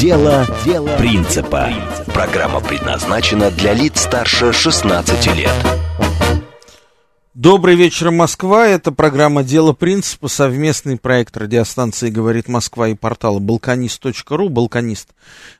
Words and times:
Дело, 0.00 0.46
Дело 0.64 0.88
принципа. 0.96 1.68
Программа 2.06 2.62
предназначена 2.62 3.50
для 3.50 3.74
лиц 3.74 4.00
старше 4.00 4.50
16 4.50 5.26
лет. 5.36 5.52
Добрый 7.34 7.74
вечер, 7.74 8.10
Москва. 8.10 8.66
Это 8.66 8.92
программа 8.92 9.44
«Дело 9.44 9.74
принципа», 9.74 10.28
совместный 10.28 10.96
проект 10.96 11.36
радиостанции 11.36 12.08
«Говорит 12.08 12.48
Москва» 12.48 12.88
и 12.88 12.94
портала 12.94 13.40
«Балканист.ру». 13.40 14.48
«Балканист». 14.48 15.10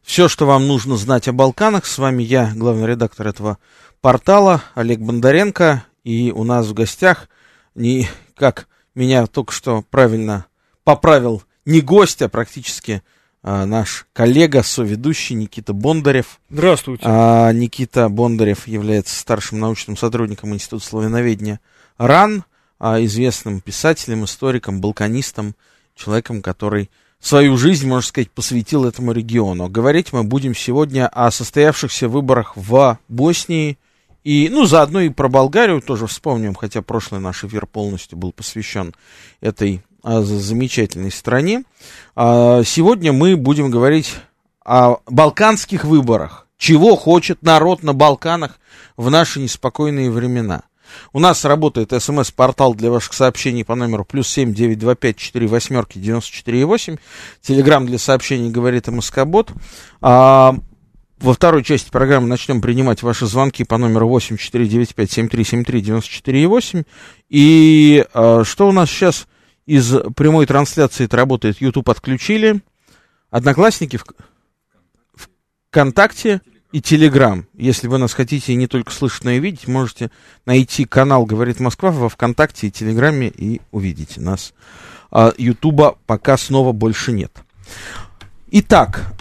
Все, 0.02 0.26
что 0.26 0.46
вам 0.46 0.66
нужно 0.66 0.96
знать 0.96 1.28
о 1.28 1.34
Балканах. 1.34 1.84
С 1.84 1.98
вами 1.98 2.22
я, 2.22 2.50
главный 2.56 2.86
редактор 2.86 3.28
этого 3.28 3.58
портала, 4.00 4.62
Олег 4.74 5.00
Бондаренко. 5.00 5.84
И 6.02 6.32
у 6.34 6.44
нас 6.44 6.66
в 6.66 6.72
гостях, 6.72 7.28
не 7.74 8.08
как 8.34 8.68
меня 8.94 9.26
только 9.26 9.52
что 9.52 9.84
правильно 9.90 10.46
поправил, 10.82 11.42
не 11.66 11.82
гость, 11.82 12.22
а 12.22 12.30
практически 12.30 13.02
наш 13.42 14.06
коллега, 14.12 14.62
соведущий 14.62 15.34
Никита 15.34 15.72
Бондарев. 15.72 16.40
Здравствуйте. 16.50 17.04
А, 17.06 17.52
Никита 17.52 18.08
Бондарев 18.08 18.66
является 18.66 19.18
старшим 19.18 19.60
научным 19.60 19.96
сотрудником 19.96 20.54
Института 20.54 20.84
славяноведения 20.84 21.60
РАН, 21.96 22.44
а, 22.78 23.02
известным 23.04 23.60
писателем, 23.60 24.24
историком, 24.24 24.80
балканистом, 24.80 25.54
человеком, 25.94 26.42
который 26.42 26.90
свою 27.20 27.56
жизнь, 27.56 27.86
можно 27.86 28.06
сказать, 28.06 28.30
посвятил 28.30 28.84
этому 28.84 29.12
региону. 29.12 29.68
Говорить 29.68 30.12
мы 30.12 30.24
будем 30.24 30.54
сегодня 30.54 31.06
о 31.06 31.30
состоявшихся 31.30 32.08
выборах 32.08 32.56
в 32.56 32.98
Боснии, 33.08 33.78
и, 34.24 34.48
ну, 34.50 34.66
заодно 34.66 35.00
и 35.00 35.08
про 35.08 35.28
Болгарию 35.28 35.80
тоже 35.80 36.06
вспомним, 36.06 36.54
хотя 36.54 36.82
прошлый 36.82 37.20
наш 37.20 37.44
эфир 37.44 37.66
полностью 37.66 38.18
был 38.18 38.32
посвящен 38.32 38.94
этой 39.40 39.82
а, 40.02 40.22
замечательной 40.22 41.10
стране. 41.10 41.64
А, 42.14 42.62
сегодня 42.64 43.12
мы 43.12 43.36
будем 43.36 43.70
говорить 43.70 44.14
о 44.64 44.98
балканских 45.06 45.84
выборах. 45.84 46.46
Чего 46.56 46.96
хочет 46.96 47.42
народ 47.42 47.82
на 47.82 47.92
Балканах 47.94 48.58
в 48.96 49.10
наши 49.10 49.40
неспокойные 49.40 50.10
времена. 50.10 50.62
У 51.12 51.20
нас 51.20 51.44
работает 51.44 51.92
смс-портал 52.02 52.74
для 52.74 52.90
ваших 52.90 53.12
сообщений 53.14 53.64
по 53.64 53.74
номеру 53.74 54.04
плюс 54.04 54.28
семь 54.28 54.52
девять 54.52 54.78
два 54.78 54.94
пять 54.94 55.16
четыре 55.16 55.46
восьмерки 55.46 55.98
девяносто 55.98 56.30
четыре 56.32 56.66
восемь. 56.66 56.98
Телеграмм 57.42 57.86
для 57.86 57.98
сообщений 57.98 58.50
говорит 58.50 58.88
МСК-бот. 58.88 59.52
А, 60.00 60.54
во 61.18 61.34
второй 61.34 61.64
части 61.64 61.90
программы 61.90 62.28
начнем 62.28 62.60
принимать 62.60 63.02
ваши 63.02 63.26
звонки 63.26 63.64
по 63.64 63.76
номеру 63.76 64.08
8495-7373-94,8. 64.16 66.86
И 67.28 68.06
а, 68.12 68.44
что 68.44 68.68
у 68.68 68.72
нас 68.72 68.90
сейчас 68.90 69.26
из 69.66 69.94
прямой 70.16 70.46
трансляции 70.46 71.04
это 71.04 71.16
работает? 71.16 71.60
YouTube 71.60 71.88
отключили. 71.88 72.60
Одноклассники 73.30 73.96
в, 73.96 74.04
ВКонтакте 75.70 76.40
и 76.72 76.80
Телеграм. 76.80 77.46
Если 77.54 77.86
вы 77.86 77.98
нас 77.98 78.12
хотите 78.12 78.54
не 78.54 78.66
только 78.66 78.92
слышать, 78.92 79.24
но 79.24 79.30
и 79.30 79.40
видеть, 79.40 79.68
можете 79.68 80.10
найти 80.46 80.84
канал 80.84 81.24
«Говорит 81.26 81.60
Москва» 81.60 81.90
во 81.90 82.08
ВКонтакте 82.08 82.68
и 82.68 82.70
Телеграме 82.70 83.28
и 83.28 83.60
увидите 83.70 84.20
нас. 84.20 84.52
А, 85.10 85.32
Ютуба 85.36 85.98
пока 86.06 86.36
снова 86.36 86.72
больше 86.72 87.12
нет. 87.12 87.32
Итак, 88.52 89.14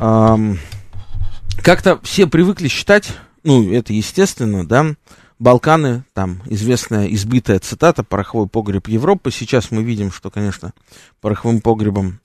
как-то 1.62 2.00
все 2.02 2.26
привыкли 2.26 2.68
считать, 2.68 3.12
ну, 3.44 3.72
это 3.72 3.94
естественно, 3.94 4.68
да, 4.68 4.96
Балканы, 5.40 6.04
там 6.14 6.42
известная 6.48 7.08
избитая 7.08 7.60
цитата 7.60 8.04
«Пороховой 8.04 8.48
погреб 8.48 8.90
Европы». 8.90 9.32
Сейчас 9.32 9.72
мы 9.72 9.84
видим, 9.84 10.12
что, 10.12 10.30
конечно, 10.30 10.74
пороховым 11.22 11.62
погребом 11.62 12.20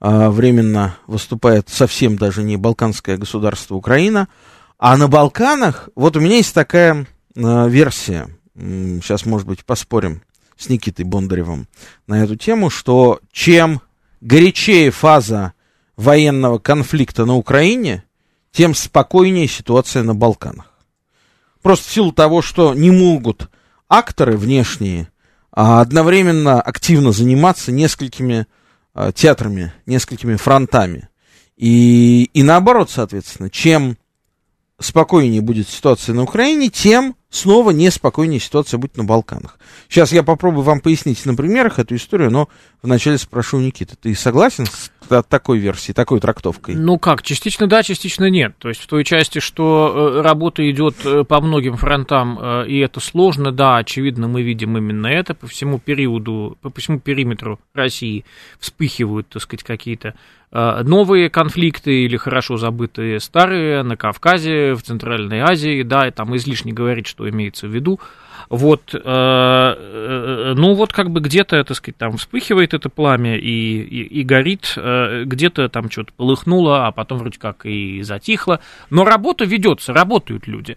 а, 0.00 0.30
временно 0.30 0.96
выступает 1.06 1.68
совсем 1.68 2.16
даже 2.16 2.42
не 2.42 2.56
балканское 2.56 3.16
государство 3.16 3.76
Украина. 3.76 4.26
А 4.78 4.96
на 4.96 5.06
Балканах, 5.06 5.88
вот 5.94 6.16
у 6.16 6.20
меня 6.20 6.36
есть 6.36 6.54
такая 6.54 7.06
а, 7.36 7.68
версия, 7.68 8.28
сейчас, 8.56 9.26
может 9.26 9.46
быть, 9.46 9.64
поспорим 9.64 10.22
с 10.56 10.68
Никитой 10.68 11.04
Бондаревым 11.04 11.68
на 12.08 12.24
эту 12.24 12.34
тему, 12.34 12.68
что 12.68 13.20
чем 13.30 13.80
горячее 14.20 14.90
фаза 14.90 15.52
военного 15.96 16.58
конфликта 16.58 17.26
на 17.26 17.36
Украине, 17.36 18.02
тем 18.50 18.74
спокойнее 18.74 19.46
ситуация 19.46 20.02
на 20.02 20.16
Балканах. 20.16 20.75
Просто 21.66 21.88
в 21.88 21.92
силу 21.92 22.12
того, 22.12 22.42
что 22.42 22.74
не 22.74 22.92
могут 22.92 23.50
акторы 23.88 24.36
внешние 24.36 25.08
а 25.50 25.80
одновременно 25.80 26.60
активно 26.60 27.10
заниматься 27.10 27.72
несколькими 27.72 28.46
а, 28.94 29.10
театрами, 29.10 29.72
несколькими 29.84 30.36
фронтами. 30.36 31.08
И, 31.56 32.30
и 32.34 32.44
наоборот, 32.44 32.88
соответственно, 32.90 33.50
чем 33.50 33.96
спокойнее 34.78 35.40
будет 35.40 35.68
ситуация 35.68 36.14
на 36.14 36.22
Украине, 36.22 36.68
тем 36.68 37.16
снова 37.30 37.72
неспокойнее 37.72 38.38
ситуация 38.38 38.78
будет 38.78 38.96
на 38.96 39.02
Балканах. 39.02 39.58
Сейчас 39.88 40.12
я 40.12 40.22
попробую 40.22 40.62
вам 40.62 40.78
пояснить 40.78 41.26
на 41.26 41.34
примерах 41.34 41.80
эту 41.80 41.96
историю, 41.96 42.30
но 42.30 42.48
вначале 42.80 43.18
спрошу 43.18 43.58
Никита, 43.58 43.96
ты 43.96 44.14
согласен 44.14 44.66
с 44.66 44.92
такой 45.06 45.58
версией, 45.58 45.94
такой 45.94 46.20
трактовкой? 46.20 46.74
Ну 46.74 46.98
как, 46.98 47.22
частично 47.22 47.66
да, 47.66 47.82
частично 47.82 48.28
нет. 48.30 48.54
То 48.58 48.68
есть 48.68 48.80
в 48.80 48.86
той 48.86 49.04
части, 49.04 49.38
что 49.38 50.14
э, 50.16 50.20
работа 50.22 50.68
идет 50.70 50.94
э, 51.04 51.24
по 51.24 51.40
многим 51.40 51.76
фронтам, 51.76 52.38
э, 52.40 52.66
и 52.68 52.78
это 52.78 53.00
сложно, 53.00 53.52
да, 53.52 53.76
очевидно, 53.76 54.28
мы 54.28 54.42
видим 54.42 54.76
именно 54.76 55.06
это 55.06 55.34
по 55.34 55.46
всему 55.46 55.78
периоду, 55.78 56.58
по 56.60 56.70
всему 56.70 57.00
периметру 57.00 57.58
России 57.74 58.24
вспыхивают, 58.58 59.28
так 59.28 59.42
сказать, 59.42 59.62
какие-то 59.62 60.14
новые 60.52 61.28
конфликты 61.28 62.04
или 62.04 62.16
хорошо 62.16 62.56
забытые 62.56 63.18
старые 63.18 63.82
на 63.82 63.96
Кавказе, 63.96 64.74
в 64.74 64.82
Центральной 64.82 65.40
Азии, 65.40 65.82
да, 65.82 66.06
и 66.06 66.12
там 66.12 66.34
излишне 66.36 66.72
говорить, 66.72 67.08
что 67.08 67.28
имеется 67.28 67.66
в 67.66 67.74
виду. 67.74 68.00
Вот, 68.48 68.94
э, 68.94 68.98
э, 69.04 70.54
ну 70.56 70.74
вот 70.74 70.92
как 70.92 71.10
бы 71.10 71.20
где-то, 71.20 71.62
так 71.64 71.76
сказать, 71.76 71.96
там 71.96 72.16
вспыхивает 72.16 72.74
это 72.74 72.88
пламя 72.88 73.36
и, 73.36 73.40
и, 73.40 74.20
и 74.20 74.22
горит, 74.22 74.74
э, 74.76 75.24
где-то 75.24 75.68
там 75.68 75.90
что-то 75.90 76.12
полыхнуло, 76.16 76.86
а 76.86 76.92
потом 76.92 77.18
вроде 77.18 77.38
как 77.38 77.66
и 77.66 78.02
затихло. 78.02 78.60
Но 78.90 79.04
работа 79.04 79.44
ведется, 79.44 79.92
работают 79.92 80.46
люди. 80.46 80.76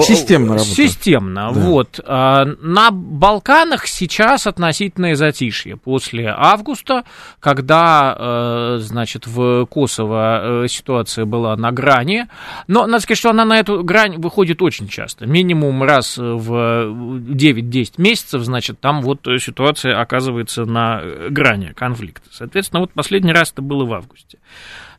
Системно 0.00 0.54
работа. 0.54 0.70
Системно, 0.70 1.50
да. 1.52 1.60
вот. 1.60 2.00
А 2.06 2.44
на 2.44 2.90
Балканах 2.90 3.86
сейчас 3.86 4.46
относительное 4.46 5.14
затишье 5.14 5.76
после 5.76 6.32
августа, 6.36 7.04
когда, 7.40 8.78
значит, 8.78 9.26
в 9.26 9.66
Косово 9.66 10.66
ситуация 10.68 11.24
была 11.24 11.56
на 11.56 11.72
грани. 11.72 12.26
Но 12.66 12.86
надо 12.86 13.02
сказать, 13.02 13.18
что 13.18 13.30
она 13.30 13.44
на 13.44 13.58
эту 13.58 13.82
грань 13.82 14.16
выходит 14.18 14.62
очень 14.62 14.88
часто. 14.88 15.26
Минимум 15.26 15.82
раз 15.82 16.16
в 16.18 17.07
9-10 17.16 17.94
месяцев, 17.98 18.42
значит, 18.42 18.80
там 18.80 19.02
вот 19.02 19.26
ситуация 19.38 20.00
оказывается 20.00 20.64
на 20.64 21.02
грани 21.30 21.72
конфликта. 21.74 22.28
Соответственно, 22.30 22.80
вот 22.80 22.92
последний 22.92 23.32
раз 23.32 23.52
это 23.52 23.62
было 23.62 23.84
в 23.84 23.92
августе. 23.92 24.38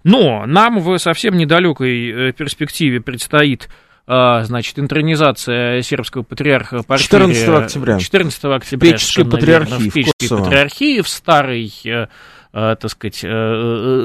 Но 0.04 0.46
нам 0.46 0.80
в 0.80 0.98
совсем 0.98 1.38
недалекой 1.38 2.30
э, 2.30 2.32
перспективе 2.32 3.02
предстоит 3.02 3.70
э, 4.08 4.42
значит, 4.44 4.80
интронизация 4.80 5.82
сербского 5.82 6.24
патриарха 6.24 6.84
Порфирия 6.84 7.28
14 7.28 7.50
октября. 7.50 8.00
14 8.00 8.46
октября. 8.46 8.92
Печеской 8.92 9.26
патриархии. 9.26 9.90
В 9.90 9.94
Печеской 9.94 10.38
в 10.38 10.44
патриархии, 10.44 11.02
в 11.02 11.10
старой, 11.10 11.74
э, 11.84 12.08
так 12.52 12.90
сказать, 12.90 13.22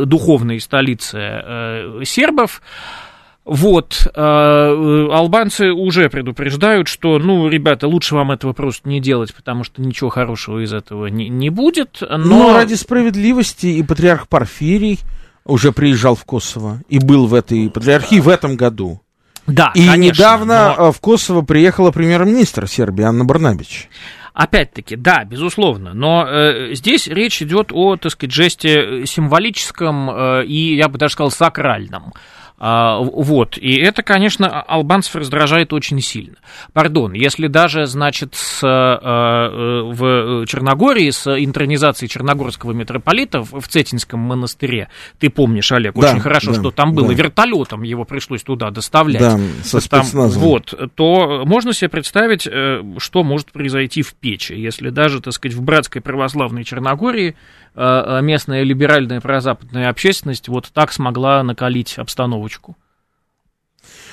духовной 0.07 0.61
столице 0.61 2.03
сербов. 2.05 2.61
Вот, 3.45 4.07
э, 4.15 5.09
албанцы 5.13 5.71
уже 5.71 6.09
предупреждают, 6.09 6.89
что, 6.89 7.19
ну, 7.19 7.47
ребята, 7.49 7.87
лучше 7.87 8.15
вам 8.15 8.33
этого 8.33 8.55
просто 8.55 8.89
не 8.89 9.01
делать, 9.01 9.35
потому 9.35 9.65
что 9.65 9.83
ничего 9.83 10.09
хорошего 10.09 10.65
из 10.65 10.73
этого 10.73 11.09
не, 11.09 11.29
не 11.29 11.51
будет. 11.51 11.99
Но... 12.01 12.17
но 12.17 12.55
ради 12.55 12.73
справедливости 12.73 13.67
и 13.67 13.83
патриарх 13.83 14.29
Порфирий 14.29 14.99
уже 15.45 15.73
приезжал 15.73 16.15
в 16.15 16.25
Косово 16.25 16.81
и 16.89 16.99
был 16.99 17.27
в 17.27 17.35
этой 17.35 17.69
патриархии 17.69 18.21
в 18.21 18.31
этом 18.31 18.57
году. 18.57 19.03
Да, 19.47 19.73
И 19.75 19.87
конечно, 19.87 20.23
недавно 20.23 20.75
но... 20.79 20.93
в 20.93 21.01
Косово 21.01 21.43
приехала 21.43 21.91
премьер-министр 21.91 22.67
Сербии 22.67 23.05
Анна 23.05 23.27
Барнабич. 23.27 23.91
Опять-таки, 24.33 24.97
да, 24.97 25.23
безусловно, 25.25 25.93
но 25.95 26.27
э, 26.27 26.75
здесь 26.75 27.07
речь 27.07 27.41
идет 27.41 27.69
о, 27.73 27.97
так 27.97 28.11
сказать, 28.11 28.33
жесте 28.33 29.07
символическом 29.07 30.11
э, 30.11 30.47
и, 30.47 30.75
я 30.75 30.89
бы 30.89 30.99
даже 30.99 31.13
сказал, 31.13 31.31
сакральном. 31.31 32.15
А, 32.57 33.01
вот, 33.01 33.59
и 33.59 33.75
это, 33.79 34.05
конечно, 34.05 34.63
албанцев 34.63 35.17
раздражает 35.17 35.73
очень 35.73 36.01
сильно. 36.01 36.37
Пардон, 36.73 37.13
если 37.13 37.49
даже, 37.49 37.87
значит, 37.87 38.35
с, 38.37 38.63
э, 38.63 39.83
в 39.93 40.47
Черногории 40.47 41.11
с 41.11 41.27
интронизацией 41.27 42.09
черногорского 42.09 42.71
митрополита 42.71 43.43
в 43.43 43.67
Цетинском 43.67 44.21
монастыре, 44.21 44.89
ты 45.19 45.31
помнишь, 45.31 45.73
Олег, 45.73 45.95
да, 45.95 46.11
очень 46.11 46.21
хорошо, 46.21 46.53
да, 46.53 46.61
что 46.61 46.71
там 46.71 46.93
было, 46.95 47.09
да. 47.09 47.15
вертолетом 47.15 47.83
его 47.83 48.05
пришлось 48.05 48.45
туда 48.45 48.71
доставлять. 48.71 49.21
Да, 49.21 49.39
со 49.65 49.87
там, 49.89 50.07
Вот, 50.13 50.73
то 50.95 51.43
можно 51.45 51.73
себе 51.73 51.89
представить, 51.89 52.43
что 52.43 53.25
может 53.25 53.51
произойти 53.51 54.03
в 54.03 54.15
Печи, 54.15 54.53
если 54.53 54.91
даже, 54.91 55.21
так 55.21 55.33
сказать, 55.33 55.57
в 55.57 55.63
братской 55.63 56.01
православной 56.01 56.63
Черногории 56.63 57.35
местная 57.77 58.63
либеральная 58.63 59.21
прозападная 59.21 59.89
общественность 59.89 60.47
вот 60.47 60.71
так 60.73 60.93
смогла 60.93 61.43
накалить 61.43 61.99
обстановочку. 62.45 62.77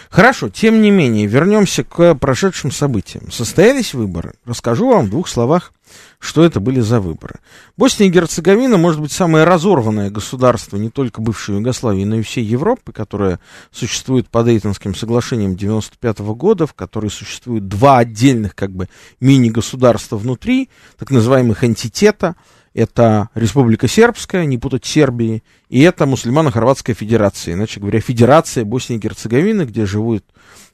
Хорошо, 0.10 0.50
тем 0.50 0.82
не 0.82 0.92
менее, 0.92 1.26
вернемся 1.26 1.86
к 1.86 2.16
прошедшим 2.16 2.70
событиям. 2.70 3.32
Состоялись 3.32 3.94
выборы. 3.94 4.34
Расскажу 4.44 4.90
вам 4.90 5.06
в 5.06 5.10
двух 5.10 5.30
словах, 5.30 5.72
что 6.20 6.44
это 6.44 6.60
были 6.60 6.82
за 6.82 7.00
выборы. 7.00 7.36
Босния 7.78 8.08
и 8.08 8.10
Герцеговина, 8.10 8.78
может 8.78 9.00
быть, 9.00 9.14
самое 9.14 9.46
разорванное 9.46 10.10
государство 10.10 10.76
не 10.76 10.90
только 10.90 11.22
бывшей 11.22 11.56
Югославии, 11.56 12.04
но 12.04 12.18
и 12.18 12.24
всей 12.24 12.44
Европы, 12.44 12.92
которое 12.92 13.40
существует 13.72 14.28
по 14.28 14.44
Дейтонским 14.44 14.96
соглашениям 14.96 15.56
95 15.56 16.20
-го 16.20 16.36
года, 16.36 16.68
в 16.68 16.74
которой 16.74 17.10
существует 17.10 17.70
два 17.70 18.00
отдельных 18.00 18.54
как 18.54 18.72
бы 18.72 18.90
мини-государства 19.22 20.18
внутри, 20.18 20.70
так 20.98 21.12
называемых 21.12 21.64
антитета– 21.64 22.36
это 22.74 23.30
Республика 23.36 23.88
Сербская, 23.88 24.46
не 24.46 24.58
путать 24.58 24.86
Сербии, 24.86 25.44
и 25.70 25.82
это 25.82 26.06
Мусульмано-Хорватская 26.06 26.94
Федерация, 26.94 27.54
иначе 27.54 27.80
говоря, 27.80 28.00
Федерация 28.00 28.64
Боснии 28.64 28.98
и 28.98 29.02
Герцеговины, 29.02 29.64
где 29.64 29.86
живут 29.86 30.24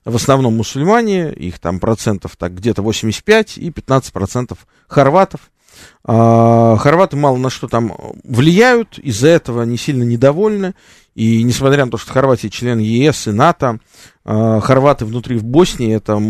в 0.07 0.15
основном 0.15 0.55
мусульмане, 0.55 1.33
их 1.33 1.59
там 1.59 1.79
процентов 1.79 2.37
так 2.37 2.55
где-то 2.55 2.81
85 2.81 3.57
и 3.57 3.71
15 3.71 4.13
процентов 4.13 4.65
хорватов. 4.87 5.41
А, 6.05 6.77
хорваты 6.77 7.17
мало 7.17 7.37
на 7.37 7.49
что 7.49 7.67
там 7.67 7.93
влияют, 8.23 8.97
из-за 8.99 9.27
этого 9.27 9.63
они 9.63 9.77
сильно 9.77 10.03
недовольны, 10.03 10.75
и 11.13 11.43
несмотря 11.43 11.83
на 11.85 11.91
то, 11.91 11.97
что 11.97 12.13
Хорватия 12.13 12.49
член 12.49 12.79
ЕС 12.79 13.27
и 13.27 13.31
НАТО, 13.31 13.79
а, 14.23 14.61
хорваты 14.61 15.05
внутри 15.05 15.37
в 15.37 15.43
Боснии 15.43 15.93
это 15.93 16.21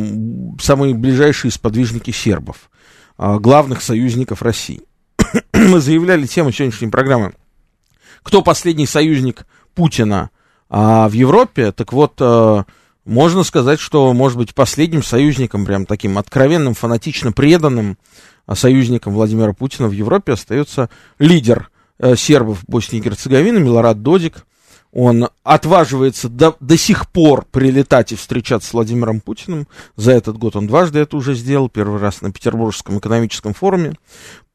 самые 0.62 0.96
ближайшие 0.96 1.52
сподвижники 1.52 2.12
сербов, 2.12 2.72
а, 3.18 3.38
главных 3.38 3.82
союзников 3.84 4.42
России. 4.42 4.87
мы 5.54 5.80
заявляли 5.80 6.26
тему 6.26 6.52
сегодняшней 6.52 6.90
программы. 6.90 7.34
Кто 8.24 8.42
последний 8.42 8.86
союзник 8.86 9.46
Путина 9.76 10.32
а, 10.70 11.08
в 11.08 11.14
Европе? 11.14 11.72
Так 11.72 11.94
вот, 11.94 12.14
а, 12.20 12.66
можно 13.06 13.44
сказать, 13.44 13.80
что, 13.80 14.14
может 14.14 14.38
быть, 14.38 14.54
последним 14.54 15.04
союзником, 15.04 15.66
прям 15.66 15.86
таким 15.86 16.18
откровенным, 16.18 16.74
фанатично 16.74 17.32
преданным 17.32 17.98
а, 18.46 18.56
союзником 18.56 19.14
Владимира 19.14 19.54
Путина 19.54 19.88
в 19.88 19.94
Европе 19.94 20.34
остается 20.34 20.90
лидер 21.20 21.70
а, 22.00 22.16
сербов 22.16 22.64
Боснии 22.68 23.00
и 23.00 23.04
Герцеговины 23.04 23.60
Милорад 23.60 24.02
Додик. 24.02 24.46
Он 24.94 25.30
отваживается 25.44 26.28
до, 26.28 26.56
до 26.60 26.78
сих 26.78 27.10
пор 27.10 27.46
прилетать 27.52 28.14
и 28.14 28.16
встречаться 28.16 28.70
с 28.70 28.74
Владимиром 28.74 29.20
Путиным. 29.20 29.68
За 29.96 30.12
этот 30.12 30.38
год 30.38 30.56
он 30.56 30.66
дважды 30.66 31.00
это 31.00 31.18
уже 31.18 31.36
сделал. 31.36 31.70
Первый 31.70 32.00
раз 32.00 32.22
на 32.22 32.32
Петербургском 32.32 32.98
экономическом 32.98 33.54
форуме 33.54 33.94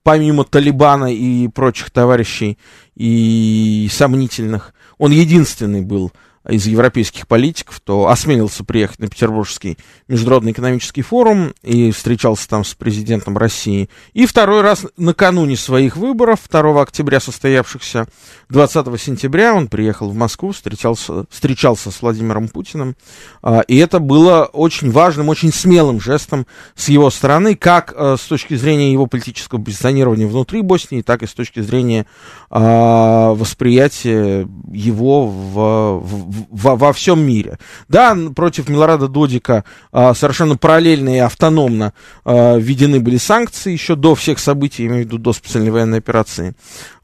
помимо 0.02 0.44
Талибана 0.44 1.12
и 1.12 1.48
прочих 1.48 1.90
товарищей 1.90 2.58
и 2.94 3.88
сомнительных, 3.90 4.74
он 4.98 5.12
единственный 5.12 5.82
был 5.82 6.12
из 6.48 6.66
европейских 6.66 7.28
политиков, 7.28 7.80
то 7.80 8.08
осмелился 8.08 8.64
приехать 8.64 8.98
на 8.98 9.08
Петербургский 9.08 9.78
международный 10.08 10.52
экономический 10.52 11.02
форум 11.02 11.54
и 11.62 11.92
встречался 11.92 12.48
там 12.48 12.64
с 12.64 12.74
президентом 12.74 13.38
России. 13.38 13.88
И 14.12 14.26
второй 14.26 14.62
раз 14.62 14.86
накануне 14.96 15.56
своих 15.56 15.96
выборов, 15.96 16.40
2 16.50 16.82
октября 16.82 17.20
состоявшихся, 17.20 18.06
20 18.48 19.00
сентября 19.00 19.54
он 19.54 19.68
приехал 19.68 20.10
в 20.10 20.14
Москву, 20.14 20.52
встречался, 20.52 21.26
встречался 21.30 21.90
с 21.90 22.02
Владимиром 22.02 22.48
Путиным. 22.48 22.96
А, 23.42 23.60
и 23.60 23.76
это 23.76 24.00
было 24.00 24.44
очень 24.44 24.90
важным, 24.90 25.28
очень 25.28 25.52
смелым 25.52 26.00
жестом 26.00 26.46
с 26.74 26.88
его 26.88 27.10
стороны, 27.10 27.54
как 27.54 27.94
а, 27.96 28.16
с 28.16 28.22
точки 28.22 28.54
зрения 28.54 28.92
его 28.92 29.06
политического 29.06 29.62
позиционирования 29.62 30.26
внутри 30.26 30.62
Боснии, 30.62 31.02
так 31.02 31.22
и 31.22 31.26
с 31.26 31.32
точки 31.32 31.60
зрения 31.60 32.06
а, 32.50 33.32
восприятия 33.34 34.48
его 34.72 35.26
в, 35.26 36.00
в 36.00 36.31
во, 36.50 36.76
во 36.76 36.92
всем 36.92 37.20
мире. 37.20 37.58
Да, 37.88 38.16
против 38.34 38.68
Милорада 38.68 39.08
Додика 39.08 39.64
а, 39.90 40.14
совершенно 40.14 40.56
параллельно 40.56 41.16
и 41.16 41.18
автономно 41.18 41.92
а, 42.24 42.56
введены 42.56 43.00
были 43.00 43.16
санкции 43.16 43.72
еще 43.72 43.96
до 43.96 44.14
всех 44.14 44.38
событий, 44.38 44.84
я 44.84 44.88
имею 44.88 45.04
в 45.04 45.06
виду 45.06 45.18
до 45.18 45.32
специальной 45.32 45.70
военной 45.70 45.98
операции. 45.98 46.54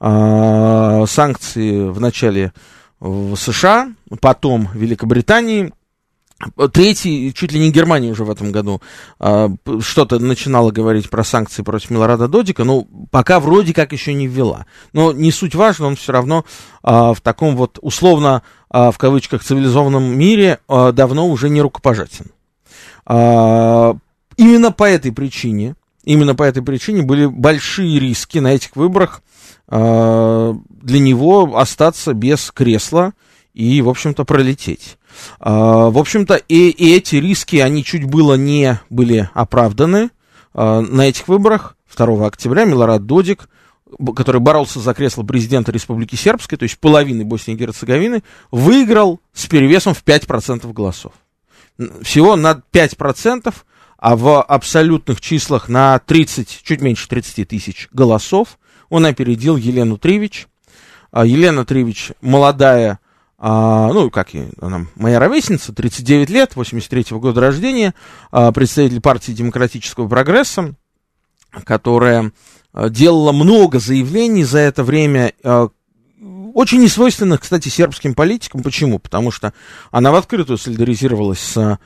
А, 0.01 1.05
санкции 1.07 1.89
в 1.89 2.01
начале 2.01 2.53
в 3.01 3.37
США, 3.37 3.93
потом 4.21 4.69
Великобритании, 4.75 5.73
Третий, 6.73 7.35
чуть 7.35 7.51
ли 7.51 7.59
не 7.59 7.73
Германия 7.73 8.13
уже 8.13 8.23
в 8.23 8.31
этом 8.31 8.53
году 8.53 8.81
э, 9.19 9.49
что-то 9.81 10.21
начинала 10.21 10.71
говорить 10.71 11.11
про 11.11 11.25
санкции 11.25 11.63
против 11.63 11.91
Милорада 11.91 12.29
Додика, 12.29 12.63
но 12.63 12.87
пока 13.11 13.41
вроде 13.41 13.75
как 13.75 13.93
еще 13.93 14.15
не 14.15 14.29
ввела. 14.29 14.67
Но 14.93 15.13
не 15.13 15.33
суть 15.33 15.57
важно, 15.57 15.89
он 15.89 15.97
все 15.97 16.13
равно 16.13 16.45
э, 16.85 16.91
в 16.91 17.21
таком 17.25 17.57
вот 17.57 17.81
условно, 17.83 18.45
э, 18.45 18.58
в 18.71 18.95
кавычках, 18.99 19.43
цивилизованном 19.43 20.17
мире 20.17 20.59
э, 20.69 20.93
давно 20.93 21.29
уже 21.29 21.49
не 21.49 21.63
рукопожатен. 21.63 22.27
Э, 23.07 23.95
именно 24.37 24.73
по 24.73 24.85
этой 24.85 25.13
причине, 25.13 25.75
именно 26.05 26.35
по 26.35 26.43
этой 26.43 26.63
причине 26.63 27.03
были 27.03 27.27
большие 27.27 27.99
риски 27.99 28.39
на 28.39 28.55
этих 28.55 28.77
выборах 28.77 29.23
для 29.71 30.99
него 30.99 31.59
остаться 31.59 32.15
без 32.15 32.51
кресла 32.51 33.13
и, 33.53 33.83
в 33.83 33.91
общем-то, 33.91 34.25
пролететь. 34.25 34.97
А, 35.41 35.91
в 35.91 35.99
общем-то, 35.99 36.37
и, 36.37 36.71
и 36.71 36.97
эти 36.97 37.17
риски, 37.17 37.57
они 37.57 37.85
чуть 37.85 38.05
было 38.05 38.35
не 38.35 38.81
были 38.91 39.29
оправданы 39.35 40.11
а, 40.55 40.81
на 40.81 41.09
этих 41.09 41.29
выборах. 41.29 41.77
2 41.97 42.27
октября 42.27 42.65
Милорад 42.65 43.07
Додик, 43.07 43.49
который 44.15 44.41
боролся 44.41 44.81
за 44.81 44.95
кресло 44.95 45.23
президента 45.23 45.73
Республики 45.73 46.15
Сербской, 46.15 46.59
то 46.59 46.65
есть 46.65 46.79
половины 46.79 47.25
Боснии 47.25 47.55
и 47.55 47.59
Герцеговины, 47.59 48.23
выиграл 48.51 49.21
с 49.33 49.47
перевесом 49.47 49.95
в 49.95 50.05
5% 50.05 50.73
голосов. 50.73 51.13
Всего 52.03 52.37
на 52.37 52.63
5%, 52.73 53.55
а 53.99 54.17
в 54.17 54.43
абсолютных 54.43 55.21
числах 55.21 55.69
на 55.69 55.99
30, 55.99 56.61
чуть 56.63 56.81
меньше 56.81 57.09
30 57.09 57.49
тысяч 57.49 57.89
голосов 57.93 58.59
он 58.89 59.07
опередил 59.07 59.57
Елену 59.57 59.99
Тривич. 59.99 60.47
А, 61.11 61.27
Елена 61.27 61.65
Тривич 61.65 62.13
молодая 62.21 63.01
а, 63.41 63.93
ну, 63.93 64.11
как 64.11 64.35
и 64.35 64.49
она, 64.61 64.87
моя 64.97 65.21
ровесница, 65.21 65.73
39 65.73 66.29
лет, 66.29 66.53
83-го 66.57 67.21
года 67.21 67.41
рождения, 67.41 67.95
а, 68.33 68.51
представитель 68.51 69.01
партии 69.01 69.31
демократического 69.31 70.09
прогресса, 70.09 70.75
которая 71.65 72.33
делала 72.75 73.33
много 73.33 73.79
заявлений 73.79 74.45
за 74.45 74.59
это 74.59 74.85
время, 74.85 75.33
а, 75.43 75.69
очень 76.55 76.81
несвойственных, 76.81 77.41
кстати, 77.41 77.69
сербским 77.69 78.15
политикам. 78.15 78.63
Почему? 78.63 78.99
Потому 78.99 79.31
что 79.31 79.53
она 79.91 80.11
в 80.11 80.17
открытую 80.17 80.59
солидаризировалась 80.59 81.41
с 81.41 81.79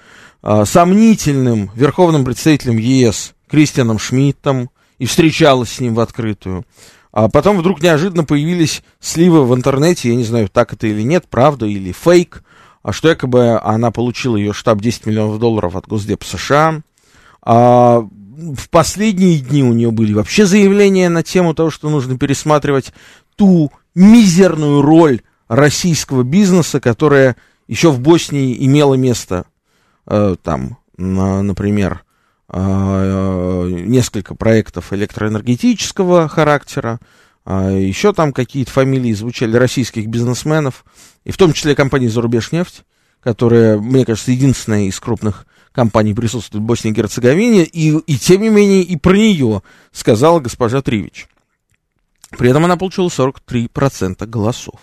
а, 0.42 0.64
сомнительным 0.64 1.70
верховным 1.74 2.24
представителем 2.24 2.78
ЕС 2.78 3.34
Кристианом 3.50 3.98
Шмидтом 3.98 4.70
и 4.98 5.06
встречалась 5.06 5.72
с 5.72 5.80
ним 5.80 5.94
в 5.94 6.00
открытую. 6.00 6.64
А 7.12 7.28
потом 7.28 7.58
вдруг 7.58 7.82
неожиданно 7.82 8.24
появились 8.24 8.82
сливы 8.98 9.46
в 9.46 9.54
интернете, 9.54 10.08
я 10.08 10.16
не 10.16 10.24
знаю, 10.24 10.48
так 10.48 10.72
это 10.72 10.86
или 10.86 11.02
нет, 11.02 11.26
правда 11.28 11.66
или 11.66 11.92
фейк, 11.92 12.42
а 12.82 12.92
что 12.92 13.10
якобы 13.10 13.60
она 13.62 13.90
получила 13.90 14.36
ее 14.36 14.52
штаб 14.52 14.80
10 14.80 15.06
миллионов 15.06 15.38
долларов 15.38 15.76
от 15.76 15.86
Госдепа 15.86 16.24
США. 16.24 16.80
А 17.42 18.06
в 18.54 18.68
последние 18.68 19.38
дни 19.38 19.62
у 19.62 19.72
нее 19.72 19.90
были 19.90 20.12
вообще 20.12 20.46
заявления 20.46 21.08
на 21.08 21.22
тему 21.22 21.54
того, 21.54 21.70
что 21.70 21.88
нужно 21.88 22.18
пересматривать 22.18 22.92
ту 23.36 23.72
мизерную 23.94 24.82
роль 24.82 25.20
российского 25.48 26.22
бизнеса, 26.22 26.80
которая 26.80 27.36
еще 27.68 27.90
в 27.90 28.00
Боснии 28.00 28.64
имела 28.66 28.94
место, 28.94 29.44
э, 30.06 30.36
там, 30.42 30.78
на, 30.96 31.42
например, 31.42 32.04
а, 32.54 33.64
несколько 33.66 34.34
проектов 34.34 34.92
электроэнергетического 34.92 36.28
характера, 36.28 37.00
а, 37.46 37.70
еще 37.70 38.12
там 38.12 38.34
какие-то 38.34 38.70
фамилии 38.70 39.12
звучали 39.14 39.56
российских 39.56 40.06
бизнесменов, 40.06 40.84
и 41.24 41.30
в 41.30 41.38
том 41.38 41.54
числе 41.54 41.74
компании 41.74 42.08
«Зарубежнефть», 42.08 42.84
которая, 43.22 43.78
мне 43.78 44.04
кажется, 44.04 44.32
единственная 44.32 44.82
из 44.82 45.00
крупных 45.00 45.46
компаний 45.72 46.14
присутствует 46.14 46.62
в 46.62 46.66
Боснии 46.66 46.92
и 46.92 46.94
Герцеговине, 46.94 47.64
и, 47.64 47.96
и 47.98 48.18
тем 48.18 48.42
не 48.42 48.48
менее 48.48 48.82
и 48.82 48.96
про 48.96 49.14
нее 49.14 49.62
сказала 49.90 50.40
госпожа 50.40 50.82
Тривич. 50.82 51.26
При 52.30 52.50
этом 52.50 52.64
она 52.64 52.76
получила 52.76 53.08
43% 53.08 54.26
голосов 54.26 54.80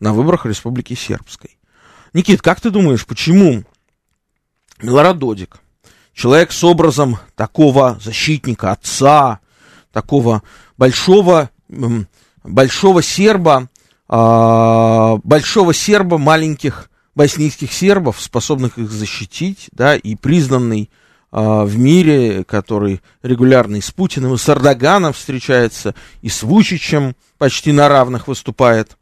на 0.00 0.12
выборах 0.12 0.46
Республики 0.46 0.94
Сербской. 0.94 1.58
Никит, 2.12 2.40
как 2.40 2.60
ты 2.60 2.70
думаешь, 2.70 3.06
почему 3.06 3.64
Милорад 4.80 5.18
Додик, 5.18 5.60
человек 6.14 6.52
с 6.52 6.64
образом 6.64 7.18
такого 7.34 7.98
защитника, 8.02 8.72
отца, 8.72 9.40
такого 9.92 10.42
большого, 10.76 11.50
большого 12.42 13.02
серба, 13.02 13.68
а, 14.08 15.18
большого 15.24 15.74
серба 15.74 16.16
маленьких 16.16 16.90
боснийских 17.18 17.72
сербов, 17.72 18.22
способных 18.22 18.78
их 18.78 18.92
защитить, 18.92 19.70
да, 19.72 19.96
и 19.96 20.14
признанный 20.14 20.88
а, 21.32 21.64
в 21.64 21.76
мире, 21.76 22.44
который 22.44 23.02
регулярно 23.24 23.74
и 23.74 23.80
с 23.80 23.90
Путиным, 23.90 24.34
и 24.34 24.38
с 24.38 24.48
Эрдоганом 24.48 25.12
встречается, 25.12 25.96
и 26.22 26.28
с 26.28 26.44
Вучичем 26.44 27.16
почти 27.36 27.72
на 27.72 27.88
равных 27.88 28.28
выступает. 28.28 28.96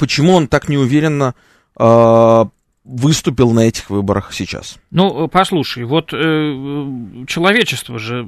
Почему 0.00 0.32
он 0.32 0.48
так 0.48 0.68
неуверенно 0.68 1.36
э, 1.78 2.44
выступил 2.90 3.52
на 3.52 3.60
этих 3.60 3.88
выборах 3.88 4.32
сейчас? 4.32 4.78
Ну, 4.90 5.28
послушай, 5.28 5.84
вот 5.84 6.12
э, 6.12 7.24
человечество 7.26 7.98
же 7.98 8.26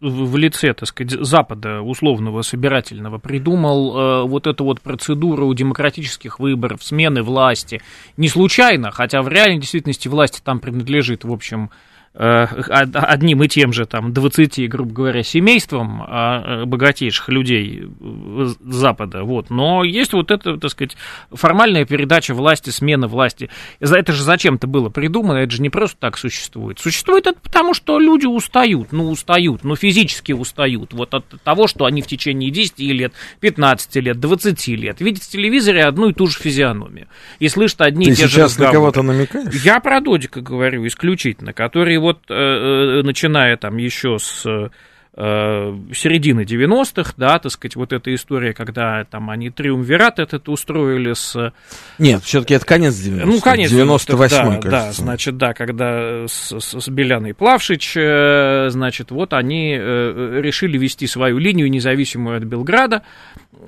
в 0.00 0.36
лице, 0.36 0.74
так 0.74 0.88
сказать, 0.88 1.12
Запада 1.24 1.80
условного 1.80 2.42
собирательного 2.42 3.18
придумал 3.18 3.96
э, 3.96 4.22
вот 4.26 4.46
эту 4.46 4.64
вот 4.64 4.80
процедуру 4.80 5.52
демократических 5.54 6.40
выборов, 6.40 6.82
смены 6.82 7.22
власти. 7.22 7.80
Не 8.16 8.28
случайно, 8.28 8.90
хотя 8.90 9.22
в 9.22 9.28
реальной 9.28 9.58
действительности 9.58 10.08
власти 10.08 10.40
там 10.42 10.58
принадлежит, 10.58 11.24
в 11.24 11.32
общем, 11.32 11.70
Э, 11.70 11.74
одним 12.12 13.44
и 13.44 13.48
тем 13.48 13.72
же, 13.72 13.86
там, 13.86 14.12
20, 14.12 14.68
грубо 14.68 14.92
говоря, 14.92 15.22
семейством 15.22 16.02
а, 16.02 16.62
э, 16.62 16.64
богатейших 16.64 17.28
людей 17.28 17.84
э, 17.84 18.46
Запада, 18.66 19.22
вот, 19.22 19.48
но 19.48 19.84
есть 19.84 20.12
вот 20.12 20.32
это, 20.32 20.56
так 20.56 20.72
сказать, 20.72 20.96
формальная 21.30 21.84
передача 21.84 22.34
власти, 22.34 22.70
смена 22.70 23.06
власти. 23.06 23.48
Это 23.78 24.12
же 24.12 24.24
зачем-то 24.24 24.66
было 24.66 24.88
придумано, 24.88 25.38
это 25.38 25.52
же 25.52 25.62
не 25.62 25.70
просто 25.70 25.98
так 26.00 26.18
существует. 26.18 26.80
Существует 26.80 27.28
это 27.28 27.38
потому, 27.40 27.74
что 27.74 28.00
люди 28.00 28.26
устают, 28.26 28.90
ну, 28.90 29.08
устают, 29.08 29.62
ну, 29.62 29.76
физически 29.76 30.32
устают, 30.32 30.92
вот 30.92 31.14
от 31.14 31.24
того, 31.44 31.68
что 31.68 31.84
они 31.84 32.02
в 32.02 32.08
течение 32.08 32.50
10 32.50 32.80
лет, 32.80 33.12
15 33.38 33.96
лет, 33.96 34.18
20 34.18 34.68
лет 34.68 35.00
видят 35.00 35.22
в 35.22 35.30
телевизоре 35.30 35.84
одну 35.84 36.08
и 36.08 36.12
ту 36.12 36.26
же 36.26 36.36
физиономию 36.40 37.06
и 37.38 37.46
слышат 37.46 37.82
одни 37.82 38.06
Ты 38.06 38.12
и 38.12 38.14
те 38.16 38.26
же 38.26 38.34
сейчас 38.34 38.58
на 38.58 38.72
кого-то 38.72 39.02
намекаешь? 39.02 39.54
Я 39.62 39.78
про 39.78 40.00
Додика 40.00 40.40
говорю 40.40 40.84
исключительно, 40.88 41.52
который 41.52 41.99
вот 42.00 42.18
э, 42.28 42.34
э, 42.34 43.02
начиная 43.02 43.56
там 43.56 43.76
еще 43.76 44.18
с 44.18 44.46
Э, 44.50 44.70
середины 45.16 46.42
90-х, 46.42 47.14
да, 47.16 47.38
так 47.40 47.50
сказать, 47.50 47.74
вот 47.74 47.92
эта 47.92 48.14
история, 48.14 48.54
когда 48.54 49.04
там 49.04 49.28
они 49.28 49.50
триумвират 49.50 50.20
этот 50.20 50.48
устроили 50.48 51.14
с... 51.14 51.52
Нет, 51.98 52.22
все-таки 52.22 52.54
это 52.54 52.64
конец 52.64 52.94
90-х. 52.94 53.26
Ну, 53.26 53.40
конец 53.40 53.70
98 53.70 54.36
да, 54.36 54.44
кажется. 54.44 54.70
Да, 54.70 54.92
значит, 54.92 55.36
да, 55.36 55.52
когда 55.52 56.26
с, 56.28 56.58
с, 56.60 56.80
с 56.80 56.88
Беляной 56.88 57.34
Плавшич, 57.34 57.94
э, 57.96 58.68
значит, 58.70 59.10
вот 59.10 59.32
они 59.32 59.76
э, 59.78 60.40
решили 60.42 60.78
вести 60.78 61.08
свою 61.08 61.38
линию, 61.38 61.68
независимую 61.70 62.36
от 62.36 62.44
Белграда, 62.44 63.02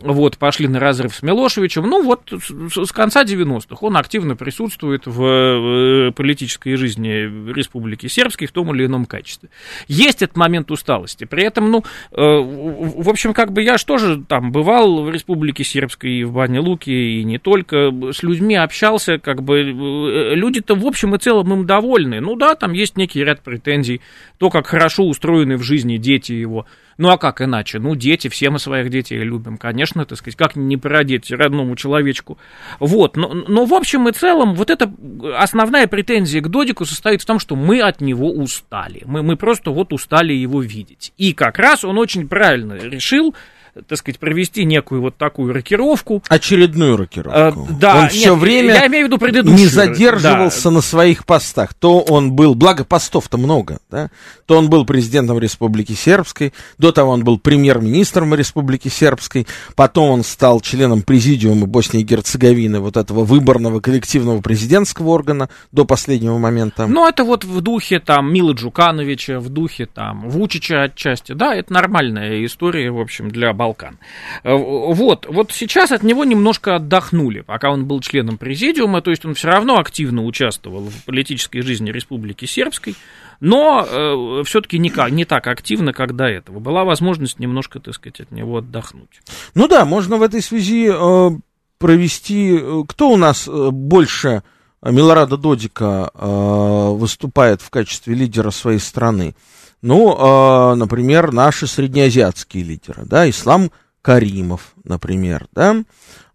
вот, 0.00 0.38
пошли 0.38 0.68
на 0.68 0.78
разрыв 0.78 1.14
с 1.14 1.22
Милошевичем, 1.22 1.82
ну, 1.82 2.02
вот 2.02 2.32
с, 2.32 2.86
с 2.86 2.92
конца 2.92 3.24
90-х 3.24 3.78
он 3.80 3.96
активно 3.96 4.36
присутствует 4.36 5.02
в 5.06 6.12
политической 6.12 6.76
жизни 6.76 7.52
Республики 7.52 8.06
Сербской 8.06 8.46
в 8.46 8.52
том 8.52 8.74
или 8.74 8.86
ином 8.86 9.06
качестве. 9.06 9.50
Есть 9.88 10.22
этот 10.22 10.36
момент 10.36 10.70
усталости, 10.70 11.24
при 11.32 11.44
этом, 11.44 11.70
ну, 11.70 11.78
э, 11.78 12.20
в 12.20 13.08
общем, 13.08 13.32
как 13.32 13.52
бы 13.52 13.62
я 13.62 13.78
же 13.78 13.86
тоже 13.86 14.22
там 14.28 14.52
бывал 14.52 15.04
в 15.04 15.10
Республике 15.10 15.64
Сербской 15.64 16.10
и 16.10 16.24
в 16.24 16.32
Бане 16.34 16.60
Луке, 16.60 16.92
и 16.92 17.24
не 17.24 17.38
только, 17.38 17.90
с 18.12 18.22
людьми 18.22 18.54
общался, 18.54 19.16
как 19.16 19.42
бы 19.42 19.60
э, 19.60 20.34
люди-то 20.34 20.74
в 20.74 20.86
общем 20.86 21.14
и 21.14 21.18
целом 21.18 21.50
им 21.54 21.66
довольны. 21.66 22.20
Ну 22.20 22.36
да, 22.36 22.54
там 22.54 22.74
есть 22.74 22.98
некий 22.98 23.24
ряд 23.24 23.40
претензий, 23.40 24.02
то, 24.36 24.50
как 24.50 24.66
хорошо 24.66 25.04
устроены 25.04 25.56
в 25.56 25.62
жизни 25.62 25.96
дети 25.96 26.32
его, 26.32 26.66
ну 26.98 27.10
а 27.10 27.18
как 27.18 27.40
иначе? 27.40 27.78
Ну, 27.78 27.94
дети, 27.94 28.28
все 28.28 28.50
мы 28.50 28.58
своих 28.58 28.90
детей 28.90 29.18
любим, 29.18 29.58
конечно, 29.58 30.04
так 30.04 30.18
сказать, 30.18 30.36
как 30.36 30.56
не 30.56 30.76
породить 30.76 31.30
родному 31.30 31.76
человечку. 31.76 32.38
Вот, 32.78 33.16
но, 33.16 33.32
но 33.32 33.64
в 33.64 33.74
общем 33.74 34.08
и 34.08 34.12
целом, 34.12 34.54
вот 34.54 34.70
эта 34.70 34.92
основная 35.36 35.86
претензия 35.86 36.40
к 36.40 36.48
Додику 36.48 36.84
состоит 36.84 37.22
в 37.22 37.26
том, 37.26 37.38
что 37.38 37.56
мы 37.56 37.80
от 37.80 38.00
него 38.00 38.30
устали. 38.32 39.02
Мы, 39.04 39.22
мы 39.22 39.36
просто 39.36 39.70
вот 39.70 39.92
устали 39.92 40.32
его 40.32 40.62
видеть. 40.62 41.12
И 41.16 41.32
как 41.32 41.58
раз 41.58 41.84
он 41.84 41.98
очень 41.98 42.28
правильно 42.28 42.74
решил, 42.74 43.34
так 43.74 43.98
сказать, 43.98 44.18
провести 44.18 44.64
некую 44.64 45.00
вот 45.00 45.16
такую 45.16 45.52
рокировку. 45.54 46.22
Очередную 46.28 46.96
рокировку. 46.96 47.38
А, 47.38 47.52
да, 47.80 48.00
он 48.00 48.08
все 48.08 48.34
время 48.34 48.74
я 48.74 48.86
имею 48.86 49.06
в 49.06 49.08
виду 49.08 49.18
предыдущую. 49.18 49.58
не 49.58 49.66
задерживался 49.66 50.64
да. 50.64 50.70
на 50.70 50.80
своих 50.82 51.24
постах. 51.24 51.72
То 51.74 52.00
он 52.00 52.32
был, 52.32 52.54
благо 52.54 52.84
постов-то 52.84 53.38
много, 53.38 53.78
да, 53.90 54.10
то 54.46 54.58
он 54.58 54.68
был 54.68 54.84
президентом 54.84 55.38
Республики 55.38 55.92
Сербской, 55.92 56.52
до 56.76 56.92
того 56.92 57.12
он 57.12 57.24
был 57.24 57.38
премьер-министром 57.38 58.34
Республики 58.34 58.88
Сербской, 58.88 59.46
потом 59.74 60.10
он 60.10 60.24
стал 60.24 60.60
членом 60.60 61.02
президиума 61.02 61.66
Боснии 61.66 62.02
и 62.02 62.04
Герцеговины, 62.04 62.80
вот 62.80 62.96
этого 62.96 63.24
выборного 63.24 63.80
коллективного 63.80 64.42
президентского 64.42 65.10
органа 65.10 65.48
до 65.72 65.86
последнего 65.86 66.36
момента. 66.36 66.86
Ну, 66.86 67.08
это 67.08 67.24
вот 67.24 67.44
в 67.44 67.60
духе 67.62 68.00
там 68.00 68.32
Милы 68.32 68.52
Джукановича, 68.52 69.40
в 69.40 69.48
духе 69.48 69.86
там 69.86 70.28
Вучича 70.28 70.82
отчасти, 70.82 71.32
да, 71.32 71.54
это 71.54 71.72
нормальная 71.72 72.44
история, 72.44 72.90
в 72.90 73.00
общем, 73.00 73.30
для 73.30 73.52
Балкан. 73.62 73.98
Э, 74.42 74.54
вот, 74.54 75.26
вот 75.28 75.52
сейчас 75.52 75.92
от 75.92 76.02
него 76.02 76.24
немножко 76.24 76.76
отдохнули, 76.76 77.42
пока 77.42 77.70
он 77.70 77.84
был 77.84 78.00
членом 78.00 78.38
президиума, 78.38 79.00
то 79.02 79.10
есть 79.10 79.24
он 79.24 79.34
все 79.34 79.48
равно 79.48 79.78
активно 79.78 80.24
участвовал 80.24 80.88
в 80.88 81.04
политической 81.04 81.60
жизни 81.60 81.92
Республики 81.92 82.44
Сербской, 82.44 82.96
но 83.38 83.86
э, 83.88 84.42
все-таки 84.44 84.78
не, 84.78 84.92
не 85.10 85.24
так 85.24 85.46
активно, 85.46 85.92
как 85.92 86.16
до 86.16 86.24
этого. 86.24 86.58
Была 86.58 86.82
возможность 86.82 87.38
немножко, 87.38 87.78
так 87.78 87.94
сказать, 87.94 88.20
от 88.20 88.32
него 88.32 88.58
отдохнуть. 88.58 89.20
Ну 89.54 89.68
да, 89.68 89.84
можно 89.84 90.16
в 90.16 90.22
этой 90.22 90.42
связи 90.42 90.90
э, 90.92 91.30
провести... 91.78 92.58
Э, 92.60 92.82
кто 92.88 93.10
у 93.10 93.16
нас 93.16 93.46
э, 93.46 93.70
больше 93.70 94.42
Милорада 94.82 95.36
Додика 95.36 96.10
э, 96.12 96.90
выступает 96.94 97.62
в 97.62 97.70
качестве 97.70 98.16
лидера 98.16 98.50
своей 98.50 98.80
страны? 98.80 99.36
Ну, 99.82 100.16
э, 100.16 100.74
например, 100.76 101.32
наши 101.32 101.66
среднеазиатские 101.66 102.62
лидеры, 102.62 103.02
да, 103.04 103.28
Ислам 103.28 103.72
Каримов, 104.00 104.74
например, 104.84 105.48
да, 105.52 105.82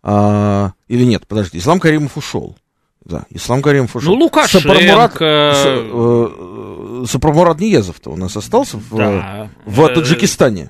э, 0.04 0.70
или 0.90 1.06
нет, 1.06 1.26
подожди, 1.28 1.58
Ислам 1.58 1.80
Каримов 1.80 2.18
ушел. 2.18 2.58
Да, 3.06 3.24
Ислам 3.30 3.62
Каримов 3.62 3.96
ушел. 3.96 4.14
Ну, 4.14 4.26
Лукашенко... 4.26 4.68
Сапармурат, 4.68 5.16
э, 5.22 7.06
Сапармурат 7.08 7.60
Ниезов-то 7.62 8.10
у 8.10 8.18
нас 8.18 8.36
остался 8.36 8.78
в, 8.78 8.98
да. 8.98 9.50
в 9.66 9.88
Таджикистане. 9.94 10.70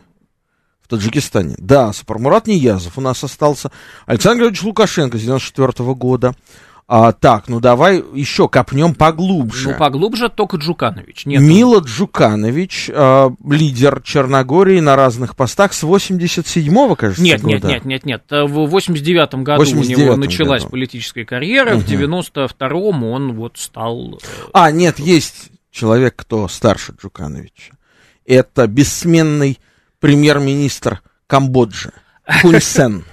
В 0.84 0.88
Таджикистане. 0.88 1.56
Да, 1.58 1.92
Сапармурат 1.94 2.46
Ниязов 2.46 3.00
у 3.00 3.02
нас 3.02 3.24
остался. 3.24 3.72
Александр 4.06 4.42
Григорьевич 4.42 4.64
Лукашенко 4.64 5.18
с 5.18 5.22
94 5.22 5.68
-го 5.68 5.96
года. 5.96 6.36
А, 6.90 7.12
так, 7.12 7.50
ну 7.50 7.60
давай 7.60 8.02
еще 8.14 8.48
копнем 8.48 8.96
поглубже. 8.96 9.72
Ну, 9.72 9.78
поглубже 9.78 10.30
только 10.30 10.56
Джуканович. 10.56 11.26
Нет, 11.26 11.42
Мила 11.42 11.82
Джуканович, 11.82 12.90
э, 12.94 13.30
лидер 13.46 14.02
Черногории 14.02 14.80
на 14.80 14.96
разных 14.96 15.36
постах 15.36 15.74
с 15.74 15.84
87-го, 15.84 16.96
кажется, 16.96 17.22
нет, 17.22 17.42
года. 17.42 17.68
Нет, 17.68 17.84
нет, 17.84 18.06
нет, 18.06 18.30
нет. 18.32 18.50
В 18.50 18.74
89-м 18.74 19.44
году 19.44 19.60
89 19.60 19.98
у 19.98 20.02
него 20.02 20.16
началась 20.16 20.62
году. 20.62 20.72
политическая 20.72 21.26
карьера, 21.26 21.76
угу. 21.76 21.82
в 21.82 21.86
92-м 21.90 23.04
он 23.04 23.34
вот 23.34 23.58
стал... 23.58 24.14
Э, 24.14 24.48
а, 24.54 24.72
нет, 24.72 24.98
есть 24.98 25.50
человек, 25.72 26.16
кто 26.16 26.48
старше 26.48 26.94
Джукановича. 26.98 27.74
Это 28.26 28.66
бессменный 28.66 29.60
премьер-министр 30.00 31.02
Камбоджи, 31.28 31.92
Хунь 32.42 32.62
Сен. 32.62 33.04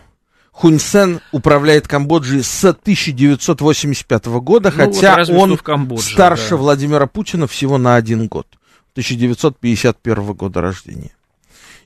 Хунь 0.54 0.78
Сен 0.78 1.20
управляет 1.32 1.88
Камбоджей 1.88 2.44
с 2.44 2.64
1985 2.64 4.26
года, 4.26 4.70
ну, 4.70 4.76
хотя 4.76 5.16
вот 5.16 5.30
он 5.30 5.58
Камбодже, 5.58 6.12
старше 6.12 6.50
да. 6.50 6.56
Владимира 6.58 7.08
Путина 7.08 7.48
всего 7.48 7.76
на 7.76 7.96
один 7.96 8.28
год. 8.28 8.46
1951 8.92 10.32
года 10.34 10.60
рождения. 10.60 11.10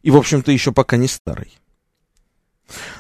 И, 0.03 0.11
в 0.11 0.17
общем-то, 0.19 0.53
еще 0.53 0.73
пока 0.73 0.99
не 0.99 1.09
старый. 1.09 1.59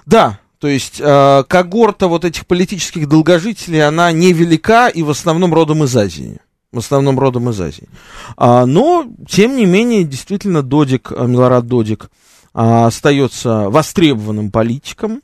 Да, 0.06 0.40
то 0.58 0.68
есть 0.68 1.00
э, 1.00 1.44
когорта 1.46 2.08
вот 2.08 2.25
этих 2.25 2.46
политических 2.46 3.06
долгожителей, 3.06 3.87
она 3.87 4.10
невелика 4.10 4.88
и 4.88 5.02
в 5.02 5.10
основном 5.10 5.52
родом 5.52 5.84
из 5.84 5.94
Азии. 5.94 6.40
В 6.72 6.78
основном 6.78 7.18
родом 7.18 7.50
из 7.50 7.60
Азии. 7.60 7.90
А, 8.38 8.64
но, 8.64 9.06
тем 9.28 9.54
не 9.54 9.66
менее, 9.66 10.04
действительно, 10.04 10.62
Додик, 10.62 11.10
Милорад 11.10 11.66
Додик 11.66 12.10
а, 12.54 12.87
остается 12.87 13.68
востребованным 13.68 14.50
политиком. 14.50 15.20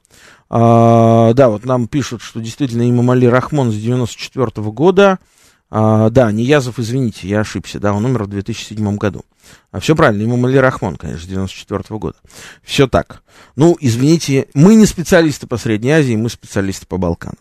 А, 0.56 1.34
да, 1.34 1.48
вот 1.48 1.64
нам 1.64 1.88
пишут, 1.88 2.22
что 2.22 2.38
действительно 2.38 2.88
имам 2.88 3.10
Али 3.10 3.26
Рахмон 3.26 3.72
с 3.72 3.74
94 3.74 4.46
-го 4.46 4.70
года. 4.70 5.18
А, 5.68 6.10
да, 6.10 6.30
Ниязов, 6.30 6.78
извините, 6.78 7.26
я 7.26 7.40
ошибся, 7.40 7.80
да, 7.80 7.92
он 7.92 8.04
умер 8.04 8.22
в 8.22 8.28
2007 8.28 8.96
году. 8.96 9.24
А 9.72 9.80
все 9.80 9.96
правильно, 9.96 10.22
имам 10.22 10.46
Али 10.46 10.58
Рахмон, 10.58 10.94
конечно, 10.94 11.24
с 11.24 11.28
94 11.28 11.80
-го 11.80 11.98
года. 11.98 12.14
Все 12.62 12.86
так. 12.86 13.24
Ну, 13.56 13.76
извините, 13.80 14.46
мы 14.54 14.76
не 14.76 14.86
специалисты 14.86 15.48
по 15.48 15.56
Средней 15.56 15.90
Азии, 15.90 16.14
мы 16.14 16.28
специалисты 16.28 16.86
по 16.86 16.98
Балканам. 16.98 17.38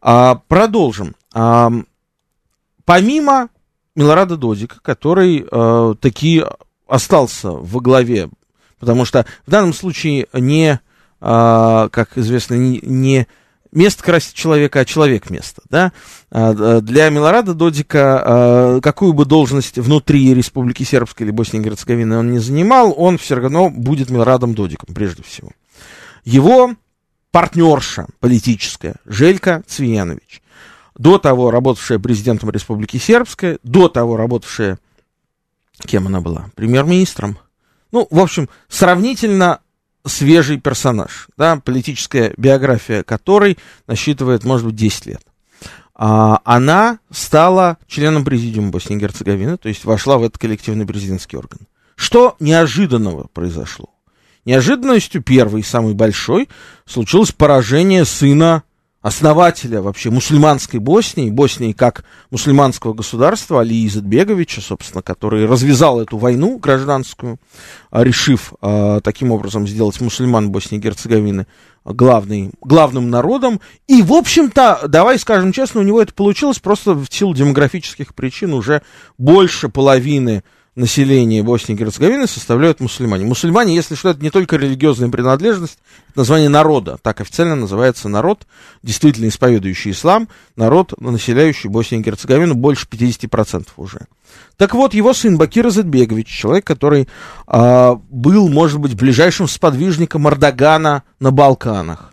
А, 0.00 0.42
продолжим. 0.48 1.14
А, 1.32 1.70
помимо 2.84 3.50
Милорада 3.94 4.36
Додика, 4.36 4.80
который 4.82 5.46
а, 5.48 5.94
таки 5.94 6.44
остался 6.88 7.52
во 7.52 7.80
главе, 7.80 8.30
потому 8.80 9.04
что 9.04 9.26
в 9.46 9.50
данном 9.52 9.72
случае 9.72 10.26
не, 10.32 10.80
а, 11.20 11.88
как 11.90 12.16
известно, 12.16 12.54
не, 12.54 12.80
не 12.82 13.26
место 13.72 14.02
красит 14.02 14.34
человека, 14.34 14.80
а 14.80 14.84
человек 14.84 15.30
место, 15.30 15.62
да. 15.68 15.92
А, 16.30 16.80
для 16.80 17.08
Милорада 17.10 17.54
Додика, 17.54 18.22
а, 18.24 18.80
какую 18.80 19.12
бы 19.12 19.24
должность 19.24 19.78
внутри 19.78 20.34
Республики 20.34 20.82
Сербской 20.82 21.26
или 21.26 21.32
Боснии 21.32 21.60
и 21.60 21.64
Герцеговины 21.64 22.18
он 22.18 22.32
не 22.32 22.38
занимал, 22.38 22.94
он 22.96 23.18
все 23.18 23.36
равно 23.36 23.70
будет 23.70 24.10
Милорадом 24.10 24.54
Додиком, 24.54 24.94
прежде 24.94 25.22
всего. 25.22 25.50
Его 26.24 26.74
партнерша 27.30 28.06
политическая, 28.20 28.96
Желька 29.04 29.62
Цвиянович, 29.66 30.42
до 30.96 31.18
того 31.18 31.50
работавшая 31.50 31.98
президентом 31.98 32.50
Республики 32.50 32.96
Сербской, 32.96 33.58
до 33.62 33.88
того 33.88 34.16
работавшая, 34.16 34.78
кем 35.86 36.06
она 36.06 36.20
была, 36.20 36.46
премьер-министром. 36.54 37.38
Ну, 37.92 38.06
в 38.10 38.18
общем, 38.18 38.48
сравнительно 38.68 39.60
свежий 40.08 40.58
персонаж, 40.58 41.28
да, 41.36 41.56
политическая 41.56 42.32
биография 42.36 43.02
которой 43.02 43.58
насчитывает, 43.86 44.44
может 44.44 44.66
быть, 44.66 44.76
10 44.76 45.06
лет. 45.06 45.22
А, 45.94 46.40
она 46.44 47.00
стала 47.10 47.76
членом 47.88 48.24
президиума 48.24 48.70
Боснии 48.70 48.96
и 48.96 49.00
Герцеговины, 49.00 49.56
то 49.56 49.68
есть 49.68 49.84
вошла 49.84 50.18
в 50.18 50.22
этот 50.22 50.38
коллективный 50.38 50.86
президентский 50.86 51.36
орган. 51.36 51.60
Что 51.96 52.36
неожиданного 52.38 53.26
произошло? 53.32 53.90
Неожиданностью 54.44 55.22
первой, 55.22 55.64
самой 55.64 55.94
большой, 55.94 56.48
случилось 56.86 57.32
поражение 57.32 58.04
сына 58.04 58.62
основателя 59.00 59.80
вообще 59.80 60.10
мусульманской 60.10 60.80
Боснии, 60.80 61.30
Боснии 61.30 61.72
как 61.72 62.04
мусульманского 62.30 62.94
государства, 62.94 63.60
Али 63.60 63.86
Изетбеговича, 63.86 64.60
собственно, 64.60 65.02
который 65.02 65.46
развязал 65.46 66.00
эту 66.00 66.18
войну 66.18 66.58
гражданскую, 66.58 67.38
а, 67.90 68.02
решив 68.02 68.52
а, 68.60 69.00
таким 69.00 69.30
образом 69.30 69.68
сделать 69.68 70.00
мусульман 70.00 70.50
Боснии 70.50 70.78
и 70.78 70.82
Герцеговины 70.82 71.46
главный, 71.84 72.50
главным 72.60 73.08
народом. 73.08 73.60
И, 73.86 74.02
в 74.02 74.12
общем-то, 74.12 74.88
давай 74.88 75.18
скажем 75.18 75.52
честно, 75.52 75.80
у 75.80 75.84
него 75.84 76.02
это 76.02 76.12
получилось 76.12 76.58
просто 76.58 76.94
в 76.94 77.06
силу 77.08 77.34
демографических 77.34 78.14
причин 78.14 78.52
уже 78.52 78.82
больше 79.16 79.68
половины 79.68 80.42
населения 80.78 81.42
Боснии 81.42 81.76
и 81.76 81.78
Герцеговины 81.78 82.26
составляют 82.26 82.80
мусульмане. 82.80 83.24
Мусульмане, 83.24 83.74
если 83.74 83.94
что, 83.96 84.10
это 84.10 84.22
не 84.22 84.30
только 84.30 84.56
религиозная 84.56 85.08
принадлежность, 85.08 85.78
это 86.10 86.20
название 86.20 86.48
народа. 86.48 86.98
Так 87.02 87.20
официально 87.20 87.56
называется 87.56 88.08
народ, 88.08 88.46
действительно 88.82 89.28
исповедующий 89.28 89.90
ислам, 89.90 90.28
народ, 90.56 90.94
населяющий 91.00 91.68
Боснию 91.68 92.00
и 92.00 92.04
Герцеговину 92.04 92.54
больше 92.54 92.86
50% 92.88 93.66
уже. 93.76 94.06
Так 94.56 94.74
вот, 94.74 94.94
его 94.94 95.12
сын 95.12 95.36
Бакир 95.36 95.66
Азетбегович, 95.66 96.28
человек, 96.28 96.64
который 96.64 97.08
а, 97.46 98.00
был, 98.10 98.48
может 98.48 98.78
быть, 98.78 98.94
ближайшим 98.94 99.48
сподвижником 99.48 100.28
Эрдогана 100.28 101.02
на 101.18 101.32
Балканах, 101.32 102.12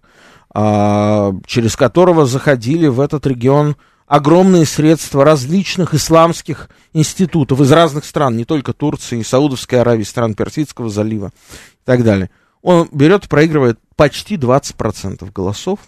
а, 0.53 1.33
через 1.45 1.75
которого 1.75 2.25
заходили 2.25 2.87
в 2.87 2.99
этот 2.99 3.27
регион 3.27 3.75
огромные 4.07 4.65
средства 4.65 5.23
различных 5.23 5.93
исламских 5.93 6.69
институтов 6.93 7.59
из 7.61 7.71
разных 7.71 8.05
стран, 8.05 8.37
не 8.37 8.45
только 8.45 8.73
Турции, 8.73 9.21
Саудовской 9.21 9.81
Аравии, 9.81 10.03
стран 10.03 10.35
Персидского 10.35 10.89
залива 10.89 11.27
и 11.27 11.85
так 11.85 12.03
далее. 12.03 12.29
Он 12.61 12.87
берет 12.91 13.27
проигрывает 13.27 13.79
почти 13.95 14.35
20% 14.35 15.31
голосов 15.31 15.79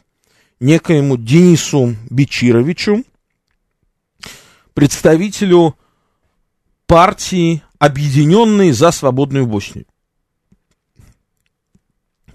некоему 0.59 1.17
Денису 1.17 1.95
Бичировичу, 2.09 3.03
представителю 4.73 5.75
партии, 6.87 7.63
объединенной 7.79 8.71
за 8.71 8.91
свободную 8.91 9.45
Боснию. 9.45 9.85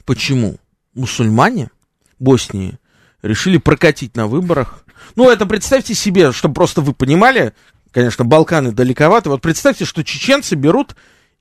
Почему? 0.04 0.56
Мусульмане 0.94 1.70
Боснии 2.18 2.78
решили 3.22 3.59
прокатить 3.59 4.14
на 4.16 4.26
выборах 4.26 4.85
ну, 5.16 5.30
это 5.30 5.46
представьте 5.46 5.94
себе, 5.94 6.32
чтобы 6.32 6.54
просто 6.54 6.80
вы 6.80 6.92
понимали, 6.92 7.54
конечно, 7.92 8.24
Балканы 8.24 8.72
далековаты. 8.72 9.28
Вот 9.28 9.40
представьте, 9.40 9.84
что 9.84 10.02
чеченцы 10.02 10.54
берут 10.54 10.96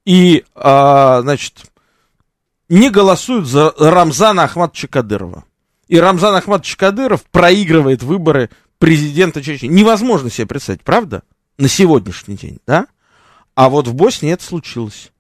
и, 0.06 0.46
а, 0.56 1.22
значит, 1.22 1.72
не 2.70 2.90
голосуют 2.90 3.48
за 3.48 3.74
Рамзана 3.78 4.44
Ахматовича 4.44 4.88
Кадырова. 4.88 5.46
И 5.88 6.00
Рамзан 6.00 6.36
Ахматович 6.36 6.76
Кадыров 6.76 7.24
проигрывает 7.32 8.04
выборы 8.04 8.50
президента 8.78 9.42
Чечни. 9.42 9.68
Невозможно 9.68 10.30
себе 10.30 10.48
представить, 10.48 10.82
правда? 10.82 11.24
На 11.58 11.68
сегодняшний 11.68 12.36
день, 12.36 12.60
да? 12.66 12.88
А 13.56 13.70
вот 13.70 13.88
в 13.88 13.94
Боснии 13.94 14.32
это 14.32 14.44
случилось. 14.44 15.12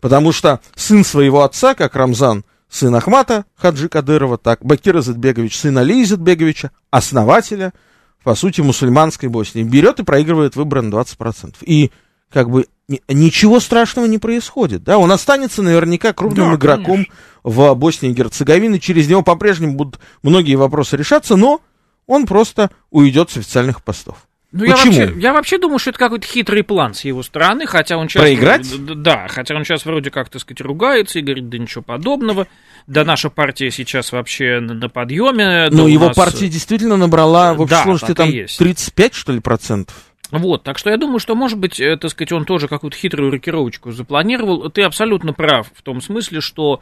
Потому 0.00 0.32
что 0.32 0.60
сын 0.74 1.04
своего 1.04 1.42
отца, 1.42 1.74
как 1.74 1.96
Рамзан, 1.96 2.44
сын 2.68 2.94
Ахмата 2.94 3.44
Хаджи 3.56 3.88
Кадырова, 3.88 4.38
так 4.38 4.64
Бакир 4.64 4.98
Изетбегович, 4.98 5.58
сын 5.58 5.76
Али 5.76 6.02
Изетбеговича, 6.02 6.70
основателя– 6.90 7.72
по 8.22 8.34
сути, 8.34 8.60
мусульманской 8.60 9.28
Боснии, 9.28 9.62
берет 9.62 10.00
и 10.00 10.04
проигрывает 10.04 10.56
выборы 10.56 10.82
на 10.82 10.94
20%. 10.94 11.56
И 11.62 11.90
как 12.30 12.50
бы 12.50 12.66
ничего 13.08 13.60
страшного 13.60 14.06
не 14.06 14.18
происходит, 14.18 14.82
да, 14.84 14.98
он 14.98 15.12
останется 15.12 15.62
наверняка 15.62 16.12
крупным 16.12 16.50
да, 16.50 16.56
игроком 16.56 17.04
конечно. 17.04 17.14
в 17.42 17.74
Боснии 17.74 18.10
и 18.10 18.14
Герцеговине, 18.14 18.80
через 18.80 19.08
него 19.08 19.22
по-прежнему 19.22 19.74
будут 19.74 20.00
многие 20.22 20.56
вопросы 20.56 20.96
решаться, 20.96 21.36
но 21.36 21.60
он 22.06 22.26
просто 22.26 22.70
уйдет 22.90 23.30
с 23.30 23.36
официальных 23.36 23.82
постов. 23.82 24.26
Ну, 24.52 24.64
я 24.64 24.74
вообще, 24.74 25.14
я 25.16 25.32
вообще 25.32 25.58
думаю, 25.58 25.78
что 25.78 25.90
это 25.90 25.98
какой-то 26.00 26.26
хитрый 26.26 26.64
план 26.64 26.92
с 26.92 27.04
его 27.04 27.22
стороны, 27.22 27.66
хотя 27.66 27.96
он 27.96 28.08
сейчас... 28.08 28.22
Проиграть? 28.22 28.66
Да, 29.00 29.28
хотя 29.28 29.54
он 29.54 29.64
сейчас 29.64 29.84
вроде 29.84 30.10
как, 30.10 30.28
так 30.28 30.40
сказать, 30.42 30.60
ругается 30.60 31.20
и 31.20 31.22
говорит, 31.22 31.48
да 31.48 31.58
ничего 31.58 31.82
подобного. 31.82 32.48
Да 32.88 33.04
наша 33.04 33.30
партия 33.30 33.70
сейчас 33.70 34.10
вообще 34.10 34.58
на, 34.58 34.74
на 34.74 34.88
подъеме. 34.88 35.68
Ну, 35.70 35.86
его 35.86 36.08
нас... 36.08 36.16
партия 36.16 36.48
действительно 36.48 36.96
набрала 36.96 37.54
в 37.54 37.60
общей 37.60 37.76
да, 37.76 37.84
сложности 37.84 38.14
там 38.14 38.28
35, 38.28 39.14
что 39.14 39.32
ли, 39.32 39.38
процентов. 39.38 39.94
Вот, 40.32 40.64
так 40.64 40.78
что 40.78 40.90
я 40.90 40.96
думаю, 40.96 41.20
что, 41.20 41.36
может 41.36 41.58
быть, 41.58 41.78
э, 41.78 41.96
так 41.96 42.10
сказать, 42.10 42.32
он 42.32 42.44
тоже 42.44 42.66
какую-то 42.66 42.96
хитрую 42.96 43.30
рокировочку 43.30 43.92
запланировал. 43.92 44.68
Ты 44.70 44.82
абсолютно 44.82 45.32
прав 45.32 45.70
в 45.74 45.82
том 45.82 46.00
смысле, 46.00 46.40
что 46.40 46.80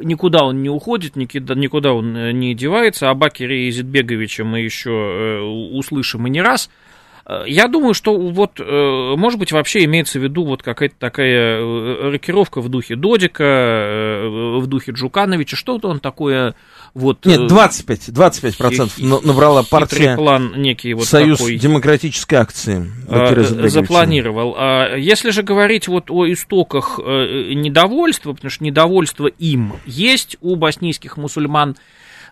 никуда 0.00 0.44
он 0.44 0.62
не 0.62 0.68
уходит, 0.68 1.16
никуда, 1.16 1.92
он 1.94 2.14
э, 2.14 2.32
не 2.32 2.54
девается. 2.54 3.08
О 3.08 3.14
Бакере 3.14 3.70
Изитбеговиче 3.70 4.44
мы 4.44 4.60
еще 4.60 4.90
э, 4.90 5.40
услышим 5.40 6.26
и 6.26 6.30
не 6.30 6.42
раз– 6.42 6.68
Э, 6.80 6.85
я 7.46 7.66
думаю, 7.66 7.92
что 7.92 8.16
вот, 8.16 8.60
э, 8.60 9.14
может 9.16 9.40
быть, 9.40 9.50
вообще 9.50 9.84
имеется 9.84 10.20
в 10.20 10.22
виду 10.22 10.44
вот 10.44 10.62
какая-то 10.62 10.94
такая 10.96 11.58
э, 11.58 12.10
рокировка 12.12 12.60
в 12.60 12.68
духе 12.68 12.94
Додика, 12.94 14.22
в 14.60 14.66
духе 14.68 14.92
Джукановича, 14.92 15.56
что-то 15.56 15.88
он 15.88 15.98
такое 15.98 16.54
вот... 16.94 17.26
Нет, 17.26 17.48
25, 17.48 18.12
25 18.12 18.56
процентов 18.56 18.98
набрала 18.98 19.64
партия 19.64 20.14
план 20.14 20.52
некий 20.56 20.94
вот 20.94 21.06
Союз 21.06 21.38
такой, 21.38 21.56
демократической 21.56 22.36
акции. 22.36 22.90
Запланировал. 23.68 24.54
А 24.56 24.94
если 24.94 25.30
же 25.30 25.42
говорить 25.42 25.88
вот 25.88 26.10
о 26.10 26.30
истоках 26.30 26.98
недовольства, 26.98 28.34
потому 28.34 28.50
что 28.50 28.62
недовольство 28.62 29.26
им 29.26 29.74
есть 29.84 30.36
у 30.40 30.54
боснийских 30.54 31.16
мусульман, 31.16 31.70
Э, 31.70 31.80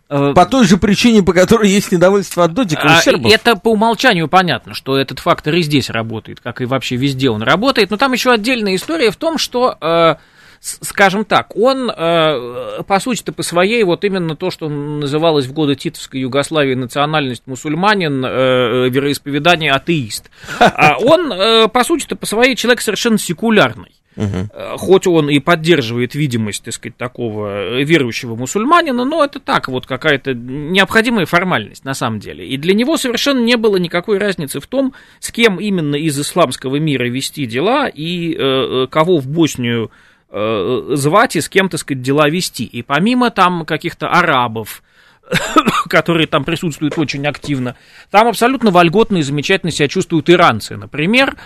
по 0.09 0.47
той 0.47 0.67
же 0.67 0.77
причине, 0.77 1.23
по 1.23 1.33
которой 1.33 1.69
есть 1.71 1.91
недовольство 1.93 2.45
от 2.45 2.53
Додика 2.55 2.85
у 2.85 2.91
а, 2.91 3.01
сербов. 3.01 3.33
Это 3.33 3.57
по 3.57 3.73
умолчанию 3.73 4.29
понятно, 4.29 4.75
что 4.75 4.99
этот 4.99 5.19
фактор 5.19 5.55
и 5.55 5.63
здесь 5.63 5.91
работает, 5.91 6.41
как 6.41 6.61
и 6.61 6.67
вообще 6.67 6.97
везде 6.97 7.31
он 7.31 7.43
работает. 7.43 7.91
Но 7.91 7.97
там 7.97 8.13
еще 8.13 8.31
отдельная 8.31 8.77
история 8.77 9.11
в 9.11 9.17
том, 9.17 9.39
что 9.39 9.77
э, 9.81 10.17
скажем 10.61 11.25
так, 11.25 11.57
он, 11.57 11.91
э, 11.91 12.83
по 12.87 13.01
сути-то, 13.01 13.33
по 13.33 13.43
своей, 13.43 13.83
вот 13.85 14.05
именно 14.05 14.37
то, 14.37 14.51
что 14.51 14.69
называлось 14.69 15.47
в 15.47 15.53
годы 15.53 15.75
Титовской 15.75 16.21
Югославии 16.21 16.75
национальность 16.75 17.45
мусульманин, 17.47 18.21
вероисповедание 18.23 19.73
атеист. 19.73 20.31
А 20.61 20.99
он, 20.99 21.71
по 21.71 21.85
сути-то, 21.85 22.17
по 22.17 22.27
своей 22.27 22.57
человек 22.57 22.83
совершенно 22.83 23.19
секулярный. 23.19 23.95
Угу. 24.17 24.79
Хоть 24.79 25.07
он 25.07 25.29
и 25.29 25.41
поддерживает 25.41 26.15
видимость, 26.15 26.65
так 26.65 26.75
сказать, 26.75 26.97
такого 26.97 27.83
верующего 27.83 28.37
мусульманина, 28.37 29.05
но 29.05 29.25
это 29.25 29.41
так, 29.41 29.69
вот 29.69 29.87
какая-то 29.87 30.35
необходимая 30.35 31.27
формальность 31.27 31.85
на 31.85 31.95
самом 31.95 32.21
деле. 32.21 32.47
И 32.47 32.57
для 32.57 32.75
него 32.75 32.97
совершенно 32.97 33.41
не 33.41 33.57
было 33.57 33.77
никакой 33.77 34.19
разницы 34.19 34.61
в 34.61 34.67
том, 34.69 34.95
с 35.19 35.33
кем 35.33 35.59
именно 35.59 35.97
из 35.97 36.19
исламского 36.19 36.77
мира 36.77 37.09
вести 37.09 37.47
дела 37.47 37.89
и 37.89 38.35
э, 38.35 38.37
э 38.39 38.87
кого 38.89 39.19
в 39.19 39.27
Боснию 39.27 39.91
э, 40.31 40.91
звать 40.93 41.35
и 41.35 41.41
с 41.41 41.49
кем, 41.49 41.69
так 41.69 41.81
сказать, 41.81 42.03
дела 42.03 42.29
вести. 42.29 42.65
И 42.65 42.83
помимо 42.83 43.31
там 43.31 43.65
каких-то 43.65 44.09
арабов, 44.09 44.84
которые 45.89 46.27
там 46.27 46.45
присутствуют 46.45 46.99
очень 46.99 47.27
активно, 47.27 47.77
там 48.11 48.29
абсолютно 48.29 48.71
вольготно 48.71 49.19
и 49.19 49.23
замечательно 49.23 49.73
себя 49.73 49.89
чувствуют 49.89 50.31
иранцы, 50.31 50.77
например. 50.77 51.37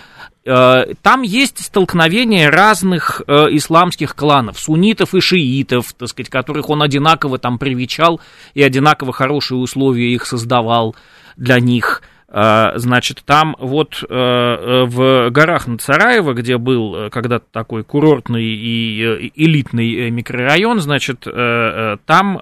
Э, 0.45 0.93
там 1.01 1.21
есть 1.21 1.63
столкновение 1.63 2.49
разных 2.49 3.21
э, 3.27 3.47
исламских 3.51 4.15
кланов, 4.15 4.59
суннитов 4.59 5.15
и 5.15 5.21
шиитов, 5.21 5.93
так 5.93 6.09
сказать, 6.09 6.29
которых 6.29 6.69
он 6.69 6.81
одинаково 6.81 7.37
там 7.37 7.59
привечал 7.59 8.19
и 8.53 8.63
одинаково 8.63 9.13
хорошие 9.13 9.57
условия 9.59 10.13
их 10.13 10.25
создавал. 10.25 10.95
для 11.37 11.59
них. 11.59 12.01
Значит, 12.31 13.23
там 13.25 13.55
вот 13.57 14.03
в 14.07 15.29
горах 15.31 15.65
над 15.65 15.81
Сараево, 15.81 16.33
где 16.33 16.59
был 16.59 17.09
когда-то 17.09 17.45
такой 17.51 17.83
курортный 17.83 18.43
и 18.43 19.31
элитный 19.35 20.11
микрорайон, 20.11 20.79
значит, 20.79 21.21
там 21.21 22.39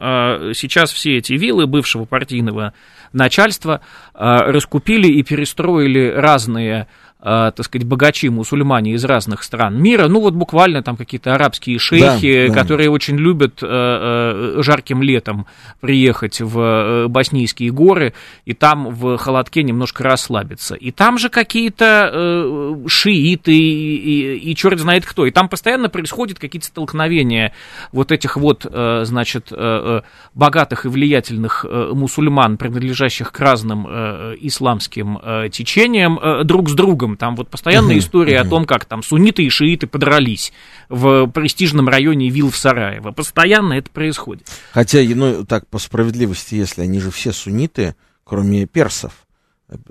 сейчас 0.54 0.92
все 0.92 1.16
эти 1.18 1.34
виллы 1.34 1.68
бывшего 1.68 2.04
партийного 2.04 2.74
начальства 3.14 3.80
раскупили 4.14 5.08
и 5.08 5.24
перестроили 5.24 6.12
разные 6.14 6.88
э, 7.20 7.52
так 7.56 7.64
сказать, 7.64 7.88
богачи, 7.88 8.30
мусульмане 8.30 8.94
из 8.94 9.04
разных 9.06 9.44
стран 9.44 9.82
мира, 9.82 10.08
ну 10.08 10.22
вот 10.22 10.34
буквально 10.34 10.84
там 10.84 10.98
какие-то 10.98 11.34
арабские 11.34 11.80
шейхи, 11.80 12.48
да, 12.48 12.54
да. 12.54 12.62
которые 12.62 12.90
очень 12.90 13.18
любят 13.18 13.60
э, 13.62 13.68
э, 13.68 14.62
жарким 14.62 15.02
летом 15.02 15.48
приехать 15.80 16.42
в 16.42 17.08
Боснийские 17.08 17.72
горы 17.72 18.14
и 18.46 18.54
там 18.54 18.90
в 18.90 19.18
холодке 19.18 19.64
немножко 19.64 20.04
расслабиться. 20.04 20.76
И 20.76 20.92
там 20.92 21.18
же 21.18 21.30
какие-то 21.30 22.10
э, 22.14 22.88
шииты 22.88 23.54
и, 23.54 23.96
и, 23.96 24.52
и 24.52 24.56
черт 24.56 24.80
знает 24.80 25.06
кто. 25.06 25.26
И 25.26 25.32
там 25.32 25.50
постоянно 25.50 25.90
происходят 25.90 26.40
какие-то 26.40 26.68
столкновения 26.68 27.54
вот 27.92 28.12
этих 28.12 28.38
вот, 28.38 28.66
э, 28.70 29.02
значит, 29.06 29.48
э 29.52 30.02
богатых 30.34 30.86
и 30.86 30.88
влиятельных 30.90 31.66
э, 31.68 31.92
мусульман, 31.94 32.58
принадлежащих 32.58 33.32
к 33.32 33.40
разным 33.40 33.88
э, 33.90 34.36
исламским 34.42 35.20
э, 35.22 35.50
течениям, 35.52 36.20
э, 36.20 36.44
друг 36.44 36.70
с 36.70 36.74
другом 36.74 37.07
там 37.16 37.36
вот 37.36 37.50
постоянная 37.50 37.98
история 38.00 38.40
о 38.40 38.46
том, 38.46 38.66
как 38.66 38.86
там 38.86 39.04
сунниты 39.04 39.44
и 39.44 39.50
шииты 39.50 39.88
подрались 39.88 40.52
в 40.90 41.28
престижном 41.28 41.88
районе 41.88 42.30
Вил 42.30 42.50
в 42.52 42.58
Сараево. 42.58 43.12
Постоянно 43.12 43.74
это 43.74 43.90
происходит. 43.92 44.48
Хотя, 44.72 45.00
ну, 45.04 45.46
так, 45.46 45.68
по 45.68 45.80
справедливости, 45.80 46.56
если 46.56 46.82
они 46.82 47.00
же 47.00 47.12
все 47.12 47.32
сунниты, 47.32 47.96
кроме 48.24 48.66
персов, 48.66 49.14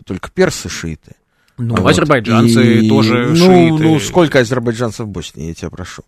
только 0.05 0.31
персы 0.31 0.69
шииты. 0.69 1.17
Ну, 1.59 1.75
вот. 1.77 1.91
азербайджанцы 1.91 2.81
и, 2.81 2.89
тоже 2.89 3.29
ну, 3.29 3.37
шииты. 3.37 3.83
Ну, 3.83 4.01
сколько 4.01 4.41
азербайджанцев 4.41 5.07
в 5.07 5.09
Боснии, 5.09 5.49
я 5.49 5.55
тебя 5.55 5.71
прошу. 5.71 6.03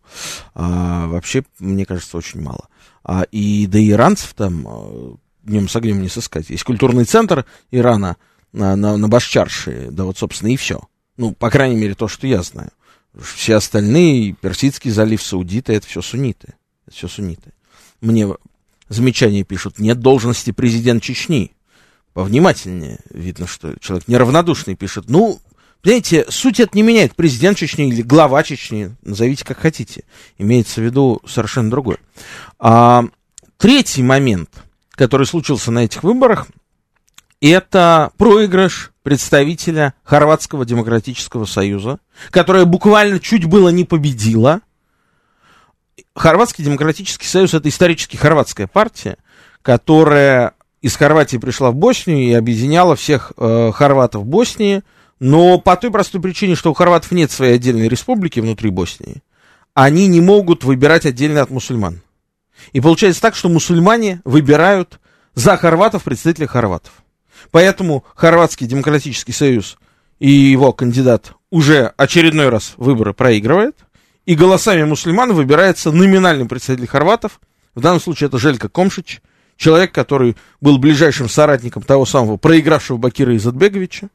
А, 0.54 1.06
вообще, 1.06 1.42
мне 1.58 1.86
кажется, 1.86 2.18
очень 2.18 2.42
мало. 2.42 2.68
А, 3.02 3.22
и 3.22 3.66
до 3.66 3.82
иранцев 3.82 4.34
там 4.34 4.66
а, 4.66 5.16
днем 5.42 5.68
с 5.68 5.76
огнем 5.76 6.02
не 6.02 6.08
сыскать. 6.08 6.50
Есть 6.50 6.64
культурный 6.64 7.04
центр 7.04 7.46
Ирана 7.70 8.16
на, 8.52 8.76
на, 8.76 8.96
на 8.96 9.08
Башчарши, 9.08 9.88
да 9.90 10.04
вот, 10.04 10.18
собственно, 10.18 10.50
и 10.50 10.56
все. 10.56 10.80
Ну, 11.18 11.32
по 11.32 11.50
крайней 11.50 11.76
мере, 11.76 11.94
то, 11.94 12.08
что 12.08 12.26
я 12.26 12.42
знаю. 12.42 12.70
Все 13.20 13.56
остальные, 13.56 14.34
Персидский 14.34 14.90
залив, 14.90 15.20
саудиты, 15.20 15.74
это 15.74 15.86
все 15.86 16.00
сунниты. 16.00 16.54
Это 16.86 16.96
все 16.96 17.08
сунниты. 17.08 17.52
Мне 18.00 18.28
замечания 18.88 19.42
пишут, 19.42 19.80
нет 19.80 19.98
должности 19.98 20.52
президент 20.52 21.02
Чечни. 21.02 21.52
Повнимательнее. 22.14 23.00
Видно, 23.10 23.46
что 23.46 23.74
человек 23.80 24.06
неравнодушный 24.06 24.76
пишет. 24.76 25.06
Ну, 25.08 25.40
знаете, 25.82 26.24
суть 26.28 26.60
это 26.60 26.76
не 26.76 26.82
меняет. 26.82 27.16
Президент 27.16 27.58
Чечни 27.58 27.88
или 27.88 28.02
глава 28.02 28.42
Чечни, 28.44 28.94
назовите 29.02 29.44
как 29.44 29.58
хотите. 29.58 30.04
Имеется 30.38 30.80
в 30.80 30.84
виду 30.84 31.20
совершенно 31.26 31.70
другое. 31.70 31.98
А, 32.60 33.04
третий 33.56 34.04
момент, 34.04 34.50
который 34.92 35.26
случился 35.26 35.72
на 35.72 35.84
этих 35.84 36.04
выборах, 36.04 36.46
это 37.40 38.10
проигрыш 38.16 38.92
представителя 39.02 39.94
Хорватского 40.02 40.64
демократического 40.64 41.44
союза, 41.44 41.98
которая 42.30 42.64
буквально 42.64 43.20
чуть 43.20 43.46
было 43.46 43.68
не 43.68 43.84
победила. 43.84 44.60
Хорватский 46.14 46.64
демократический 46.64 47.26
союз 47.26 47.54
это 47.54 47.68
исторически 47.68 48.16
хорватская 48.16 48.66
партия, 48.66 49.18
которая 49.62 50.54
из 50.82 50.96
Хорватии 50.96 51.36
пришла 51.36 51.70
в 51.70 51.76
Боснию 51.76 52.28
и 52.28 52.32
объединяла 52.32 52.96
всех 52.96 53.32
э, 53.36 53.70
хорватов 53.72 54.26
Боснии, 54.26 54.82
но 55.20 55.58
по 55.58 55.76
той 55.76 55.90
простой 55.90 56.20
причине, 56.20 56.54
что 56.54 56.70
у 56.70 56.74
хорватов 56.74 57.10
нет 57.12 57.30
своей 57.30 57.54
отдельной 57.54 57.88
республики 57.88 58.40
внутри 58.40 58.70
Боснии, 58.70 59.22
они 59.74 60.06
не 60.06 60.20
могут 60.20 60.64
выбирать 60.64 61.06
отдельно 61.06 61.42
от 61.42 61.50
мусульман. 61.50 62.02
И 62.72 62.80
получается 62.80 63.22
так, 63.22 63.34
что 63.34 63.48
мусульмане 63.48 64.20
выбирают 64.24 65.00
за 65.34 65.56
хорватов 65.56 66.02
представителей 66.02 66.46
хорватов. 66.46 66.92
Поэтому 67.50 68.04
Хорватский 68.14 68.66
демократический 68.66 69.32
союз 69.32 69.78
и 70.18 70.30
его 70.30 70.72
кандидат 70.72 71.32
уже 71.50 71.92
очередной 71.96 72.48
раз 72.48 72.74
выборы 72.76 73.14
проигрывает, 73.14 73.76
и 74.26 74.34
голосами 74.34 74.82
мусульман 74.82 75.32
выбирается 75.32 75.90
номинальный 75.90 76.46
представитель 76.46 76.88
хорватов, 76.88 77.40
в 77.74 77.80
данном 77.80 78.00
случае 78.00 78.26
это 78.26 78.38
Желька 78.38 78.68
Комшич, 78.68 79.22
человек, 79.56 79.92
который 79.92 80.36
был 80.60 80.78
ближайшим 80.78 81.28
соратником 81.28 81.82
того 81.82 82.04
самого 82.04 82.36
проигравшего 82.36 82.96
Бакира 82.96 83.34
Изадбеговича, 83.36 84.10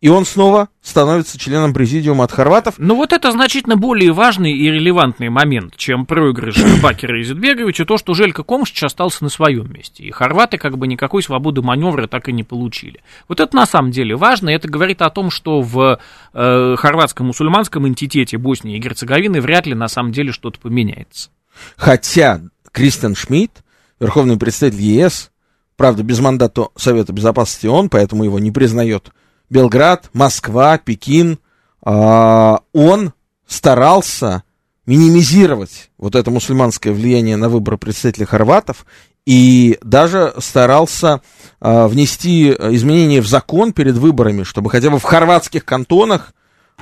и 0.00 0.08
он 0.08 0.24
снова 0.24 0.68
становится 0.80 1.38
членом 1.38 1.74
президиума 1.74 2.24
от 2.24 2.32
хорватов. 2.32 2.74
Ну 2.78 2.94
вот 2.94 3.12
это 3.12 3.32
значительно 3.32 3.76
более 3.76 4.12
важный 4.12 4.52
и 4.52 4.70
релевантный 4.70 5.28
момент, 5.28 5.76
чем 5.76 6.06
проигрыш 6.06 6.56
Бакера 6.82 7.20
Изетбеговича, 7.20 7.84
то, 7.84 7.98
что 7.98 8.14
Желька 8.14 8.44
Комшич 8.44 8.84
остался 8.84 9.24
на 9.24 9.30
своем 9.30 9.72
месте. 9.72 10.04
И 10.04 10.10
хорваты 10.12 10.56
как 10.56 10.78
бы 10.78 10.86
никакой 10.86 11.22
свободы 11.22 11.62
маневра 11.62 12.06
так 12.06 12.28
и 12.28 12.32
не 12.32 12.44
получили. 12.44 13.00
Вот 13.26 13.40
это 13.40 13.54
на 13.56 13.66
самом 13.66 13.90
деле 13.90 14.14
важно, 14.14 14.50
и 14.50 14.54
это 14.54 14.68
говорит 14.68 15.02
о 15.02 15.10
том, 15.10 15.30
что 15.30 15.62
в 15.62 15.98
э, 16.32 16.76
хорватском 16.78 17.26
мусульманском 17.26 17.86
entитете 17.88 18.38
Боснии 18.38 18.76
и 18.76 18.80
Герцеговины 18.80 19.40
вряд 19.40 19.66
ли 19.66 19.74
на 19.74 19.88
самом 19.88 20.12
деле 20.12 20.30
что-то 20.30 20.60
поменяется. 20.60 21.30
Хотя 21.76 22.40
Кристиан 22.70 23.16
Шмидт, 23.16 23.64
верховный 23.98 24.36
представитель 24.36 24.80
ЕС, 24.80 25.32
правда, 25.76 26.04
без 26.04 26.20
мандата 26.20 26.68
Совета 26.76 27.12
Безопасности 27.12 27.66
ООН, 27.66 27.88
поэтому 27.88 28.22
его 28.22 28.38
не 28.38 28.52
признает 28.52 29.10
Белград, 29.50 30.10
Москва, 30.12 30.78
Пекин, 30.78 31.38
а, 31.82 32.60
он 32.72 33.12
старался 33.46 34.42
минимизировать 34.86 35.90
вот 35.98 36.14
это 36.14 36.30
мусульманское 36.30 36.92
влияние 36.92 37.36
на 37.36 37.48
выборы 37.48 37.78
представителей 37.78 38.26
хорватов 38.26 38.86
и 39.26 39.78
даже 39.82 40.34
старался 40.38 41.20
а, 41.60 41.88
внести 41.88 42.50
изменения 42.50 43.20
в 43.20 43.26
закон 43.26 43.72
перед 43.72 43.96
выборами, 43.96 44.42
чтобы 44.42 44.70
хотя 44.70 44.90
бы 44.90 44.98
в 44.98 45.02
хорватских 45.02 45.64
кантонах 45.64 46.32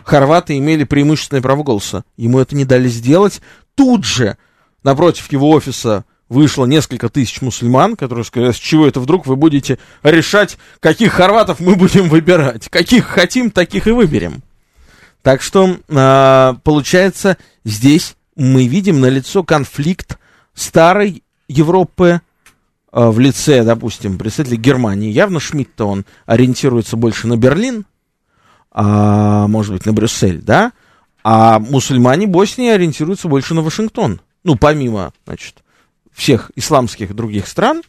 хорваты 0.04 0.56
имели 0.56 0.84
преимущественное 0.84 1.42
право 1.42 1.62
голоса. 1.62 2.04
Ему 2.16 2.38
это 2.38 2.54
не 2.54 2.64
дали 2.64 2.88
сделать. 2.88 3.40
Тут 3.74 4.04
же 4.04 4.36
напротив 4.82 5.30
его 5.32 5.50
офиса 5.50 6.04
вышло 6.28 6.64
несколько 6.66 7.08
тысяч 7.08 7.40
мусульман, 7.40 7.96
которые 7.96 8.24
сказали, 8.24 8.52
с 8.52 8.56
чего 8.56 8.86
это 8.86 9.00
вдруг 9.00 9.26
вы 9.26 9.36
будете 9.36 9.78
решать, 10.02 10.58
каких 10.80 11.12
хорватов 11.12 11.60
мы 11.60 11.76
будем 11.76 12.08
выбирать. 12.08 12.68
Каких 12.68 13.04
хотим, 13.06 13.50
таких 13.50 13.86
и 13.86 13.92
выберем. 13.92 14.42
Так 15.22 15.42
что, 15.42 15.76
э, 15.88 16.54
получается, 16.62 17.36
здесь 17.64 18.16
мы 18.36 18.66
видим 18.66 19.00
на 19.00 19.06
лицо 19.06 19.42
конфликт 19.42 20.18
старой 20.54 21.22
Европы 21.48 22.20
э, 22.92 23.08
в 23.08 23.18
лице, 23.18 23.64
допустим, 23.64 24.18
представителя 24.18 24.56
Германии. 24.56 25.10
Явно 25.10 25.40
Шмидт-то 25.40 25.86
он 25.86 26.04
ориентируется 26.26 26.96
больше 26.96 27.26
на 27.26 27.36
Берлин, 27.36 27.86
а, 28.78 29.48
может 29.48 29.72
быть, 29.72 29.86
на 29.86 29.94
Брюссель, 29.94 30.42
да? 30.42 30.72
А 31.24 31.58
мусульмане 31.58 32.26
Боснии 32.26 32.70
ориентируются 32.70 33.26
больше 33.26 33.54
на 33.54 33.62
Вашингтон. 33.62 34.20
Ну, 34.44 34.56
помимо, 34.56 35.12
значит, 35.24 35.64
всех 36.16 36.50
исламских 36.56 37.14
других 37.14 37.46
стран 37.46 37.82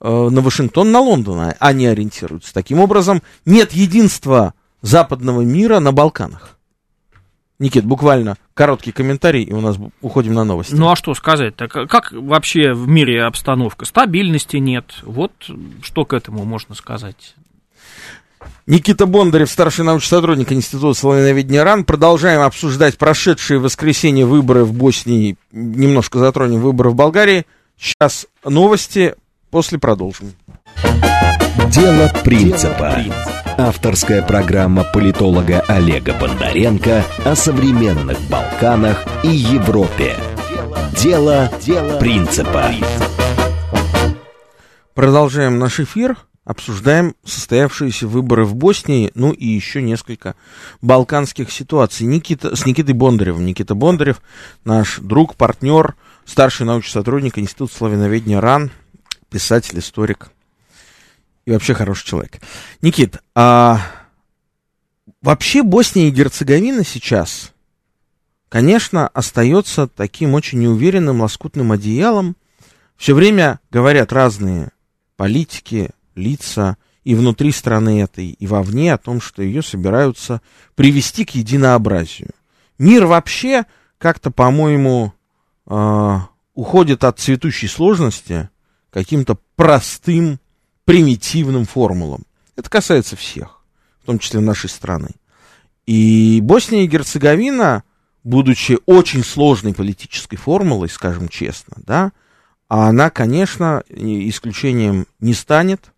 э, 0.00 0.08
на 0.08 0.40
Вашингтон, 0.40 0.90
на 0.90 1.00
Лондон 1.00 1.52
они 1.60 1.86
ориентируются. 1.86 2.54
Таким 2.54 2.80
образом, 2.80 3.22
нет 3.44 3.72
единства 3.72 4.54
западного 4.80 5.42
мира 5.42 5.78
на 5.80 5.92
Балканах. 5.92 6.58
Никит, 7.60 7.84
буквально 7.84 8.36
короткий 8.54 8.90
комментарий, 8.90 9.44
и 9.44 9.52
у 9.52 9.60
нас 9.60 9.76
уходим 10.00 10.34
на 10.34 10.44
новости. 10.44 10.74
Ну 10.74 10.90
а 10.90 10.96
что 10.96 11.14
сказать? 11.14 11.54
Так 11.54 11.70
как 11.70 12.10
вообще 12.12 12.72
в 12.72 12.88
мире 12.88 13.22
обстановка? 13.22 13.84
Стабильности 13.84 14.56
нет. 14.56 14.96
Вот 15.02 15.32
что 15.82 16.04
к 16.04 16.14
этому 16.14 16.44
можно 16.44 16.74
сказать. 16.74 17.36
Никита 18.66 19.06
Бондарев, 19.06 19.50
старший 19.50 19.84
научный 19.84 20.08
сотрудник 20.08 20.52
Института 20.52 20.98
славяноведения 20.98 21.62
РАН. 21.62 21.84
Продолжаем 21.84 22.40
обсуждать 22.40 22.98
прошедшие 22.98 23.58
воскресенье 23.60 24.26
выборы 24.26 24.64
в 24.64 24.72
Боснии. 24.72 25.36
Немножко 25.52 26.18
затронем 26.18 26.60
выборы 26.60 26.90
в 26.90 26.94
Болгарии. 26.94 27.46
Сейчас 27.78 28.26
новости, 28.44 29.14
после 29.50 29.78
продолжим. 29.78 30.32
Дело 31.70 32.10
принципа. 32.24 32.98
Авторская 33.56 34.22
программа 34.22 34.84
политолога 34.84 35.60
Олега 35.68 36.12
Бондаренко 36.14 37.04
о 37.24 37.36
современных 37.36 38.20
Балканах 38.28 39.04
и 39.22 39.28
Европе. 39.28 40.16
Дело, 41.00 41.50
Дело 41.64 41.98
принципа. 41.98 42.70
Продолжаем 44.94 45.58
наш 45.58 45.80
эфир. 45.80 46.16
Обсуждаем 46.44 47.14
состоявшиеся 47.24 48.06
выборы 48.06 48.44
в 48.44 48.54
Боснии, 48.54 49.10
ну 49.14 49.32
и 49.32 49.46
еще 49.46 49.80
несколько 49.80 50.34
балканских 50.82 51.50
ситуаций. 51.50 52.06
Никита, 52.06 52.54
с 52.54 52.66
Никитой 52.66 52.94
Бондаревым. 52.94 53.46
Никита 53.46 53.74
Бондарев, 53.74 54.20
наш 54.64 54.98
друг, 54.98 55.36
партнер, 55.36 55.94
старший 56.24 56.66
научный 56.66 56.92
сотрудник 56.92 57.38
Института 57.38 57.74
славяноведения 57.74 58.40
РАН, 58.40 58.70
писатель, 59.30 59.78
историк. 59.78 60.30
и 61.44 61.50
вообще 61.50 61.74
хороший 61.74 62.06
человек. 62.06 62.40
Никит, 62.80 63.18
а 63.34 63.80
вообще 65.20 65.62
Босния 65.62 66.08
и 66.08 66.10
Герцеговина 66.10 66.84
сейчас, 66.84 67.52
конечно, 68.48 69.08
остается 69.08 69.86
таким 69.86 70.34
очень 70.34 70.60
неуверенным 70.60 71.20
лоскутным 71.20 71.72
одеялом. 71.72 72.36
Все 72.96 73.14
время 73.14 73.60
говорят 73.70 74.12
разные 74.12 74.70
политики, 75.16 75.90
лица 76.14 76.76
и 77.02 77.14
внутри 77.14 77.52
страны 77.52 78.02
этой, 78.02 78.28
и 78.28 78.46
вовне 78.46 78.94
о 78.94 78.98
том, 78.98 79.20
что 79.20 79.42
ее 79.42 79.62
собираются 79.62 80.40
привести 80.74 81.24
к 81.24 81.30
единообразию. 81.30 82.30
Мир 82.78 83.06
вообще 83.06 83.66
как-то, 83.98 84.30
по-моему, 84.30 85.12
э, 85.66 86.18
уходит 86.54 87.04
от 87.04 87.18
цветущей 87.18 87.68
сложности 87.68 88.48
каким-то 88.90 89.38
простым, 89.56 90.38
примитивным 90.84 91.64
формулам. 91.64 92.24
Это 92.56 92.70
касается 92.70 93.16
всех, 93.16 93.62
в 94.02 94.06
том 94.06 94.18
числе 94.18 94.40
нашей 94.40 94.70
страны. 94.70 95.10
И 95.86 96.40
Босния 96.42 96.84
и 96.84 96.88
Герцеговина, 96.88 97.82
будучи 98.22 98.78
очень 98.86 99.24
сложной 99.24 99.74
политической 99.74 100.36
формулой, 100.36 100.88
скажем 100.88 101.28
честно, 101.28 101.76
да, 101.78 102.12
она, 102.68 103.10
конечно, 103.10 103.82
исключением 103.88 105.06
не 105.20 105.34
станет. 105.34 105.92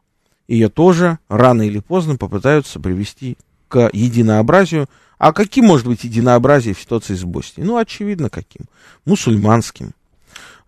Ее 0.49 0.69
тоже 0.69 1.19
рано 1.29 1.63
или 1.63 1.79
поздно 1.79 2.17
попытаются 2.17 2.81
привести 2.81 3.37
к 3.69 3.91
единообразию. 3.93 4.89
А 5.19 5.33
каким 5.33 5.67
может 5.67 5.87
быть 5.87 6.05
единообразие 6.05 6.75
в 6.75 6.81
ситуации 6.81 7.15
с 7.15 7.25
Боснией? 7.25 7.67
Ну, 7.67 7.77
очевидно, 7.77 8.29
каким. 8.29 8.67
Мусульманским. 9.05 9.93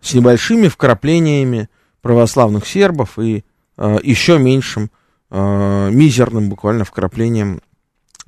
С 0.01 0.13
небольшими 0.13 0.67
вкраплениями 0.67 1.69
православных 2.01 2.65
сербов 2.65 3.19
и 3.19 3.43
э, 3.77 3.97
еще 4.01 4.39
меньшим, 4.39 4.89
э, 5.29 5.89
мизерным 5.91 6.49
буквально 6.49 6.85
вкраплением 6.85 7.61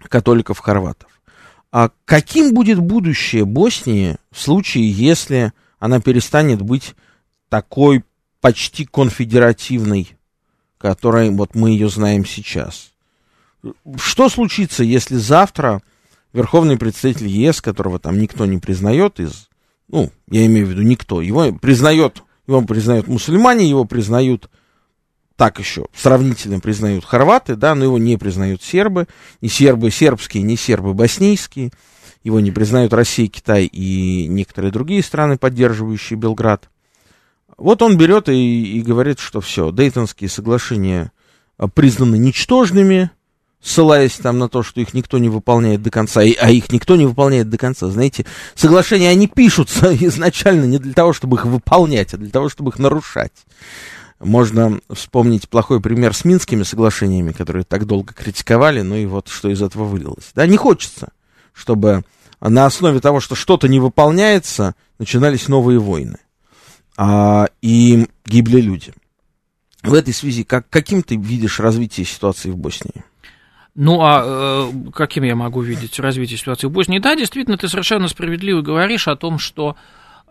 католиков-хорватов. 0.08 1.10
А 1.72 1.90
каким 2.06 2.54
будет 2.54 2.80
будущее 2.80 3.46
Боснии 3.46 4.18
в 4.32 4.40
случае, 4.40 4.92
если 4.92 5.54
она 5.80 6.02
перестанет 6.02 6.62
быть 6.62 6.96
такой 7.50 8.04
почти 8.42 8.86
конфедеративной, 8.86 10.18
которой 10.78 11.30
вот 11.30 11.56
мы 11.56 11.72
ее 11.72 11.90
знаем 11.90 12.26
сейчас? 12.26 12.92
Что 13.98 14.28
случится, 14.28 14.84
если 14.84 15.16
завтра 15.16 15.82
верховный 16.34 16.78
представитель 16.78 17.28
ЕС, 17.28 17.62
которого 17.62 18.00
там 18.00 18.20
никто 18.20 18.46
не 18.46 18.58
признает 18.58 19.20
из, 19.20 19.50
ну, 19.88 20.12
я 20.30 20.46
имею 20.46 20.68
в 20.68 20.70
виду 20.70 20.82
никто, 20.82 21.22
его 21.22 21.52
признает, 21.54 22.24
его 22.48 22.62
признают 22.62 23.08
мусульмане, 23.08 23.70
его 23.70 23.86
признают 23.86 24.50
так 25.36 25.58
еще 25.58 25.88
сравнительно 25.96 26.60
признают 26.60 27.04
хорваты, 27.04 27.56
да, 27.56 27.74
но 27.74 27.86
его 27.86 27.98
не 27.98 28.18
признают 28.18 28.62
сербы, 28.62 29.08
не 29.42 29.50
сербы 29.50 29.90
сербские, 29.90 30.44
не 30.44 30.56
сербы 30.56 30.94
боснийские, 30.94 31.72
его 32.24 32.40
не 32.40 32.52
признают 32.52 32.94
Россия, 32.94 33.28
Китай 33.28 33.66
и 33.66 34.28
некоторые 34.28 34.72
другие 34.72 35.02
страны, 35.02 35.40
поддерживающие 35.40 36.18
Белград. 36.18 36.70
Вот 37.58 37.82
он 37.82 37.98
берет 37.98 38.30
и, 38.30 38.78
и 38.78 38.82
говорит, 38.82 39.20
что 39.20 39.42
все, 39.42 39.72
Дейтонские 39.72 40.30
соглашения 40.30 41.12
признаны 41.74 42.18
ничтожными, 42.18 43.10
ссылаясь 43.62 44.16
там 44.16 44.40
на 44.40 44.50
то, 44.50 44.64
что 44.64 44.82
их 44.82 44.94
никто 44.94 45.18
не 45.18 45.30
выполняет 45.30 45.82
до 45.82 45.92
конца, 45.92 46.22
а 46.22 46.50
их 46.50 46.72
никто 46.72 46.96
не 46.96 47.06
выполняет 47.06 47.50
до 47.50 47.58
конца. 47.58 47.88
Знаете, 47.88 48.26
соглашения, 48.56 49.10
они 49.10 49.28
пишутся 49.28 49.96
изначально 50.06 50.66
не 50.66 50.80
для 50.80 50.94
того, 50.94 51.14
чтобы 51.14 51.38
их 51.38 51.46
выполнять, 51.46 52.14
а 52.14 52.18
для 52.18 52.30
того, 52.30 52.50
чтобы 52.50 52.72
их 52.72 52.80
нарушать. 52.80 53.34
Можно 54.20 54.80
вспомнить 54.92 55.50
плохой 55.50 55.82
пример 55.82 56.16
с 56.16 56.26
Минскими 56.26 56.64
соглашениями, 56.64 57.32
которые 57.32 57.64
так 57.64 57.86
долго 57.86 58.14
критиковали, 58.14 58.82
ну 58.82 58.96
и 58.96 59.06
вот 59.06 59.28
что 59.30 59.50
из 59.50 59.62
этого 59.62 59.86
вылилось. 59.86 60.30
Да, 60.36 60.46
не 60.46 60.58
хочется, 60.58 61.12
чтобы 61.54 62.04
на 62.40 62.66
основе 62.66 63.00
того, 63.00 63.20
что 63.20 63.36
что-то 63.36 63.68
не 63.68 63.80
выполняется, 63.80 64.76
начинались 65.00 65.48
новые 65.48 65.80
войны. 65.80 66.18
А, 66.98 67.48
и 67.62 68.08
гибли 68.26 68.62
люди. 68.62 68.94
В 69.82 69.96
этой 69.96 70.14
связи, 70.14 70.44
как, 70.44 70.70
каким 70.70 71.02
ты 71.02 71.16
видишь 71.16 71.60
развитие 71.60 72.06
ситуации 72.06 72.52
в 72.52 72.58
Боснии? 72.58 73.04
Ну, 73.76 74.02
а 74.02 74.70
э, 74.74 74.92
каким 74.94 75.24
я 75.24 75.36
могу 75.36 75.62
видеть 75.62 75.98
развитие 76.00 76.38
ситуации 76.38 76.68
в 76.68 76.72
Боснии? 76.72 77.00
Да, 77.00 77.16
действительно, 77.16 77.58
ты 77.58 77.70
совершенно 77.70 78.08
справедливо 78.10 78.62
говоришь 78.62 79.08
о 79.08 79.16
том, 79.16 79.40
что 79.40 79.78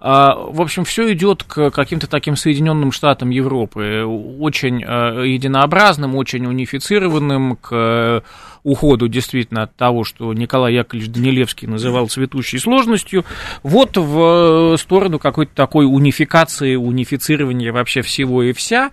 в 0.00 0.60
общем, 0.62 0.84
все 0.84 1.12
идет 1.12 1.42
к 1.42 1.70
каким-то 1.70 2.06
таким 2.06 2.34
Соединенным 2.34 2.90
Штатам 2.90 3.30
Европы, 3.30 4.04
очень 4.04 4.82
э, 4.82 5.26
единообразным, 5.26 6.16
очень 6.16 6.46
унифицированным, 6.46 7.56
к 7.56 8.22
уходу 8.62 9.08
действительно 9.08 9.62
от 9.62 9.74
того, 9.76 10.04
что 10.04 10.32
Николай 10.34 10.74
Яковлевич 10.74 11.10
Данилевский 11.10 11.66
называл 11.66 12.08
цветущей 12.08 12.58
сложностью, 12.58 13.24
вот 13.62 13.96
в 13.96 14.76
сторону 14.78 15.18
какой-то 15.18 15.54
такой 15.54 15.86
унификации, 15.86 16.76
унифицирования 16.76 17.72
вообще 17.72 18.02
всего 18.02 18.42
и 18.42 18.52
вся. 18.52 18.90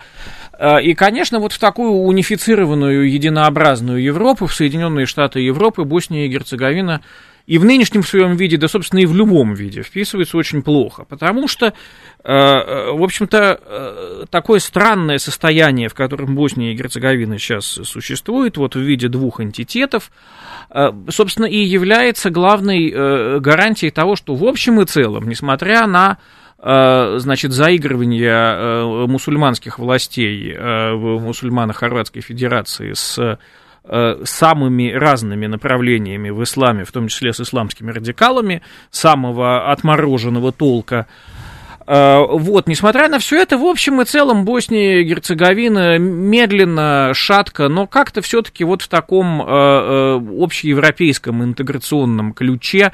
Э, 0.59 0.81
и, 0.81 0.93
конечно, 0.93 1.39
вот 1.39 1.53
в 1.53 1.59
такую 1.59 1.91
унифицированную, 1.91 3.09
единообразную 3.11 4.01
Европу, 4.01 4.45
в 4.45 4.53
Соединенные 4.53 5.05
Штаты 5.05 5.39
Европы, 5.39 5.83
Босния 5.83 6.25
и 6.25 6.29
Герцеговина 6.29 7.01
и 7.47 7.57
в 7.57 7.65
нынешнем 7.65 8.03
своем 8.03 8.35
виде, 8.35 8.57
да, 8.57 8.67
собственно, 8.67 8.99
и 8.99 9.05
в 9.05 9.15
любом 9.15 9.55
виде 9.55 9.81
вписывается 9.81 10.37
очень 10.37 10.61
плохо, 10.61 11.05
потому 11.05 11.47
что, 11.47 11.67
э, 11.67 11.71
э, 12.23 12.91
в 12.91 13.03
общем-то, 13.03 14.27
такое 14.29 14.59
странное 14.59 15.17
состояние, 15.17 15.89
в 15.89 15.95
котором 15.95 16.35
Босния 16.35 16.73
и 16.73 16.75
Герцеговина 16.75 17.39
сейчас 17.39 17.65
существует, 17.65 18.57
вот 18.57 18.75
в 18.75 18.79
виде 18.79 19.07
двух 19.07 19.39
ентитетов, 19.39 20.11
собственно, 21.09 21.45
и 21.45 21.57
является 21.57 22.29
главной 22.29 23.39
гарантией 23.39 23.91
того, 23.91 24.15
что 24.15 24.35
в 24.35 24.43
общем 24.43 24.81
и 24.81 24.85
целом, 24.85 25.27
несмотря 25.27 25.87
на 25.87 26.17
Э, 26.59 27.17
значит, 27.19 27.51
заигрывание 27.51 28.31
э, 28.31 29.05
мусульманских 29.07 29.77
властей 29.77 30.53
э, 30.53 30.93
в 30.93 31.21
мусульмано-хорватской 31.21 32.21
федерации 32.21 32.93
с 32.93 33.37
самыми 34.23 34.91
разными 34.91 35.47
направлениями 35.47 36.29
в 36.29 36.43
исламе, 36.43 36.83
в 36.83 36.91
том 36.91 37.07
числе 37.07 37.33
с 37.33 37.39
исламскими 37.39 37.91
радикалами, 37.91 38.61
самого 38.91 39.71
отмороженного 39.71 40.51
толка, 40.51 41.07
Э, 41.07 41.36
вот, 41.87 42.67
несмотря 42.67 43.07
на 43.07 43.19
все 43.19 43.41
это, 43.41 43.57
в 43.57 43.65
общем 43.65 44.01
и 44.01 44.05
целом 44.05 44.43
Босния 44.43 45.01
и 45.01 45.03
Герцеговина 45.05 45.97
медленно, 45.97 47.11
шатко, 47.13 47.69
но 47.69 47.87
как-то 47.87 48.21
все-таки 48.21 48.63
вот 48.63 48.81
в 48.81 48.87
таком 48.89 49.41
э, 49.41 49.45
э, 49.47 50.43
общеевропейском 50.43 51.43
интеграционном 51.43 52.33
ключе 52.33 52.91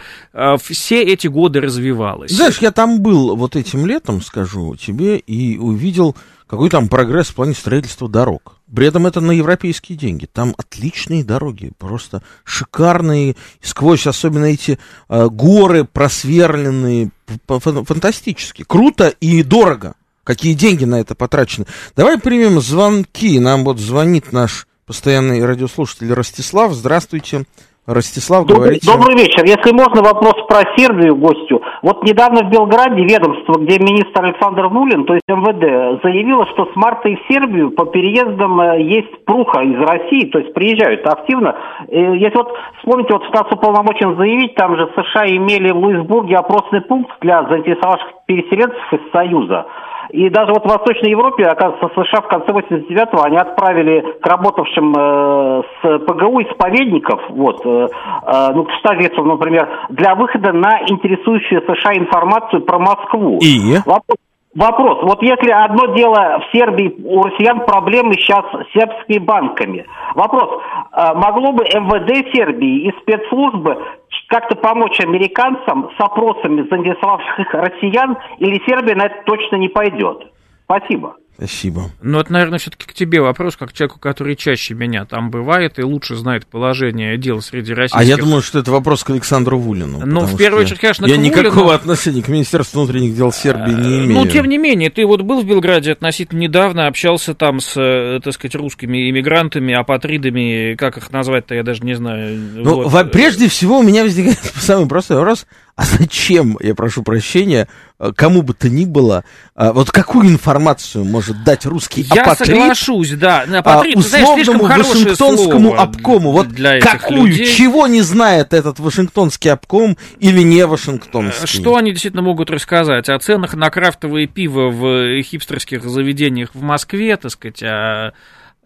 все 0.59 1.01
эти 1.01 1.27
годы 1.27 1.61
развивалась. 1.61 2.31
Знаешь, 2.31 2.59
я 2.59 2.71
там 2.71 3.01
был 3.01 3.35
вот 3.35 3.55
этим 3.55 3.85
летом, 3.85 4.21
скажу 4.21 4.75
тебе, 4.75 5.17
и 5.17 5.57
увидел 5.57 6.15
какой 6.53 6.69
там 6.69 6.87
прогресс 6.87 7.29
в 7.29 7.33
плане 7.35 7.55
строительства 7.55 8.07
дорог. 8.07 8.59
При 8.73 8.85
этом 8.85 9.07
это 9.07 9.21
на 9.21 9.31
европейские 9.31 9.97
деньги. 9.97 10.27
Там 10.31 10.53
отличные 10.57 11.23
дороги, 11.23 11.71
просто 11.79 12.21
шикарные, 12.43 13.35
сквозь 13.61 14.05
особенно 14.05 14.45
эти 14.45 14.77
э, 15.09 15.27
горы 15.29 15.83
просверленные, 15.83 17.09
фантастически. 17.47 18.63
Круто 18.63 19.09
и 19.09 19.43
дорого. 19.43 19.95
Какие 20.23 20.53
деньги 20.53 20.85
на 20.85 20.99
это 20.99 21.15
потрачены. 21.15 21.65
Давай 21.95 22.17
примем 22.17 22.61
звонки. 22.61 23.39
Нам 23.39 23.65
вот 23.65 23.79
звонит 23.79 24.31
наш 24.31 24.67
постоянный 24.85 25.45
радиослушатель 25.45 26.13
Ростислав. 26.13 26.73
Здравствуйте. 26.73 27.45
Ростислав, 27.85 28.45
добрый, 28.45 28.79
говорите. 28.79 28.87
Добрый 28.89 29.15
вечер. 29.17 29.43
Если 29.43 29.73
можно, 29.75 30.01
вопрос 30.01 30.35
про 30.47 30.61
Сербию 30.77 31.17
гостю. 31.17 31.61
Вот 31.81 32.01
недавно 32.03 32.47
в 32.47 32.49
Белграде 32.49 33.03
ведомство, 33.03 33.59
где 33.59 33.77
министр 33.77 34.23
Александр 34.23 34.69
Нулин, 34.69 35.03
то 35.03 35.15
есть 35.15 35.27
МВД, 35.27 36.01
заявило, 36.01 36.47
что 36.47 36.65
с 36.71 36.75
марта 36.77 37.09
и 37.09 37.17
в 37.17 37.27
Сербию 37.27 37.71
по 37.71 37.85
переездам 37.85 38.61
э, 38.61 38.83
есть 38.83 39.25
пруха 39.25 39.61
из 39.63 39.75
России, 39.81 40.29
то 40.29 40.39
есть 40.39 40.53
приезжают 40.53 41.05
активно. 41.05 41.57
Если 41.89 42.37
вот 42.37 42.53
вспомните, 42.77 43.13
вот 43.13 43.25
Стас 43.27 43.51
уполномочен 43.51 44.15
заявить, 44.15 44.55
там 44.55 44.77
же 44.77 44.89
США 44.95 45.27
имели 45.27 45.71
в 45.71 45.77
Луисбурге 45.77 46.37
опросный 46.37 46.79
пункт 46.81 47.11
для 47.19 47.43
заинтересовавших 47.43 48.07
переселенцев 48.27 48.93
из 48.93 49.11
Союза. 49.11 49.65
И 50.09 50.29
даже 50.29 50.51
вот 50.53 50.63
в 50.63 50.69
Восточной 50.69 51.11
Европе, 51.11 51.45
оказывается, 51.45 51.89
США 51.95 52.21
в 52.21 52.27
конце 52.27 52.51
89-го 52.51 53.23
они 53.23 53.37
отправили 53.37 54.01
к 54.21 54.25
работавшим 54.25 54.93
э, 54.95 55.63
с 55.81 55.99
ПГУ 55.99 56.41
исповедников, 56.41 57.21
вот, 57.29 57.65
э, 57.65 57.87
э, 58.25 58.53
ну, 58.53 58.67
штатовцев, 58.79 59.25
например, 59.25 59.67
для 59.89 60.15
выхода 60.15 60.51
на 60.51 60.81
интересующую 60.87 61.61
США 61.61 61.93
информацию 61.95 62.61
про 62.61 62.79
Москву. 62.79 63.39
И? 63.41 63.77
Вопрос, 63.85 64.17
Вопрос. 64.55 64.99
Вот 65.01 65.21
если 65.23 65.49
одно 65.49 65.95
дело 65.95 66.39
в 66.39 66.55
Сербии, 66.55 66.95
у 67.03 67.23
россиян 67.23 67.65
проблемы 67.65 68.13
сейчас 68.13 68.45
с 68.45 68.71
сербскими 68.71 69.17
банками. 69.17 69.85
Вопрос. 70.13 70.61
А 70.91 71.15
могло 71.15 71.53
бы 71.53 71.63
МВД 71.63 72.31
Сербии 72.35 72.87
и 72.87 72.91
спецслужбы 73.01 73.83
как-то 74.27 74.55
помочь 74.55 74.99
американцам 74.99 75.89
с 75.97 76.01
опросами 76.03 76.67
заинтересовавших 76.69 77.39
их 77.39 77.53
россиян, 77.53 78.17
или 78.37 78.61
Сербия 78.67 78.95
на 78.95 79.05
это 79.05 79.23
точно 79.25 79.57
не 79.57 79.69
пойдет? 79.69 80.27
Спасибо. 80.65 81.15
Спасибо. 81.35 81.89
Ну, 82.01 82.19
это, 82.19 82.31
наверное, 82.31 82.59
все-таки 82.59 82.85
к 82.85 82.93
тебе 82.93 83.19
вопрос, 83.21 83.57
как 83.57 83.73
человеку, 83.73 83.99
который 83.99 84.35
чаще 84.35 84.75
меня 84.75 85.05
там 85.05 85.31
бывает 85.31 85.79
и 85.79 85.83
лучше 85.83 86.15
знает 86.15 86.45
положение 86.45 87.17
дел 87.17 87.41
среди 87.41 87.73
российских... 87.73 87.99
А 87.99 88.03
я 88.03 88.17
думаю, 88.17 88.41
что 88.41 88.59
это 88.59 88.71
вопрос 88.71 89.03
к 89.03 89.09
Александру 89.09 89.57
Вулину. 89.57 90.01
Ну, 90.05 90.21
в 90.21 90.37
первую 90.37 90.63
очередь, 90.63 90.79
конечно, 90.79 91.05
я 91.07 91.15
к 91.15 91.17
никакого 91.17 91.51
Вулину. 91.55 91.71
отношения 91.75 92.21
к 92.21 92.27
Министерству 92.27 92.83
внутренних 92.83 93.15
дел 93.15 93.31
Сербии 93.31 93.71
не 93.73 93.99
имею. 94.05 94.13
Ну, 94.13 94.27
тем 94.27 94.45
не 94.45 94.57
менее, 94.57 94.89
ты 94.91 95.05
вот 95.05 95.21
был 95.21 95.41
в 95.41 95.45
Белграде 95.45 95.93
относительно 95.93 96.39
недавно, 96.39 96.87
общался 96.87 97.33
там 97.33 97.59
с, 97.59 97.73
э, 97.79 98.19
так 98.23 98.33
сказать, 98.33 98.55
русскими 98.55 99.09
иммигрантами, 99.09 99.73
апатридами, 99.73 100.75
как 100.75 100.97
их 100.97 101.11
назвать-то, 101.11 101.55
я 101.55 101.63
даже 101.63 101.83
не 101.83 101.95
знаю. 101.95 102.37
Ну, 102.55 102.75
Вот. 102.75 102.91
во- 102.91 103.05
прежде 103.05 103.49
всего 103.49 103.79
у 103.79 103.83
меня 103.83 104.03
возникает 104.03 104.37
самый 104.55 104.87
простой 104.87 105.17
вопрос. 105.17 105.45
А 105.75 105.85
зачем, 105.85 106.55
я 106.61 106.75
прошу 106.75 107.01
прощения, 107.01 107.67
э, 107.97 108.11
кому 108.15 108.43
бы 108.43 108.53
то 108.53 108.69
ни 108.69 108.85
было, 108.85 109.23
э, 109.55 109.71
вот 109.71 109.89
какую 109.89 110.29
информацию 110.29 111.03
может 111.03 111.43
дать 111.43 111.65
русский 111.65 112.05
Я 112.13 112.21
апатрид 112.21 112.59
соглашусь, 112.59 113.11
да. 113.13 113.43
а, 113.63 113.81
знаешь, 113.81 114.03
слишком 114.03 114.57
условному 114.57 114.63
хорошее 114.65 115.05
Вашингтонскому 115.05 115.73
обкому? 115.73 116.31
Вот 116.31 116.49
для 116.49 116.79
какую, 116.79 117.25
людей. 117.25 117.47
чего 117.47 117.87
не 117.87 118.03
знает 118.03 118.53
этот 118.53 118.77
Вашингтонский 118.77 119.51
обком 119.51 119.97
или 120.19 120.43
не 120.43 120.67
Вашингтонский? 120.67 121.47
Что 121.47 121.75
они 121.75 121.89
действительно 121.89 122.21
могут 122.21 122.51
рассказать 122.51 123.09
о 123.09 123.17
ценах 123.17 123.55
на 123.55 123.71
крафтовое 123.71 124.27
пиво 124.27 124.69
в 124.69 125.23
хипстерских 125.23 125.83
заведениях 125.83 126.51
в 126.53 126.61
Москве, 126.61 127.17
так 127.17 127.31
сказать, 127.31 127.63
о, 127.63 128.13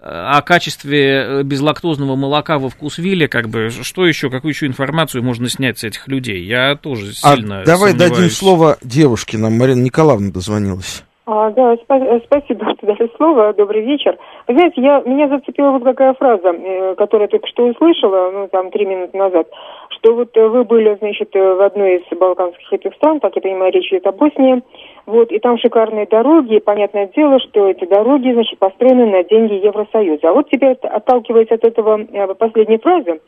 о 0.02 0.42
качестве 0.42 1.44
безлактозного 1.44 2.16
молока 2.16 2.60
во 2.60 2.70
вкусвилле, 2.70 3.28
как 3.28 3.50
бы, 3.50 3.70
что 3.70 4.06
еще, 4.06 4.30
какую 4.30 4.52
еще 4.52 4.68
информацию 4.68 5.24
можно 5.24 5.50
снять 5.50 5.80
с 5.80 5.84
этих 5.84 6.08
людей? 6.08 6.44
Я 6.44 6.76
тоже 6.76 7.12
А 7.24 7.36
сильно 7.36 7.64
давай 7.66 7.94
дадим 7.94 8.30
слово 8.30 8.78
девушке, 8.82 9.38
нам 9.38 9.58
Марина 9.58 9.82
Николаевна 9.82 10.32
дозвонилась. 10.32 11.04
А, 11.30 11.50
да, 11.52 11.74
спа- 11.74 12.02
э, 12.02 12.22
спасибо, 12.26 12.74
что 12.78 12.88
дали 12.88 13.12
слово. 13.18 13.52
Добрый 13.52 13.84
вечер. 13.84 14.18
Вы 14.48 14.54
знаете, 14.54 14.82
я, 14.82 15.02
меня 15.02 15.28
зацепила 15.28 15.72
вот 15.72 15.84
какая 15.84 16.14
фраза, 16.14 16.54
э, 16.54 16.96
которую 16.96 17.24
я 17.24 17.28
только 17.28 17.48
что 17.48 17.66
услышала, 17.66 18.32
ну, 18.32 18.48
там, 18.48 18.72
три 18.72 18.86
минуты 18.86 19.18
назад, 19.18 19.46
что 19.90 20.16
вот 20.16 20.30
э, 20.38 20.48
вы 20.48 20.64
были, 20.64 20.96
значит, 21.02 21.36
э, 21.36 21.40
в 21.54 21.62
одной 21.62 21.98
из 21.98 22.18
балканских 22.18 22.72
этих 22.72 22.94
стран, 22.94 23.20
как 23.20 23.36
я 23.36 23.42
понимаю, 23.42 23.74
речь 23.74 23.92
идет 23.92 24.08
о 24.08 24.14
Боснии, 24.14 24.64
вот, 25.08 25.32
и 25.32 25.40
там 25.40 25.58
шикарные 25.58 26.06
дороги, 26.06 26.58
и 26.58 26.60
понятное 26.60 27.08
дело, 27.16 27.40
что 27.40 27.68
эти 27.68 27.86
дороги, 27.86 28.32
значит, 28.32 28.60
построены 28.60 29.08
на 29.08 29.24
деньги 29.24 29.66
Евросоюза. 29.66 30.30
А 30.30 30.34
вот 30.34 30.50
теперь, 30.52 30.74
отталкиваясь 30.74 31.50
от 31.50 31.64
этого 31.64 32.00
э, 32.00 32.34
последней 32.36 32.78
фразы, 32.78 33.20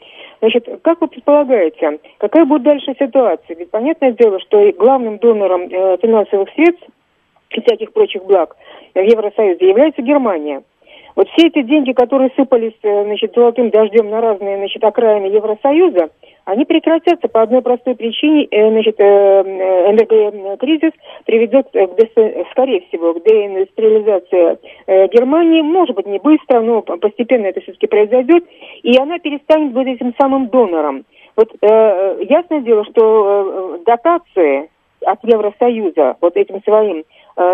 Значит, 0.41 0.67
как 0.83 1.01
вы 1.01 1.07
предполагаете, 1.07 1.99
какая 2.17 2.45
будет 2.45 2.63
дальше 2.63 2.95
ситуация? 2.97 3.55
Ведь 3.57 3.71
понятное 3.71 4.13
дело, 4.13 4.39
что 4.39 4.71
главным 4.71 5.17
донором 5.17 5.63
э, 5.63 5.97
финансовых 6.01 6.49
средств 6.55 6.87
и 7.49 7.61
всяких 7.61 7.91
прочих 7.91 8.23
благ 8.23 8.55
в 8.95 8.99
Евросоюзе 8.99 9.67
является 9.67 10.01
Германия. 10.01 10.63
Вот 11.15 11.27
все 11.31 11.47
эти 11.47 11.61
деньги, 11.63 11.91
которые 11.91 12.31
сыпались, 12.37 12.77
э, 12.83 13.03
значит, 13.03 13.33
золотым 13.35 13.69
дождем 13.69 14.09
на 14.09 14.21
разные, 14.21 14.57
значит, 14.57 14.81
окраины 14.81 15.25
Евросоюза, 15.25 16.09
они 16.49 16.65
прекратятся 16.65 17.27
по 17.27 17.43
одной 17.43 17.61
простой 17.61 17.95
причине, 17.95 18.47
э, 18.49 18.71
значит, 18.71 18.99
э, 18.99 19.03
э, 19.03 19.91
энергокризис 19.91 20.91
приведет, 21.25 21.67
к 21.71 22.51
скорее 22.51 22.81
всего, 22.87 23.13
к 23.13 23.23
деиндустриализации 23.23 24.57
Германии, 25.13 25.61
может 25.61 25.95
быть, 25.95 26.07
не 26.07 26.17
быстро, 26.17 26.61
но 26.61 26.81
постепенно 26.81 27.45
это 27.45 27.61
все-таки 27.61 27.87
произойдет, 27.87 28.43
и 28.81 28.97
она 28.97 29.19
перестанет 29.19 29.73
быть 29.73 29.87
этим 29.87 30.13
самым 30.19 30.47
донором. 30.47 31.05
Вот 31.35 31.53
ясное 31.61 32.61
дело, 32.61 32.83
что 32.85 33.79
дотации 33.85 34.69
от 35.05 35.23
Евросоюза 35.23 36.17
вот 36.19 36.35
этим 36.35 36.61
своим 36.63 37.03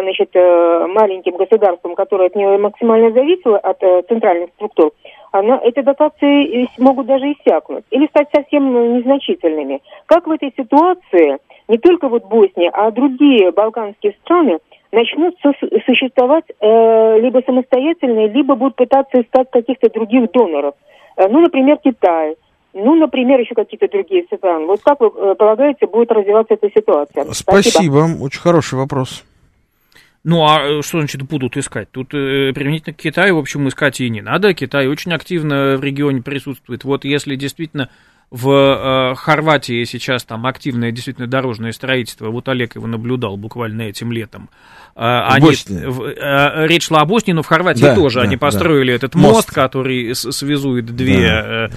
значит, 0.01 0.29
э, 0.33 0.87
маленьким 0.87 1.37
государством, 1.37 1.93
которое 1.95 2.27
от 2.27 2.35
нее 2.35 2.57
максимально 2.57 3.11
зависело 3.11 3.57
от 3.57 3.83
э, 3.83 4.01
центральных 4.07 4.49
структур, 4.55 4.91
она, 5.31 5.59
эти 5.63 5.81
дотации 5.81 6.67
могут 6.79 7.05
даже 7.05 7.25
иссякнуть 7.33 7.83
или 7.91 8.07
стать 8.07 8.29
совсем 8.33 8.75
э, 8.75 8.87
незначительными. 8.97 9.81
Как 10.07 10.25
в 10.25 10.31
этой 10.31 10.51
ситуации 10.57 11.37
не 11.67 11.77
только 11.77 12.07
вот 12.07 12.25
Босния, 12.25 12.69
а 12.73 12.89
другие 12.89 13.51
балканские 13.51 14.15
страны 14.23 14.57
начнут 14.91 15.35
су- 15.41 15.53
существовать 15.85 16.45
э, 16.59 17.19
либо 17.19 17.41
самостоятельно, 17.45 18.27
либо 18.27 18.55
будут 18.55 18.75
пытаться 18.75 19.21
искать 19.21 19.51
каких-то 19.51 19.89
других 19.89 20.31
доноров. 20.31 20.73
Э, 21.17 21.27
ну, 21.27 21.41
например, 21.41 21.77
Китай. 21.83 22.35
Ну, 22.73 22.95
например, 22.95 23.39
еще 23.39 23.55
какие-то 23.55 23.87
другие 23.87 24.23
страны. 24.23 24.65
Вот 24.65 24.81
как 24.81 24.99
вы 24.99 25.07
э, 25.07 25.35
полагаете, 25.35 25.85
будет 25.85 26.11
развиваться 26.11 26.55
эта 26.55 26.69
ситуация? 26.69 27.25
Спасибо, 27.31 28.07
очень 28.21 28.41
хороший 28.41 28.79
вопрос. 28.79 29.23
Ну, 30.25 30.43
а 30.43 30.59
э, 30.59 30.81
что 30.81 30.97
значит 30.97 31.21
будут 31.21 31.55
искать? 31.55 31.91
Тут 31.91 32.15
э, 32.15 32.51
применительно 32.51 32.95
к 32.95 32.97
Китаю, 32.97 33.35
в 33.35 33.39
общем, 33.39 33.67
искать 33.67 34.01
и 34.01 34.09
не 34.09 34.21
надо. 34.21 34.55
Китай 34.55 34.87
очень 34.87 35.13
активно 35.13 35.77
в 35.77 35.83
регионе 35.83 36.23
присутствует. 36.23 36.83
Вот 36.83 37.05
если 37.05 37.35
действительно 37.35 37.91
в 38.31 38.49
э, 39.11 39.15
Хорватии 39.15 39.83
сейчас 39.85 40.23
там 40.25 40.45
активное 40.45 40.91
действительно 40.91 41.27
дорожное 41.27 41.71
строительство, 41.71 42.29
вот 42.29 42.49
Олег 42.49 42.75
его 42.75 42.87
наблюдал 42.87 43.37
буквально 43.37 43.83
этим 43.83 44.11
летом. 44.11 44.49
А, 44.97 45.33
они- 45.33 45.47
в- 45.47 46.03
э, 46.05 46.67
речь 46.67 46.87
шла 46.87 46.99
о 47.01 47.05
Боснии, 47.05 47.33
но 47.33 47.43
в 47.43 47.47
Хорватии 47.47 47.81
Да, 47.81 47.95
тоже. 47.95 48.19
да, 48.19 48.21
они 48.25 48.37
да. 48.37 48.39
построили 48.39 48.93
этот 48.93 49.13
Мост. 49.13 49.33
мост, 49.35 49.51
который 49.51 50.15
связует 50.15 50.85
две, 50.85 51.19
Да, 51.27 51.65
э, 51.65 51.69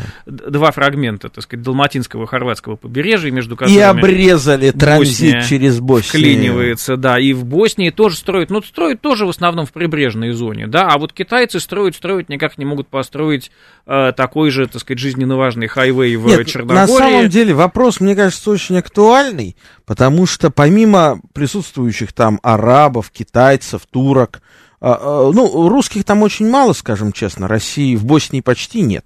два 0.51 0.71
фрагмента, 0.71 1.29
так 1.29 1.43
сказать, 1.43 1.65
далматинского 1.65 2.25
и 2.25 2.27
хорватского 2.29 2.77
побережья, 2.77 3.33
между 3.33 3.57
И 3.57 3.59
которыми 3.59 3.81
обрезали 3.83 4.71
транзит 4.71 5.35
Босния 5.35 5.43
через 5.49 5.81
Боснию. 5.81 6.09
вклинивается, 6.25 6.97
да, 6.97 7.19
и 7.19 7.33
в 7.33 7.45
Боснии 7.45 7.91
тоже 7.91 8.15
строят, 8.17 8.51
ну, 8.51 8.63
строят 8.63 9.01
тоже 9.01 9.27
в 9.27 9.31
основном 9.31 9.67
в 9.67 9.73
прибрежной 9.73 10.31
зоне, 10.31 10.69
да, 10.69 10.87
а 10.89 10.97
вот 10.99 11.13
китайцы 11.13 11.59
строят, 11.59 11.97
строят, 11.97 12.29
никак 12.29 12.57
не 12.57 12.65
могут 12.65 12.87
построить 12.87 13.51
э, 13.91 14.13
такой 14.15 14.51
же, 14.51 14.67
так 14.69 14.83
сказать, 14.83 14.99
жизненно 15.01 15.37
важный 15.37 15.67
хайвей 15.67 16.15
в 16.17 16.27
Нет, 16.27 16.38
Черногории. 16.45 16.81
на 16.81 16.87
самом 16.87 17.29
деле 17.29 17.55
вопрос, 17.55 18.01
мне 18.01 18.15
кажется, 18.15 18.51
очень 18.51 18.79
актуальный, 18.79 19.57
потому 19.85 20.27
что 20.27 20.51
помимо 20.51 21.21
присутствующих 21.33 22.13
там 22.13 22.39
арабов, 22.43 23.11
китайцев, 23.11 23.83
турок, 23.91 24.43
а, 24.81 24.99
а, 25.01 25.33
ну, 25.33 25.69
русских 25.69 26.05
там 26.05 26.23
очень 26.23 26.49
мало, 26.49 26.73
скажем 26.73 27.13
честно, 27.13 27.49
России 27.49 27.97
в 27.97 28.05
Боснии 28.05 28.41
почти 28.41 28.83
нет. 28.83 29.05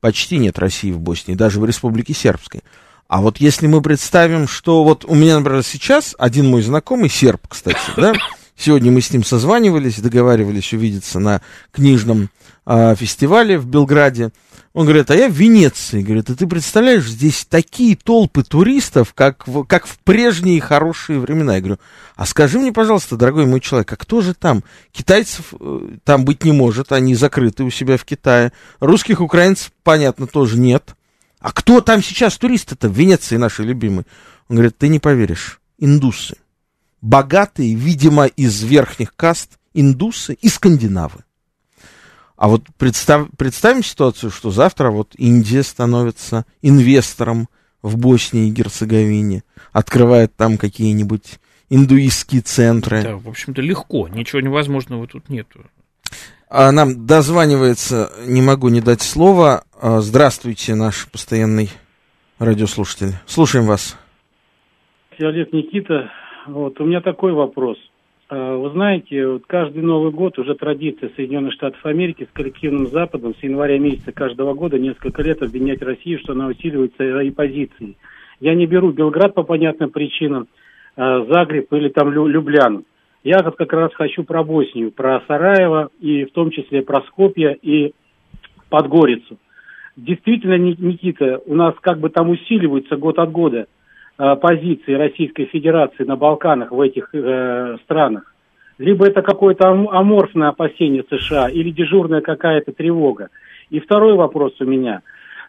Почти 0.00 0.38
нет 0.38 0.58
России 0.58 0.90
в 0.90 0.98
Боснии, 0.98 1.34
даже 1.34 1.60
в 1.60 1.64
Республике 1.64 2.12
Сербской. 2.12 2.62
А 3.08 3.20
вот 3.20 3.38
если 3.38 3.66
мы 3.66 3.82
представим, 3.82 4.48
что 4.48 4.84
вот 4.84 5.04
у 5.04 5.14
меня, 5.14 5.38
например, 5.38 5.62
сейчас 5.62 6.16
один 6.18 6.48
мой 6.48 6.62
знакомый, 6.62 7.08
серб, 7.08 7.42
кстати, 7.48 7.78
да, 7.96 8.14
сегодня 8.56 8.90
мы 8.90 9.00
с 9.00 9.12
ним 9.12 9.22
созванивались, 9.22 10.00
договаривались 10.00 10.72
увидеться 10.72 11.20
на 11.20 11.40
книжном 11.72 12.30
а, 12.64 12.94
фестивале 12.94 13.58
в 13.58 13.66
Белграде. 13.66 14.30
Он 14.72 14.86
говорит, 14.86 15.10
а 15.10 15.14
я 15.14 15.28
в 15.28 15.32
Венеции. 15.32 16.02
Говорит, 16.02 16.30
а 16.30 16.34
ты 16.34 16.46
представляешь, 16.46 17.06
здесь 17.06 17.44
такие 17.44 17.94
толпы 17.94 18.42
туристов, 18.42 19.12
как 19.12 19.46
в, 19.46 19.64
как 19.64 19.86
в 19.86 19.98
прежние 19.98 20.60
хорошие 20.62 21.18
времена. 21.18 21.56
Я 21.56 21.60
говорю, 21.60 21.78
а 22.16 22.24
скажи 22.24 22.58
мне, 22.58 22.72
пожалуйста, 22.72 23.16
дорогой 23.16 23.44
мой 23.44 23.60
человек, 23.60 23.92
а 23.92 23.96
кто 23.96 24.22
же 24.22 24.32
там? 24.32 24.64
Китайцев 24.90 25.52
э, 25.60 25.96
там 26.04 26.24
быть 26.24 26.44
не 26.44 26.52
может, 26.52 26.90
они 26.92 27.14
закрыты 27.14 27.64
у 27.64 27.70
себя 27.70 27.98
в 27.98 28.04
Китае. 28.04 28.52
Русских, 28.80 29.20
украинцев, 29.20 29.72
понятно, 29.82 30.26
тоже 30.26 30.58
нет. 30.58 30.94
А 31.38 31.52
кто 31.52 31.82
там 31.82 32.02
сейчас 32.02 32.38
туристы-то 32.38 32.88
в 32.88 32.96
Венеции 32.96 33.36
наши 33.36 33.62
любимые? 33.64 34.06
Он 34.48 34.56
говорит, 34.56 34.78
ты 34.78 34.88
не 34.88 35.00
поверишь, 35.00 35.60
индусы. 35.78 36.36
Богатые, 37.02 37.74
видимо, 37.74 38.24
из 38.26 38.62
верхних 38.62 39.14
каст, 39.16 39.58
индусы 39.74 40.32
и 40.34 40.48
скандинавы. 40.48 41.24
А 42.42 42.48
вот 42.48 42.62
представь, 42.76 43.28
представим 43.38 43.84
ситуацию, 43.84 44.32
что 44.32 44.50
завтра 44.50 44.90
вот 44.90 45.14
Индия 45.16 45.62
становится 45.62 46.44
инвестором 46.60 47.46
в 47.82 47.96
Боснии 47.96 48.48
и 48.48 48.50
Герцеговине, 48.50 49.44
открывает 49.72 50.34
там 50.34 50.58
какие-нибудь 50.58 51.38
индуистские 51.70 52.40
центры. 52.40 53.00
Да, 53.04 53.16
в 53.16 53.28
общем-то, 53.28 53.62
легко, 53.62 54.08
ничего 54.08 54.40
невозможного 54.40 55.06
тут 55.06 55.28
нету. 55.28 55.60
А 56.50 56.72
нам 56.72 57.06
дозванивается, 57.06 58.10
не 58.26 58.42
могу 58.42 58.70
не 58.70 58.80
дать 58.80 59.02
слова. 59.02 59.62
А, 59.80 60.00
Здравствуйте, 60.00 60.74
наш 60.74 61.08
постоянный 61.12 61.70
радиослушатель. 62.40 63.12
Слушаем 63.24 63.66
вас. 63.66 63.96
Я 65.16 65.28
Олег 65.28 65.52
Никита. 65.52 66.10
Вот, 66.48 66.80
у 66.80 66.86
меня 66.86 67.02
такой 67.02 67.34
вопрос. 67.34 67.76
А, 68.34 68.56
Вы 68.56 68.70
знаете, 68.70 69.26
вот 69.26 69.42
каждый 69.46 69.82
Новый 69.82 70.10
год 70.10 70.38
уже 70.38 70.54
традиция 70.54 71.10
Соединенных 71.14 71.52
Штатов 71.52 71.84
Америки 71.84 72.26
с 72.30 72.32
коллективным 72.32 72.86
Западом 72.86 73.34
с 73.34 73.42
января 73.42 73.78
месяца 73.78 74.10
каждого 74.10 74.54
года 74.54 74.78
несколько 74.78 75.20
лет 75.22 75.42
обвинять 75.42 75.82
Россию, 75.82 76.18
что 76.20 76.32
она 76.32 76.46
усиливает 76.46 76.94
свои 76.96 77.30
позиции. 77.30 77.94
Я 78.40 78.54
не 78.54 78.64
беру 78.64 78.90
Белград 78.90 79.34
по 79.34 79.42
понятным 79.42 79.90
причинам, 79.90 80.48
а, 80.96 81.26
Загреб 81.26 81.70
или 81.74 81.90
там 81.90 82.10
Лю- 82.10 82.26
Люблян. 82.26 82.84
Я 83.22 83.42
вот 83.44 83.56
как 83.56 83.70
раз 83.74 83.92
хочу 83.92 84.24
про 84.24 84.42
Боснию, 84.42 84.92
про 84.92 85.20
Сараево 85.28 85.90
и 86.00 86.24
в 86.24 86.32
том 86.32 86.50
числе 86.50 86.80
про 86.80 87.02
Скопье 87.02 87.54
и 87.60 87.92
Подгорицу. 88.70 89.36
Действительно, 89.94 90.56
Ни- 90.56 90.80
Никита, 90.80 91.38
у 91.44 91.54
нас 91.54 91.74
как 91.82 92.00
бы 92.00 92.08
там 92.08 92.30
усиливаются 92.30 92.96
год 92.96 93.18
от 93.18 93.30
года 93.30 93.58
э, 93.58 93.66
позиции 94.36 94.92
Российской 94.94 95.46
Федерации 95.46 96.04
на 96.04 96.16
Балканах 96.16 96.70
в 96.70 96.80
этих 96.80 97.08
э, 97.12 97.76
странах. 97.84 98.32
либо 98.78 99.06
это 99.06 99.22
какое-то 99.22 99.68
аморфное 99.68 100.48
опасение 100.48 101.04
США 101.10 101.48
или 101.48 101.70
дежурная 101.70 102.20
какая-то 102.20 102.72
тревога. 102.72 103.28
И 103.70 103.80
второй 103.80 104.14
вопрос 104.14 104.52
у 104.60 104.64
меня. 104.64 105.02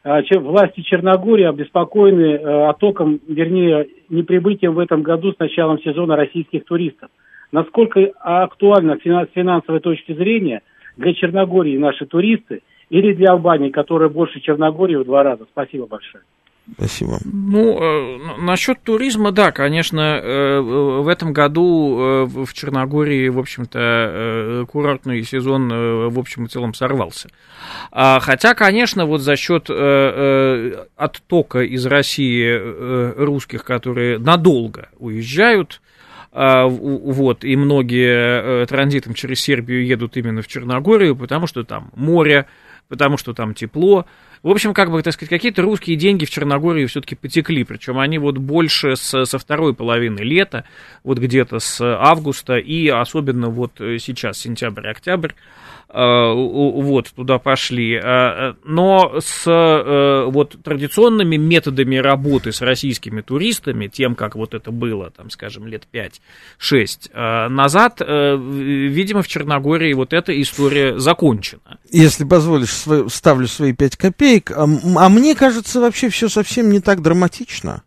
А, 0.04 0.22
власти 0.40 0.82
Черногории 0.82 1.46
обеспокоены 1.46 2.36
э, 2.36 2.68
оттоком, 2.68 3.20
вернее, 3.28 3.88
неприбытием 4.10 4.74
в 4.74 4.80
этом 4.80 5.02
году 5.02 5.32
с 5.32 5.40
началом 5.40 5.80
сезона 5.80 6.16
российских 6.16 6.66
туристов. 6.66 7.10
Насколько 7.52 8.12
актуально 8.20 8.98
с 8.98 9.30
финансовой 9.34 9.80
точки 9.80 10.14
зрения 10.14 10.62
для 10.98 11.14
Черногории 11.14 11.78
наши 11.78 12.06
туристы 12.06 12.62
или 12.90 13.14
для 13.14 13.32
Албании, 13.32 13.70
которая 13.70 14.10
больше 14.10 14.40
Черногории 14.42 14.96
в 14.96 15.06
два 15.06 15.24
раза? 15.24 15.46
Спасибо 15.52 15.86
большое. 15.86 16.24
Спасибо. 16.72 17.20
Ну, 17.26 17.78
э, 17.78 18.38
насчет 18.40 18.82
туризма, 18.82 19.34
да, 19.34 19.52
конечно, 19.52 20.20
э, 20.24 20.60
в 20.62 21.08
этом 21.10 21.34
году 21.34 22.00
э, 22.00 22.24
в 22.26 22.54
Черногории, 22.54 23.28
в 23.28 23.38
общем-то, 23.38 23.80
э, 23.80 24.66
курортный 24.72 25.24
сезон, 25.24 25.72
э, 25.72 26.08
в 26.08 26.18
общем 26.18 26.46
и 26.46 26.48
целом, 26.48 26.74
сорвался. 26.74 27.30
А, 27.92 28.22
хотя, 28.22 28.54
конечно, 28.54 29.06
вот 29.06 29.20
за 29.20 29.36
счет 29.36 29.66
э, 29.70 30.86
оттока 30.96 31.60
из 31.60 31.86
России 31.86 33.14
русских, 33.18 33.66
которые 33.66 34.18
надолго 34.18 34.88
уезжают, 35.00 35.82
а, 36.32 36.66
вот, 36.66 37.44
и 37.44 37.56
многие 37.58 38.66
транзитом 38.68 39.14
через 39.16 39.42
Сербию 39.42 39.86
едут 39.86 40.16
именно 40.16 40.42
в 40.42 40.48
Черногорию, 40.48 41.16
потому 41.16 41.46
что 41.46 41.64
там 41.64 41.92
море, 41.94 42.48
потому 42.88 43.18
что 43.18 43.34
там 43.34 43.54
тепло. 43.54 44.06
В 44.44 44.50
общем, 44.50 44.74
как 44.74 44.92
бы, 44.92 45.02
так 45.02 45.14
сказать, 45.14 45.30
какие-то 45.30 45.62
русские 45.62 45.96
деньги 45.96 46.26
в 46.26 46.30
Черногории 46.30 46.86
все-таки 46.86 47.16
потекли, 47.16 47.64
причем 47.64 47.98
они 47.98 48.18
вот 48.18 48.38
больше 48.38 48.98
с, 48.98 49.26
со 49.26 49.40
второй 49.40 49.74
половины 49.74 50.20
лета, 50.20 50.66
вот 51.04 51.18
где-то 51.18 51.60
с 51.60 51.80
августа 51.82 52.58
и 52.58 52.90
особенно 52.90 53.50
вот 53.50 53.80
э, 53.80 53.98
сейчас, 54.00 54.38
сентябрь-октябрь, 54.40 55.32
Э, 55.83 55.83
вот, 55.94 57.12
туда 57.16 57.38
пошли. 57.38 58.00
Э, 58.02 58.54
но 58.64 59.20
с 59.20 59.44
э, 59.46 60.26
вот 60.30 60.56
традиционными 60.64 61.36
методами 61.38 61.98
работы 61.98 62.52
с 62.52 62.62
российскими 62.62 63.22
туристами, 63.22 63.88
тем, 63.88 64.16
как 64.16 64.36
вот 64.36 64.54
это 64.54 64.72
было, 64.72 65.12
там, 65.12 65.30
скажем, 65.30 65.68
лет 65.68 65.88
5-6 65.94 67.50
назад, 67.50 68.00
видимо, 68.00 69.22
в 69.22 69.28
Черногории 69.28 69.94
вот 69.94 70.14
эта 70.14 70.40
история 70.42 70.98
закончена. 71.00 71.80
Если 71.90 72.24
позволишь, 72.24 72.72
ставлю 73.12 73.48
свои 73.48 73.74
5 73.74 73.98
копеек. 73.98 74.52
А 74.52 75.10
мне 75.10 75.36
кажется, 75.36 75.80
вообще 75.80 76.10
все 76.10 76.30
совсем 76.30 76.70
не 76.70 76.80
так 76.80 77.02
драматично. 77.02 77.84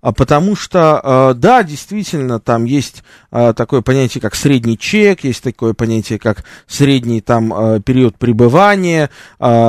А 0.00 0.12
потому 0.12 0.56
что, 0.56 1.00
э, 1.32 1.34
да, 1.38 1.62
действительно, 1.62 2.40
там 2.40 2.64
есть 2.64 3.02
э, 3.30 3.52
такое 3.56 3.82
понятие, 3.82 4.20
как 4.20 4.34
средний 4.34 4.78
чек, 4.78 5.24
есть 5.24 5.42
такое 5.42 5.74
понятие, 5.74 6.18
как 6.18 6.44
средний 6.66 7.20
там 7.20 7.52
э, 7.52 7.80
период 7.80 8.16
пребывания 8.18 9.10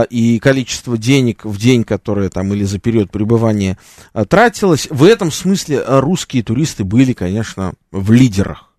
и 0.10 0.40
количество 0.40 0.98
денег 0.98 1.46
в 1.46 1.58
день, 1.58 1.84
которое 1.84 2.30
там 2.30 2.54
или 2.54 2.64
за 2.64 2.80
период 2.80 3.12
пребывания 3.12 3.78
тратилось. 4.30 4.88
В 4.90 5.04
этом 5.04 5.32
смысле 5.32 5.84
русские 5.86 6.44
туристы 6.44 6.84
были, 6.84 7.14
конечно, 7.14 7.74
в 7.92 8.12
лидерах 8.12 8.74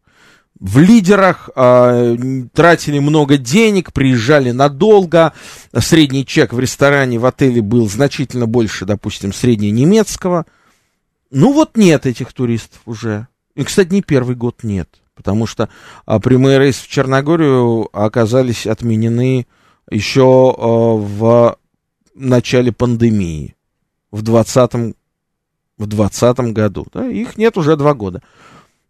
в 0.61 0.79
лидерах, 0.79 1.51
э, 1.55 2.17
тратили 2.53 2.99
много 2.99 3.37
денег, 3.37 3.93
приезжали 3.93 4.51
надолго. 4.51 5.33
Средний 5.77 6.25
чек 6.25 6.53
в 6.53 6.59
ресторане, 6.59 7.19
в 7.19 7.27
отеле 7.27 7.61
был 7.61 7.89
значительно 7.89 8.47
больше, 8.47 8.85
допустим, 8.85 9.33
средненемецкого. 9.33 10.47
Ну 11.35 11.53
вот 11.53 11.77
нет 11.77 12.07
этих 12.07 12.33
туристов 12.33 12.81
уже. 12.87 13.27
И, 13.57 13.65
кстати, 13.65 13.93
не 13.93 14.03
первый 14.03 14.37
год 14.37 14.63
нет. 14.63 14.89
Потому 15.17 15.47
что 15.47 15.69
а, 16.07 16.21
прямые 16.21 16.61
рейсы 16.61 16.85
в 16.85 16.89
Черногорию 16.89 17.89
оказались 17.93 18.69
отменены 18.69 19.49
еще 19.91 20.55
а, 20.57 20.95
в 20.95 21.59
начале 22.15 22.71
пандемии, 22.71 23.57
в 24.13 24.23
2020 24.23 24.97
в 25.77 25.87
20 25.87 26.39
году. 26.53 26.87
Да? 26.93 27.05
Их 27.09 27.37
нет 27.37 27.59
уже 27.59 27.77
два 27.77 27.95
года. 27.95 28.23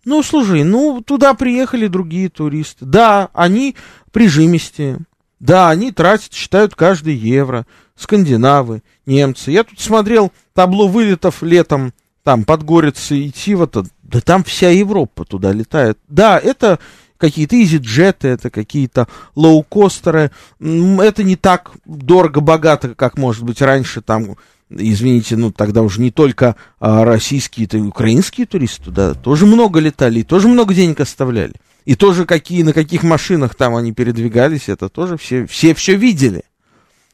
Ну, 0.04 0.22
слушай, 0.22 0.64
ну, 0.64 1.00
туда 1.00 1.32
приехали 1.32 1.86
другие 1.86 2.28
туристы. 2.28 2.84
Да, 2.84 3.30
они 3.32 3.74
прижимистые. 4.12 4.98
Да, 5.40 5.70
они 5.70 5.92
тратят, 5.92 6.34
считают 6.34 6.74
каждый 6.74 7.14
евро. 7.14 7.66
Скандинавы, 7.96 8.82
немцы. 9.06 9.50
Я 9.50 9.64
тут 9.64 9.80
смотрел 9.80 10.30
табло 10.52 10.88
вылетов 10.88 11.42
летом 11.42 11.94
там 12.24 12.44
Подгорица 12.44 13.14
и 13.14 13.30
Тива-то, 13.30 13.84
да 14.02 14.20
там 14.20 14.42
вся 14.42 14.70
Европа 14.70 15.24
туда 15.24 15.52
летает. 15.52 15.98
Да, 16.08 16.38
это 16.38 16.80
какие-то 17.18 17.62
изи-джеты, 17.62 18.28
это 18.28 18.50
какие-то 18.50 19.06
лоукостеры. 19.36 20.30
Это 20.58 21.22
не 21.22 21.36
так 21.36 21.72
дорого-богато, 21.84 22.94
как, 22.94 23.18
может 23.18 23.44
быть, 23.44 23.60
раньше 23.62 24.00
там, 24.00 24.36
извините, 24.70 25.36
ну, 25.36 25.52
тогда 25.52 25.82
уже 25.82 26.00
не 26.00 26.10
только 26.10 26.56
а, 26.80 27.04
российские, 27.04 27.66
это 27.66 27.76
и 27.76 27.82
украинские 27.82 28.46
туристы 28.46 28.84
туда 28.84 29.14
тоже 29.14 29.46
много 29.46 29.78
летали, 29.78 30.20
и 30.20 30.24
тоже 30.24 30.48
много 30.48 30.74
денег 30.74 31.00
оставляли. 31.00 31.54
И 31.84 31.94
тоже 31.94 32.24
какие, 32.24 32.62
на 32.62 32.72
каких 32.72 33.02
машинах 33.02 33.54
там 33.54 33.76
они 33.76 33.92
передвигались, 33.92 34.70
это 34.70 34.88
тоже 34.88 35.18
все, 35.18 35.46
все, 35.46 35.74
все 35.74 35.96
видели. 35.96 36.44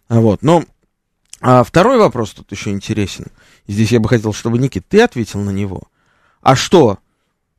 Вот, 0.09 0.43
но 0.43 0.65
а 1.41 1.65
второй 1.65 1.99
вопрос 1.99 2.33
тут 2.33 2.51
еще 2.53 2.71
интересен. 2.71 3.27
Здесь 3.67 3.93
я 3.93 4.01
бы 4.01 4.09
хотел, 4.09 4.33
чтобы, 4.33 4.59
Никит, 4.59 4.87
ты 4.89 5.01
ответил 5.01 5.41
на 5.41 5.51
него. 5.51 5.83
А 6.43 6.57
что, 6.57 6.99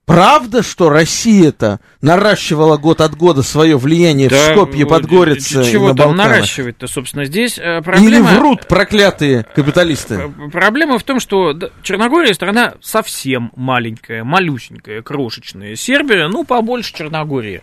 Правда, 0.05 0.61
что 0.61 0.89
Россия-то 0.89 1.79
наращивала 2.01 2.75
год 2.77 2.99
от 3.01 3.15
года 3.15 3.43
свое 3.43 3.77
влияние 3.77 4.29
да, 4.29 4.35
в 4.35 4.51
Скопье, 4.51 4.85
Подгорице 4.85 5.63
Чего 5.63 5.85
и 5.85 5.91
на 5.93 5.95
там 5.95 6.15
наращивать-то, 6.17 6.87
собственно, 6.87 7.23
здесь 7.23 7.57
э, 7.57 7.81
проблема... 7.81 8.07
Или 8.07 8.19
врут 8.19 8.67
проклятые 8.67 9.45
капиталисты? 9.55 10.29
Проблема 10.51 10.97
в 10.97 11.03
том, 11.03 11.19
что 11.21 11.57
Черногория 11.81 12.33
страна 12.33 12.73
совсем 12.81 13.53
маленькая, 13.55 14.25
малюсенькая, 14.25 15.01
крошечная. 15.01 15.75
Сербия, 15.75 16.27
ну, 16.27 16.43
побольше 16.43 16.93
Черногории 16.93 17.61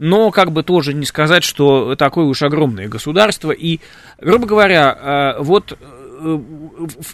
но 0.00 0.30
как 0.32 0.50
бы 0.50 0.64
тоже 0.64 0.94
не 0.94 1.06
сказать, 1.06 1.44
что 1.44 1.94
такое 1.94 2.24
уж 2.24 2.42
огромное 2.42 2.88
государство. 2.88 3.52
И, 3.52 3.78
грубо 4.18 4.46
говоря, 4.46 5.36
э, 5.38 5.42
вот 5.42 5.78
Э, 5.78 5.99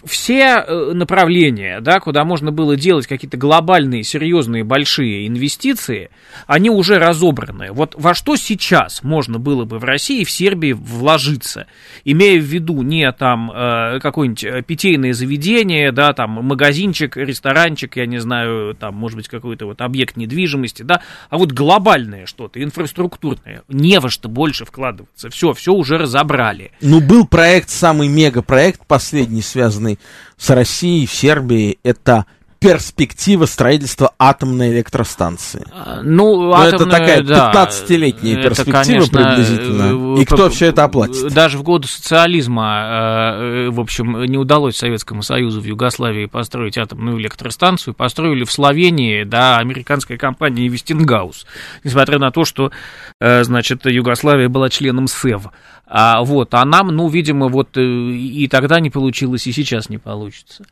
все 0.05 0.63
э, 0.67 0.91
направления, 0.93 1.79
да, 1.81 1.99
куда 1.99 2.23
можно 2.25 2.51
было 2.51 2.75
делать 2.75 3.07
какие-то 3.07 3.37
глобальные, 3.37 4.03
серьезные, 4.03 4.63
большие 4.63 5.27
инвестиции, 5.27 6.09
они 6.45 6.69
уже 6.69 6.97
разобраны. 6.97 7.71
Вот 7.71 7.95
во 7.97 8.13
что 8.13 8.35
сейчас 8.35 9.03
можно 9.03 9.39
было 9.39 9.65
бы 9.65 9.79
в 9.79 9.83
России 9.83 10.21
и 10.21 10.25
в 10.25 10.31
Сербии 10.31 10.73
вложиться, 10.73 11.67
имея 12.05 12.39
в 12.39 12.43
виду 12.43 12.81
не 12.81 13.11
там 13.11 13.51
э, 13.51 13.99
какое-нибудь 14.01 14.65
питейное 14.65 15.13
заведение, 15.13 15.91
да, 15.91 16.13
там 16.13 16.31
магазинчик, 16.31 17.17
ресторанчик, 17.17 17.95
я 17.95 18.05
не 18.05 18.19
знаю, 18.19 18.75
там, 18.75 18.95
может 18.95 19.17
быть, 19.17 19.27
какой-то 19.27 19.65
вот 19.65 19.81
объект 19.81 20.17
недвижимости, 20.17 20.83
да, 20.83 21.01
а 21.29 21.37
вот 21.37 21.51
глобальное 21.51 22.25
что-то, 22.25 22.61
инфраструктурное, 22.61 23.63
не 23.67 23.99
во 23.99 24.09
что 24.09 24.29
больше 24.29 24.65
вкладываться. 24.65 25.29
Все, 25.29 25.53
все 25.53 25.73
уже 25.73 25.97
разобрали. 25.97 26.71
Ну, 26.81 27.01
был 27.01 27.25
проект, 27.25 27.69
самый 27.69 28.07
мегапроект 28.07 28.85
по 28.85 28.96
последний, 28.97 29.43
связанный 29.43 29.99
с 30.37 30.49
Россией, 30.49 31.05
в 31.05 31.13
Сербии, 31.13 31.77
это 31.83 32.25
перспектива 32.59 33.45
строительства 33.45 34.13
атомной 34.17 34.71
электростанции. 34.71 35.65
А, 35.71 36.01
ну, 36.01 36.51
атомная, 36.53 36.67
это 36.67 36.85
такая 36.85 37.21
15-летняя 37.21 38.35
да, 38.35 38.41
перспектива 38.41 38.83
конечно, 38.83 39.17
приблизительно. 39.17 40.19
И 40.19 40.25
кто 40.25 40.49
все 40.49 40.67
это 40.67 40.83
оплатит? 40.83 41.33
Даже 41.33 41.57
в 41.57 41.63
годы 41.63 41.87
социализма, 41.87 43.35
э, 43.37 43.69
в 43.69 43.79
общем, 43.79 44.23
не 44.23 44.37
удалось 44.37 44.77
Советскому 44.77 45.21
Союзу 45.21 45.61
в 45.61 45.65
Югославии 45.65 46.25
построить 46.25 46.77
атомную 46.77 47.19
электростанцию. 47.19 47.93
Построили 47.93 48.43
в 48.43 48.51
Словении, 48.51 49.23
да, 49.23 49.57
американская 49.57 50.17
компания 50.17 50.67
Вестингаус. 50.67 51.45
Несмотря 51.83 52.17
на 52.19 52.31
то, 52.31 52.45
что, 52.45 52.71
э, 53.19 53.43
значит, 53.43 53.85
Югославия 53.85 54.49
была 54.49 54.69
членом 54.69 55.07
СЭВ. 55.07 55.47
А, 55.89 56.21
вот, 56.21 56.53
а 56.53 56.65
нам, 56.65 56.87
ну, 56.87 57.07
видимо, 57.07 57.47
вот 57.47 57.77
э, 57.77 57.81
и 57.81 58.47
тогда 58.49 58.79
не 58.81 58.89
получилось, 58.89 59.47
и 59.47 59.53
сейчас 59.53 59.89
не 59.89 59.97
получится. 59.97 60.65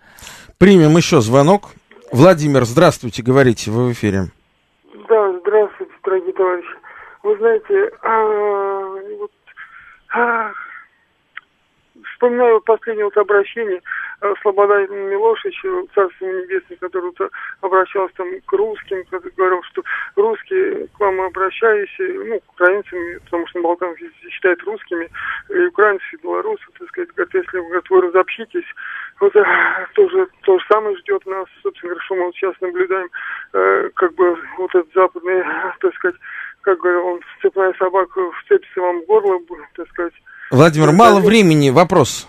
Примем 0.58 0.96
еще 0.96 1.20
звонок. 1.20 1.72
Владимир, 2.14 2.64
здравствуйте, 2.64 3.22
говорите, 3.22 3.72
вы 3.72 3.90
в 3.90 3.92
эфире. 3.92 4.32
Да, 5.10 5.34
здравствуйте, 5.42 5.92
дорогие 6.04 6.34
товарищи. 6.34 6.76
Вы 7.24 7.38
знаете, 7.38 7.92
а, 8.02 8.86
вот, 9.20 9.32
а, 10.14 10.52
вспоминаю 12.14 12.62
последнее 12.62 13.06
вот 13.06 13.18
обращение 13.18 13.82
Слобода 14.42 14.88
Милошевич, 14.88 15.62
Царство 15.94 16.26
Небесное, 16.26 16.78
который 16.78 17.12
обращался 17.62 18.16
там 18.16 18.28
к 18.46 18.52
русским, 18.54 19.04
говорил, 19.36 19.62
что 19.64 19.84
русские 20.16 20.88
к 20.88 21.00
вам 21.00 21.22
обращаюсь, 21.22 21.94
ну, 22.00 22.40
к 22.40 22.54
украинцам, 22.54 23.00
потому 23.26 23.48
что 23.48 23.60
на 23.60 23.64
Балканах 23.64 23.98
считают 24.30 24.64
русскими, 24.64 25.10
и 25.50 25.66
украинцы, 25.68 26.04
и 26.14 26.18
белорусы, 26.24 26.64
так 26.78 26.88
сказать, 26.90 27.10
говорят, 27.16 27.34
если 27.34 27.58
говорят, 27.60 27.90
вы 27.90 28.02
разобщитесь, 28.02 28.66
вот 29.20 29.36
э, 29.36 29.44
тоже 29.94 30.28
то 30.44 30.60
же 30.60 30.66
самое 30.70 30.98
ждет 30.98 31.26
нас, 31.26 31.46
собственно 31.64 31.92
говоря, 31.92 32.06
что 32.06 32.16
мы 32.16 32.26
вот 32.26 32.36
сейчас 32.36 32.56
наблюдаем, 32.62 33.10
э, 33.54 33.90
как 33.96 34.14
бы 34.16 34.38
вот 34.58 34.76
этот 34.76 34.94
западный, 34.94 35.44
так 35.80 35.94
сказать, 35.96 36.18
как 36.62 36.80
говорил, 36.80 37.06
он, 37.06 37.22
цепная 37.42 37.74
собака 37.78 38.22
вцепится 38.44 38.82
вам 38.82 39.02
в 39.02 39.06
горло, 39.06 39.40
так 39.76 39.88
сказать. 39.90 40.14
Владимир, 40.52 40.92
мало 40.92 41.20
времени, 41.20 41.70
вопрос. 41.70 42.28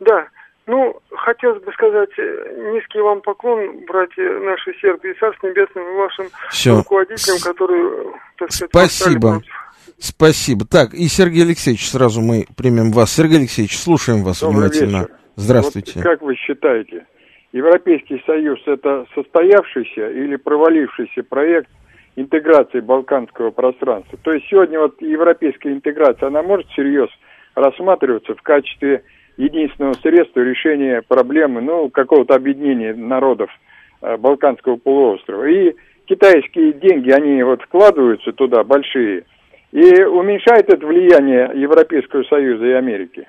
Да, 0.00 0.28
ну, 0.66 1.00
хотелось 1.12 1.62
бы 1.62 1.72
сказать 1.72 2.10
э, 2.18 2.72
низкий 2.74 3.00
вам 3.00 3.20
поклон, 3.20 3.84
братья 3.86 4.24
наши 4.40 4.74
сербы, 4.80 5.10
и 5.10 5.14
Царство 5.18 5.46
Небесное 5.46 5.84
вашим 5.94 6.26
Всё. 6.50 6.78
руководителям, 6.78 7.38
которые, 7.40 8.12
так 8.36 8.50
сказать, 8.50 8.70
Спасибо. 8.70 9.42
Спасибо. 9.98 10.66
Так, 10.66 10.92
и 10.92 11.06
Сергей 11.06 11.44
Алексеевич, 11.44 11.88
сразу 11.88 12.20
мы 12.20 12.46
примем 12.56 12.90
вас. 12.90 13.12
Сергей 13.12 13.38
Алексеевич, 13.38 13.78
слушаем 13.78 14.24
вас 14.24 14.40
Добрый 14.40 14.68
внимательно. 14.68 14.98
вечер. 14.98 15.10
Здравствуйте. 15.36 15.92
Вот 15.94 16.04
как 16.04 16.22
вы 16.22 16.34
считаете, 16.34 17.06
Европейский 17.52 18.22
Союз 18.26 18.58
это 18.66 19.06
состоявшийся 19.14 20.10
или 20.10 20.36
провалившийся 20.36 21.22
проект 21.22 21.70
интеграции 22.16 22.80
балканского 22.80 23.52
пространства? 23.52 24.18
То 24.22 24.32
есть 24.32 24.46
сегодня 24.50 24.80
вот 24.80 25.00
европейская 25.00 25.72
интеграция, 25.72 26.26
она 26.26 26.42
может 26.42 26.66
всерьез 26.70 27.08
рассматриваться 27.54 28.34
в 28.34 28.42
качестве 28.42 29.04
единственного 29.36 29.94
средства 29.94 30.40
решения 30.40 31.02
проблемы, 31.06 31.60
ну, 31.60 31.88
какого-то 31.90 32.34
объединения 32.34 32.94
народов 32.94 33.50
э, 34.02 34.16
Балканского 34.16 34.76
полуострова. 34.76 35.44
И 35.44 35.74
китайские 36.06 36.72
деньги, 36.72 37.10
они 37.10 37.42
вот 37.42 37.62
вкладываются 37.62 38.32
туда, 38.32 38.64
большие, 38.64 39.24
и 39.72 40.02
уменьшает 40.04 40.72
это 40.72 40.86
влияние 40.86 41.50
Европейского 41.54 42.22
Союза 42.24 42.66
и 42.66 42.72
Америки. 42.72 43.26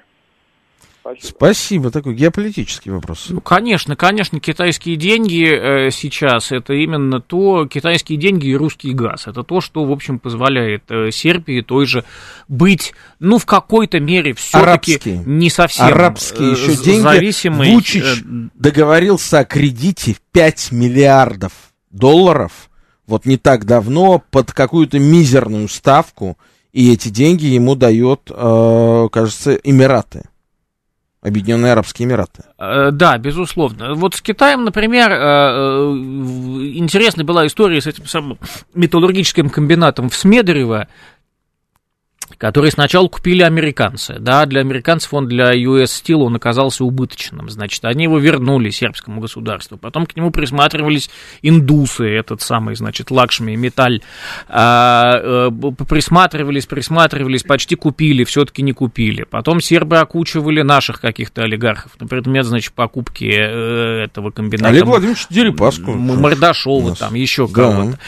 Спасибо. 1.16 1.38
Спасибо. 1.38 1.91
Такой 1.91 2.16
геополитический 2.16 2.91
вопрос. 2.91 3.28
Ну, 3.30 3.39
конечно, 3.39 3.95
конечно, 3.95 4.39
китайские 4.39 4.97
деньги 4.97 5.45
э, 5.45 5.91
сейчас 5.91 6.51
это 6.51 6.74
именно 6.74 7.22
то, 7.22 7.66
китайские 7.66 8.18
деньги 8.18 8.47
и 8.47 8.55
русский 8.55 8.93
газ. 8.93 9.28
Это 9.28 9.43
то, 9.43 9.62
что, 9.62 9.86
в 9.86 9.91
общем, 9.91 10.20
позволяет 10.20 10.84
э, 10.89 11.12
Сербии 11.12 11.62
той 11.62 11.86
же 11.86 12.03
быть, 12.47 12.93
ну, 13.20 13.38
в 13.38 13.45
какой-то 13.45 13.99
мере 13.99 14.34
все-таки 14.34 15.22
не 15.26 15.49
совсем 15.49 15.86
Арабские 15.86 16.49
э, 16.49 16.51
еще 16.51 16.84
деньги. 16.84 17.01
зависимой. 17.03 17.72
Вучич 17.72 18.03
э, 18.03 18.49
договорился 18.55 19.39
о 19.39 19.45
кредите 19.45 20.14
в 20.14 20.22
5 20.32 20.72
миллиардов 20.72 21.53
долларов 21.91 22.70
вот 23.08 23.26
не 23.26 23.38
так 23.38 23.66
давно 23.66 24.22
под 24.30 24.51
какую-то 24.51 24.99
мизерную 24.99 25.70
ставку, 25.70 26.38
и 26.74 26.91
эти 26.91 27.08
деньги 27.10 27.45
ему 27.45 27.76
дает, 27.76 28.30
э, 28.30 29.08
кажется, 29.12 29.55
Эмираты. 29.55 30.26
Объединенные 31.28 31.73
Арабские 31.73 32.07
Эмираты. 32.07 32.43
Э, 32.57 32.91
Да, 32.91 33.17
безусловно. 33.17 33.93
Вот 33.93 34.15
с 34.15 34.21
Китаем, 34.21 34.63
например, 34.63 35.09
э, 35.11 35.15
интересная 36.75 37.25
была 37.25 37.45
история 37.45 37.82
с 37.82 37.88
этим 37.88 38.05
самым 38.05 38.38
металлургическим 38.73 39.49
комбинатом 39.49 40.09
в 40.09 40.15
Смедрево, 40.15 40.88
который 42.38 42.71
сначала 42.71 43.07
купили 43.07 43.41
американцы. 43.41 44.17
Да, 44.19 44.45
для 44.45 44.61
американцев 44.61 45.13
он 45.13 45.27
для 45.27 45.53
US 45.53 45.85
Steel 45.85 46.17
он 46.17 46.35
оказался 46.35 46.83
убыточным. 46.83 47.49
Значит, 47.49 47.83
они 47.85 48.03
его 48.03 48.19
вернули 48.19 48.69
сербскому 48.69 49.21
государству. 49.21 49.77
Потом 49.77 50.05
к 50.05 50.15
нему 50.15 50.31
присматривались 50.31 51.09
индусы, 51.41 52.07
этот 52.07 52.41
самый, 52.41 52.75
значит, 52.75 53.09
Лакшми, 53.11 53.55
Металь. 53.55 54.01
А, 54.47 55.49
э, 55.49 55.51
присматривались, 55.88 56.65
присматривались, 56.65 57.43
почти 57.43 57.75
купили, 57.75 58.23
все-таки 58.23 58.61
не 58.61 58.73
купили. 58.73 59.23
Потом 59.23 59.59
сербы 59.59 59.97
окучивали 59.97 60.61
наших 60.61 61.01
каких-то 61.01 61.43
олигархов 61.43 61.99
на 61.99 62.07
предмет, 62.07 62.45
значит, 62.45 62.73
покупки 62.73 63.25
э, 63.25 64.03
этого 64.03 64.31
комбината. 64.31 64.69
Олег 64.69 64.85
Владимирович 64.85 65.27
Дерипаску. 65.29 65.93
Мордашова, 65.93 66.95
там 66.95 67.15
еще 67.15 67.47
Да. 67.47 67.53
кого-то. 67.53 67.99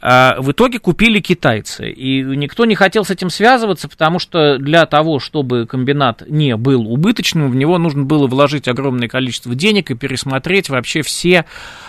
А, 0.00 0.36
в 0.40 0.50
итоге 0.52 0.78
купили 0.78 1.20
китайцы. 1.20 1.90
И 1.90 2.22
никто 2.22 2.64
не 2.64 2.74
хотел 2.74 3.04
с 3.04 3.10
этим 3.10 3.30
связываться, 3.30 3.75
потому 3.82 4.18
что 4.18 4.58
для 4.58 4.86
того, 4.86 5.18
чтобы 5.18 5.66
комбинат 5.66 6.22
не 6.28 6.56
был 6.56 6.90
убыточным, 6.90 7.50
в 7.50 7.56
него 7.56 7.78
нужно 7.78 8.04
было 8.04 8.26
вложить 8.26 8.68
огромное 8.68 9.08
количество 9.08 9.54
денег 9.54 9.90
и 9.90 9.94
пересмотреть 9.94 10.68
вообще 10.68 11.02
все, 11.02 11.44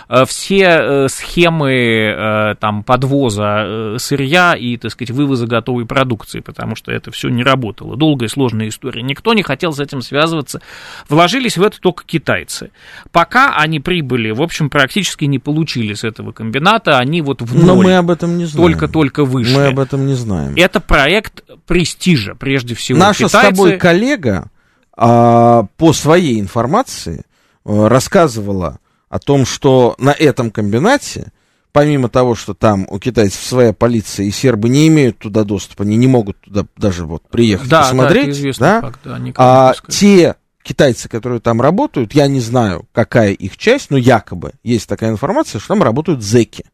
э, 0.08 0.24
все 0.26 0.64
э, 0.64 1.08
схемы 1.08 1.72
э, 1.72 2.54
там, 2.60 2.82
подвоза 2.82 3.96
сырья 3.98 4.54
и, 4.54 4.76
так 4.76 4.92
сказать, 4.92 5.10
вывоза 5.10 5.46
готовой 5.46 5.86
продукции, 5.86 6.40
потому 6.40 6.76
что 6.76 6.92
это 6.92 7.10
все 7.10 7.28
не 7.28 7.42
работало. 7.42 7.96
Долгая, 7.96 8.28
сложная 8.28 8.68
история. 8.68 9.02
Никто 9.02 9.34
не 9.34 9.42
хотел 9.42 9.72
с 9.72 9.80
этим 9.80 10.02
связываться. 10.02 10.60
Вложились 11.08 11.56
в 11.56 11.62
это 11.62 11.80
только 11.80 12.04
китайцы. 12.04 12.70
Пока 13.12 13.54
они 13.56 13.80
прибыли, 13.80 14.30
в 14.30 14.42
общем, 14.42 14.70
практически 14.70 15.24
не 15.24 15.38
получили 15.38 15.94
с 15.94 16.04
этого 16.04 16.32
комбината, 16.32 16.98
они 16.98 17.22
вот 17.22 17.42
в 17.42 17.54
Но 17.54 17.74
ноль 17.74 17.86
мы 17.86 17.96
об 17.96 18.10
этом 18.10 18.38
не 18.38 18.44
знаем. 18.44 18.72
только-только 18.72 19.24
вышли. 19.24 19.54
Мы 19.54 19.66
об 19.66 19.78
этом 19.78 20.06
не 20.06 20.14
знаем. 20.14 20.54
Это 20.56 20.80
проект 20.80 21.42
престижа, 21.78 22.34
прежде 22.34 22.74
всего. 22.74 22.98
Наша 22.98 23.24
Китайцы... 23.26 23.46
с 23.46 23.50
тобой 23.50 23.78
коллега 23.78 24.50
а, 24.96 25.66
по 25.76 25.92
своей 25.92 26.40
информации 26.40 27.22
а, 27.64 27.88
рассказывала 27.88 28.80
о 29.08 29.20
том, 29.20 29.46
что 29.46 29.94
на 29.98 30.10
этом 30.10 30.50
комбинате, 30.50 31.32
помимо 31.72 32.08
того, 32.08 32.34
что 32.34 32.54
там 32.54 32.84
у 32.90 32.98
китайцев 32.98 33.40
своя 33.40 33.72
полиция 33.72 34.26
и 34.26 34.32
сербы 34.32 34.68
не 34.68 34.88
имеют 34.88 35.18
туда 35.18 35.44
доступа, 35.44 35.84
они 35.84 35.96
не 35.96 36.08
могут 36.08 36.40
туда 36.40 36.66
даже 36.76 37.06
вот 37.06 37.22
приехать 37.28 37.68
да, 37.68 37.82
посмотреть, 37.82 38.24
да, 38.24 38.30
это 38.30 38.38
известный 38.38 38.64
да, 38.64 38.80
факт, 38.80 39.00
да, 39.04 39.20
а 39.36 39.74
те 39.88 40.34
китайцы, 40.64 41.08
которые 41.08 41.40
там 41.40 41.62
работают, 41.62 42.12
я 42.12 42.26
не 42.26 42.40
знаю, 42.40 42.86
какая 42.92 43.32
их 43.32 43.56
часть, 43.56 43.90
но 43.90 43.96
якобы 43.96 44.52
есть 44.64 44.88
такая 44.88 45.10
информация, 45.10 45.60
что 45.60 45.68
там 45.68 45.82
работают 45.82 46.24
зеки. 46.24 46.64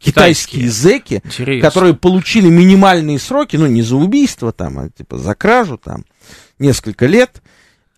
Китайские, 0.00 0.62
Китайские. 0.62 0.68
зеки, 0.68 1.22
Интересно. 1.24 1.68
которые 1.68 1.94
получили 1.94 2.48
минимальные 2.48 3.18
сроки, 3.18 3.56
ну, 3.56 3.66
не 3.66 3.82
за 3.82 3.96
убийство 3.96 4.50
там, 4.50 4.78
а 4.78 4.88
типа 4.88 5.18
за 5.18 5.34
кражу 5.34 5.76
там, 5.76 6.06
несколько 6.58 7.06
лет, 7.06 7.42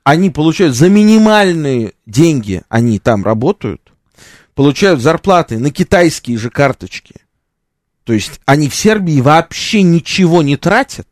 они 0.02 0.30
получают 0.30 0.74
за 0.74 0.88
минимальные 0.88 1.92
деньги, 2.06 2.62
они 2.68 2.98
там 2.98 3.24
работают, 3.24 3.92
получают 4.54 5.00
зарплаты 5.00 5.58
на 5.58 5.70
китайские 5.70 6.38
же 6.38 6.50
карточки. 6.50 7.14
То 8.02 8.12
есть 8.12 8.40
они 8.46 8.68
в 8.68 8.74
Сербии 8.74 9.20
вообще 9.20 9.82
ничего 9.82 10.42
не 10.42 10.56
тратят 10.56 11.06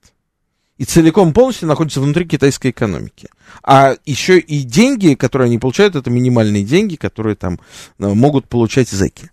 и 0.77 0.85
целиком 0.85 1.33
полностью 1.33 1.69
находятся 1.69 2.01
внутри 2.01 2.27
китайской 2.27 2.71
экономики. 2.71 3.29
А 3.63 3.97
еще 4.07 4.39
и 4.39 4.63
деньги, 4.63 5.15
которые 5.15 5.47
они 5.47 5.59
получают, 5.59 5.95
это 5.95 6.11
минимальные 6.11 6.65
деньги, 6.65 6.97
которые 6.97 7.37
там 7.37 7.61
э, 7.99 8.09
могут 8.09 8.49
получать 8.49 8.89
зэки. 8.89 9.31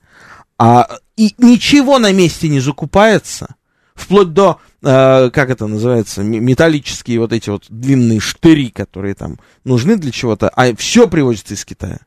А, 0.58 0.88
и 1.18 1.34
ничего 1.40 2.00
на 2.00 2.14
месте 2.14 2.48
не 2.48 2.60
закупается, 2.60 3.56
вплоть 3.96 4.32
до, 4.34 4.60
э, 4.84 5.30
как 5.32 5.50
это 5.50 5.68
называется, 5.68 6.24
металлические 6.24 7.20
вот 7.20 7.34
эти 7.34 7.50
вот 7.50 7.66
длинные 7.70 8.20
штыри, 8.20 8.70
которые 8.70 9.16
там 9.16 9.38
нужны 9.66 9.98
для 9.98 10.12
чего-то, 10.12 10.50
а 10.50 10.74
все 10.76 11.10
привозится 11.10 11.56
из 11.56 11.66
Китая. 11.66 12.00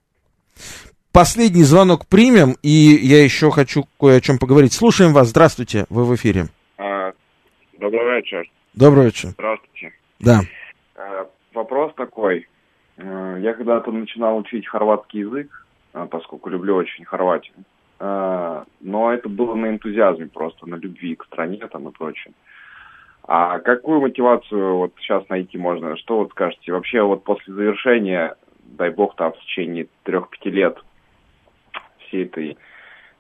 Последний 1.13 1.65
звонок 1.65 2.07
примем, 2.07 2.57
и 2.63 2.69
я 2.69 3.23
еще 3.25 3.51
хочу 3.51 3.85
кое 3.99 4.19
о 4.19 4.21
чем 4.21 4.39
поговорить. 4.39 4.73
Слушаем 4.73 5.13
вас, 5.13 5.29
здравствуйте, 5.29 5.87
вы 5.91 6.05
в 6.05 6.15
эфире. 6.15 6.47
А, 6.79 7.13
Добрый 7.81 8.17
вечер. 8.17 8.49
Добрый 8.75 9.07
вечер. 9.07 9.31
Здравствуйте. 9.31 9.93
Да. 10.21 10.43
А, 10.95 11.27
Вопрос 11.53 11.93
такой. 11.97 12.47
Э, 12.97 13.39
Я 13.43 13.55
когда-то 13.55 13.91
начинал 13.91 14.37
учить 14.39 14.69
хорватский 14.69 15.21
язык, 15.21 15.67
а, 15.93 16.07
поскольку 16.07 16.49
люблю 16.49 16.77
очень 16.77 17.05
Хорватию. 17.05 17.55
А, 18.01 18.65
Но 18.81 19.13
это 19.13 19.29
было 19.29 19.55
на 19.55 19.69
энтузиазме 19.69 20.27
просто, 20.27 20.67
на 20.67 20.77
любви 20.77 21.15
к 21.15 21.25
стране 21.27 21.59
там 21.71 21.89
и 21.89 21.93
прочее. 21.93 22.33
А 23.25 23.59
какую 23.59 24.01
мотивацию 24.01 24.77
вот 24.77 24.95
сейчас 24.99 25.29
найти 25.29 25.59
можно? 25.59 25.97
Что 25.99 26.19
вот 26.19 26.31
скажете? 26.31 26.73
Вообще 26.73 27.03
вот 27.03 27.23
после 27.23 27.53
завершения, 27.53 28.35
дай 28.65 28.91
бог 28.91 29.15
там 29.17 29.33
в 29.33 29.39
течение 29.41 29.87
трех-пяти 30.05 30.51
лет 30.51 30.79
всей 32.07 32.25
этой 32.25 32.57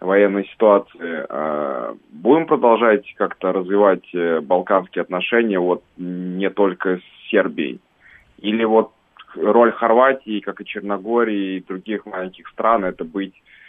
военной 0.00 0.46
ситуации, 0.46 1.26
э, 1.28 1.94
будем 2.10 2.46
продолжать 2.46 3.04
как-то 3.16 3.52
развивать 3.52 4.08
э, 4.14 4.40
балканские 4.40 5.02
отношения 5.02 5.60
вот 5.60 5.84
не 5.98 6.48
только 6.48 6.96
с 6.96 7.30
Сербией? 7.30 7.80
Или 8.38 8.64
вот 8.64 8.92
роль 9.34 9.72
Хорватии, 9.72 10.40
как 10.40 10.62
и 10.62 10.64
Черногории 10.64 11.56
и 11.56 11.64
других 11.64 12.06
маленьких 12.06 12.48
стран, 12.48 12.86
это 12.86 13.04
быть, 13.04 13.34
э, 13.34 13.59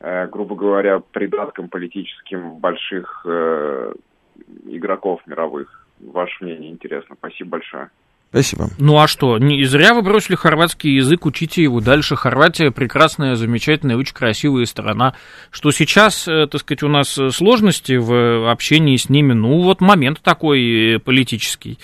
грубо 0.00 0.54
говоря, 0.54 1.00
придатком 1.00 1.68
политическим 1.68 2.56
больших 2.56 3.22
э, 3.24 3.94
игроков 4.66 5.20
мировых? 5.26 5.86
Ваше 6.00 6.44
мнение 6.44 6.70
интересно. 6.70 7.16
Спасибо 7.18 7.50
большое. 7.50 7.90
Спасибо. 8.30 8.68
Ну 8.78 8.98
а 8.98 9.06
что, 9.06 9.38
не 9.38 9.64
зря 9.64 9.94
вы 9.94 10.02
бросили 10.02 10.34
хорватский 10.34 10.96
язык, 10.96 11.24
учите 11.26 11.62
его 11.62 11.80
дальше. 11.80 12.16
Хорватия 12.16 12.70
прекрасная, 12.70 13.36
замечательная, 13.36 13.96
очень 13.96 14.14
красивая 14.14 14.66
страна. 14.66 15.14
Что 15.50 15.70
сейчас, 15.70 16.26
э, 16.26 16.46
так 16.46 16.60
сказать, 16.60 16.82
у 16.82 16.88
нас 16.88 17.16
э, 17.16 17.30
сложности 17.30 17.92
в 17.92 18.50
общении 18.50 18.96
с 18.96 19.08
ними, 19.08 19.32
ну 19.32 19.62
вот 19.62 19.80
момент 19.80 20.20
такой 20.22 20.96
э, 20.96 20.98
политический. 20.98 21.78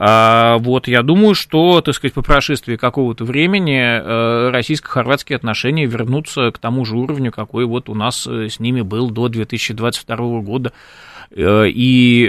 А, 0.00 0.58
вот 0.58 0.86
я 0.86 1.02
думаю, 1.02 1.34
что, 1.34 1.80
так 1.80 1.92
сказать, 1.92 2.14
по 2.14 2.22
прошествии 2.22 2.76
какого-то 2.76 3.24
времени 3.24 3.80
э, 3.80 4.50
российско-хорватские 4.50 5.34
отношения 5.34 5.86
вернутся 5.86 6.52
к 6.52 6.58
тому 6.58 6.84
же 6.84 6.96
уровню, 6.96 7.32
какой 7.32 7.64
вот 7.64 7.88
у 7.88 7.96
нас 7.96 8.24
э, 8.28 8.48
с 8.48 8.60
ними 8.60 8.82
был 8.82 9.10
до 9.10 9.28
2022 9.28 10.16
года. 10.40 10.72
И 11.34 12.28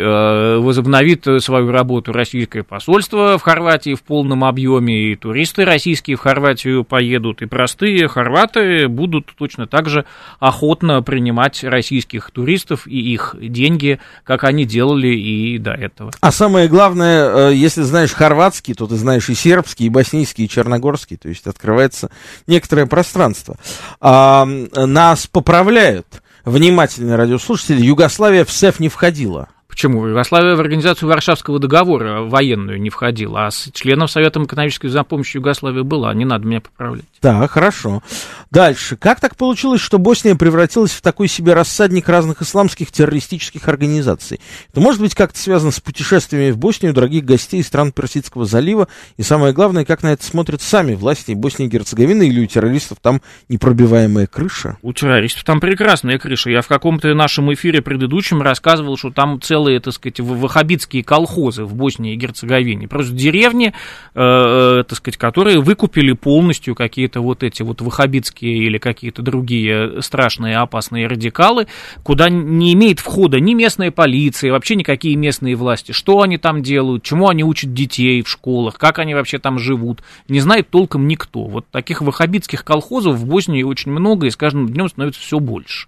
возобновит 0.59 1.25
свою 1.39 1.71
работу 1.71 2.11
российское 2.11 2.63
посольство 2.63 3.37
в 3.37 3.41
Хорватии 3.41 3.95
в 3.95 4.03
полном 4.03 4.43
объеме, 4.43 5.11
и 5.11 5.15
туристы 5.15 5.65
российские 5.65 6.17
в 6.17 6.21
Хорватию 6.21 6.83
поедут, 6.83 7.41
и 7.41 7.45
простые 7.45 8.07
хорваты 8.07 8.87
будут 8.87 9.33
точно 9.37 9.67
так 9.67 9.89
же 9.89 10.05
охотно 10.39 11.01
принимать 11.01 11.63
российских 11.63 12.31
туристов 12.31 12.87
и 12.87 12.99
их 12.99 13.35
деньги, 13.39 13.99
как 14.23 14.43
они 14.43 14.65
делали 14.65 15.07
и 15.07 15.57
до 15.57 15.71
этого. 15.71 16.11
А 16.19 16.31
самое 16.31 16.67
главное, 16.67 17.49
если 17.49 17.81
знаешь 17.83 18.13
хорватский, 18.13 18.73
то 18.73 18.85
ты 18.85 18.95
знаешь 18.95 19.29
и 19.29 19.33
сербский, 19.33 19.85
и 19.85 19.89
боснийский, 19.89 20.45
и 20.45 20.49
черногорский, 20.49 21.17
то 21.17 21.29
есть 21.29 21.47
открывается 21.47 22.11
некоторое 22.47 22.85
пространство. 22.85 23.55
А, 24.01 24.45
нас 24.45 25.27
поправляют 25.27 26.21
внимательные 26.45 27.15
радиослушатели, 27.15 27.81
Югославия 27.81 28.45
в 28.45 28.51
СЭФ 28.51 28.79
не 28.79 28.89
входила. 28.89 29.49
Почему? 29.79 30.05
Югославия 30.07 30.57
в 30.57 30.59
организацию 30.59 31.07
Варшавского 31.07 31.57
договора 31.57 32.23
военную 32.23 32.81
не 32.81 32.89
входила, 32.89 33.45
а 33.45 33.49
с 33.49 33.69
членом 33.73 34.09
Совета 34.09 34.43
экономической 34.43 34.87
взаимопомощи 34.87 35.37
Югославии 35.37 35.83
была. 35.83 36.13
Не 36.13 36.25
надо 36.25 36.45
меня 36.45 36.59
поправлять. 36.59 37.05
Да, 37.21 37.47
хорошо. 37.47 38.03
Дальше. 38.51 38.97
Как 38.97 39.21
так 39.21 39.37
получилось, 39.37 39.79
что 39.79 39.97
Босния 39.97 40.35
превратилась 40.35 40.91
в 40.91 41.01
такой 41.01 41.29
себе 41.29 41.53
рассадник 41.53 42.09
разных 42.09 42.41
исламских 42.41 42.91
террористических 42.91 43.69
организаций? 43.69 44.41
Это 44.69 44.81
может 44.81 44.99
быть 44.99 45.15
как-то 45.15 45.39
связано 45.39 45.71
с 45.71 45.79
путешествиями 45.79 46.51
в 46.51 46.57
Боснию 46.57 46.93
дорогих 46.93 47.23
гостей 47.23 47.61
из 47.61 47.67
стран 47.67 47.93
Персидского 47.93 48.43
залива? 48.43 48.89
И 49.15 49.23
самое 49.23 49.53
главное, 49.53 49.85
как 49.85 50.03
на 50.03 50.11
это 50.11 50.25
смотрят 50.25 50.61
сами 50.61 50.93
власти 50.93 51.31
Боснии 51.31 51.67
и 51.67 51.71
Герцеговины 51.71 52.27
или 52.27 52.43
у 52.43 52.47
террористов 52.47 52.97
там 53.01 53.21
непробиваемая 53.47 54.27
крыша? 54.27 54.77
У 54.81 54.91
террористов 54.91 55.45
там 55.45 55.61
прекрасная 55.61 56.19
крыша. 56.19 56.49
Я 56.49 56.61
в 56.63 56.67
каком-то 56.67 57.13
нашем 57.13 57.53
эфире 57.53 57.81
предыдущем 57.81 58.41
рассказывал, 58.41 58.97
что 58.97 59.11
там 59.11 59.39
целый 59.41 59.68
целые, 59.69 59.79
так 59.79 59.93
сказать, 59.93 60.19
ваххабитские 60.19 61.03
колхозы 61.03 61.63
в 61.63 61.75
Боснии 61.75 62.13
и 62.13 62.15
Герцеговине. 62.15 62.87
Просто 62.87 63.13
деревни, 63.13 63.67
э, 63.67 63.71
э, 64.15 64.83
так 64.83 64.97
сказать, 64.97 65.17
которые 65.17 65.59
выкупили 65.59 66.13
полностью 66.13 66.75
какие-то 66.75 67.21
вот 67.21 67.43
эти 67.43 67.61
вот 67.61 67.81
ваххабитские 67.81 68.63
или 68.65 68.77
какие-то 68.77 69.21
другие 69.21 70.01
страшные 70.01 70.57
опасные 70.57 71.07
радикалы, 71.07 71.67
куда 72.03 72.29
не 72.29 72.73
имеет 72.73 72.99
входа 72.99 73.39
ни 73.39 73.53
местная 73.53 73.91
полиция, 73.91 74.51
вообще 74.51 74.75
никакие 74.75 75.15
местные 75.15 75.55
власти. 75.55 75.91
Что 75.91 76.21
они 76.21 76.37
там 76.37 76.63
делают, 76.63 77.03
чему 77.03 77.29
они 77.29 77.43
учат 77.43 77.73
детей 77.73 78.21
в 78.21 78.29
школах, 78.29 78.77
как 78.77 78.99
они 78.99 79.13
вообще 79.13 79.37
там 79.37 79.59
живут, 79.59 80.01
не 80.27 80.39
знает 80.39 80.69
толком 80.69 81.07
никто. 81.07 81.43
Вот 81.43 81.67
таких 81.71 82.01
ваххабитских 82.01 82.63
колхозов 82.63 83.15
в 83.15 83.25
Боснии 83.25 83.63
очень 83.63 83.91
много, 83.91 84.27
и 84.27 84.31
с 84.31 84.35
каждым 84.35 84.69
днем 84.69 84.89
становится 84.89 85.21
все 85.21 85.39
больше. 85.39 85.87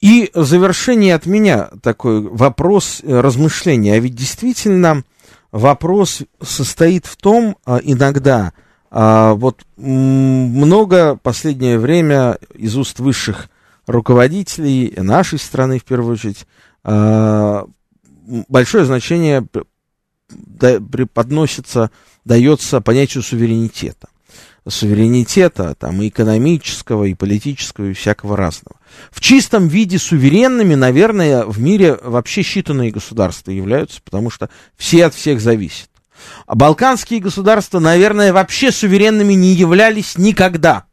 И 0.00 0.30
завершение 0.34 1.14
от 1.14 1.26
меня 1.26 1.70
такой 1.82 2.22
вопрос 2.22 3.00
э, 3.02 3.20
размышления. 3.20 3.94
А 3.94 3.98
ведь 3.98 4.14
действительно 4.14 5.04
вопрос 5.52 6.22
состоит 6.40 7.04
в 7.06 7.16
том, 7.16 7.56
а, 7.66 7.80
иногда, 7.82 8.52
а, 8.90 9.34
вот 9.34 9.62
много 9.76 11.16
последнее 11.16 11.78
время 11.78 12.38
из 12.54 12.76
уст 12.76 12.98
высших 12.98 13.50
руководителей 13.86 14.94
нашей 14.96 15.38
страны, 15.38 15.78
в 15.78 15.84
первую 15.84 16.14
очередь, 16.14 16.46
а, 16.82 17.66
большое 18.48 18.86
значение 18.86 19.46
преподносится, 20.58 21.90
дается 22.24 22.80
понятию 22.80 23.22
суверенитета 23.22 24.08
суверенитета, 24.68 25.74
там, 25.74 26.02
и 26.02 26.08
экономического, 26.08 27.04
и 27.04 27.14
политического, 27.14 27.86
и 27.86 27.92
всякого 27.92 28.36
разного. 28.36 28.76
В 29.10 29.20
чистом 29.20 29.68
виде 29.68 29.98
суверенными, 29.98 30.74
наверное, 30.74 31.44
в 31.44 31.60
мире 31.60 31.98
вообще 32.02 32.42
считанные 32.42 32.90
государства 32.90 33.50
являются, 33.50 34.02
потому 34.02 34.30
что 34.30 34.50
все 34.76 35.06
от 35.06 35.14
всех 35.14 35.40
зависят. 35.40 35.88
А 36.46 36.54
балканские 36.54 37.20
государства, 37.20 37.78
наверное, 37.78 38.32
вообще 38.32 38.70
суверенными 38.70 39.32
не 39.32 39.54
являлись 39.54 40.18
никогда. 40.18 40.84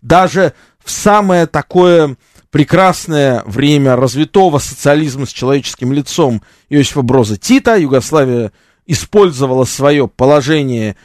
Даже 0.00 0.54
в 0.82 0.90
самое 0.90 1.46
такое 1.46 2.16
прекрасное 2.50 3.42
время 3.44 3.96
развитого 3.96 4.58
социализма 4.58 5.26
с 5.26 5.30
человеческим 5.30 5.92
лицом 5.92 6.42
Иосифа 6.70 7.02
Броза 7.02 7.36
Тита 7.36 7.76
Югославия 7.76 8.52
использовала 8.86 9.64
свое 9.64 10.08
положение 10.08 10.96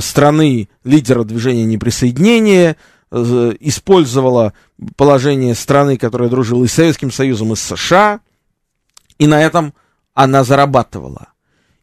страны 0.00 0.68
лидера 0.84 1.24
движения 1.24 1.64
неприсоединения, 1.64 2.76
э, 3.10 3.52
использовала 3.60 4.52
положение 4.96 5.54
страны, 5.54 5.96
которая 5.96 6.28
дружила 6.28 6.64
и 6.64 6.68
с 6.68 6.74
Советским 6.74 7.10
Союзом, 7.10 7.52
и 7.52 7.56
с 7.56 7.60
США, 7.60 8.20
и 9.18 9.26
на 9.26 9.42
этом 9.42 9.74
она 10.14 10.44
зарабатывала. 10.44 11.28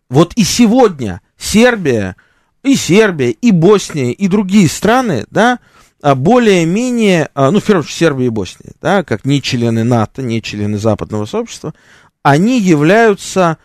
Вот 0.10 0.34
и 0.36 0.44
сегодня 0.44 1.22
Сербия, 1.38 2.16
и 2.64 2.76
Сербия, 2.76 3.30
и 3.30 3.52
Босния, 3.52 4.12
и 4.12 4.28
другие 4.28 4.68
страны, 4.68 5.26
да, 5.30 5.60
а 6.02 6.16
более-менее, 6.16 7.30
а, 7.34 7.52
ну, 7.52 7.60
в 7.60 7.64
первую 7.64 7.84
очередь, 7.84 7.98
Сербия 7.98 8.26
и 8.28 8.30
Босния, 8.30 8.72
да, 8.82 9.04
как 9.04 9.26
не 9.26 9.42
члены 9.42 9.84
НАТО, 9.84 10.22
не 10.22 10.42
члены 10.42 10.78
западного 10.78 11.26
сообщества, 11.26 11.74
они 12.24 12.60
являются 12.60 13.58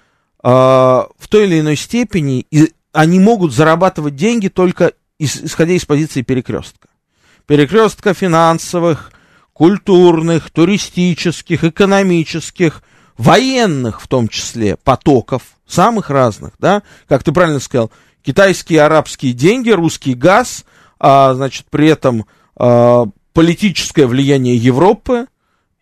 э, 0.43 0.49
в 0.49 1.29
той 1.29 1.47
или 1.47 1.61
иной 1.61 1.77
степени 1.77 2.47
они 2.95 3.18
могут 3.18 3.53
зарабатывать 3.53 4.16
деньги 4.16 4.49
только 4.49 4.92
исходя 5.18 5.74
из 5.74 5.84
позиции 5.84 6.22
перекрестка. 6.22 6.88
Перекрестка 7.47 8.14
финансовых, 8.14 9.12
культурных, 9.53 10.51
туристических, 10.51 11.64
экономических, 11.64 12.82
военных 13.16 14.01
в 14.01 14.09
том 14.09 14.28
числе, 14.28 14.76
потоков, 14.76 15.42
самых 15.66 16.11
разных, 16.11 16.55
да, 16.59 16.82
как 17.07 17.22
ты 17.22 17.32
правильно 17.32 17.61
сказал, 17.61 17.90
китайские, 18.22 18.82
арабские 18.82 19.32
деньги, 19.32 19.70
русский 19.70 20.14
газ, 20.14 20.64
а, 20.99 21.34
значит, 21.34 21.66
при 21.70 21.88
этом 21.88 22.26
а, 22.57 23.07
политическое 23.32 24.07
влияние 24.07 24.57
Европы 24.57 25.26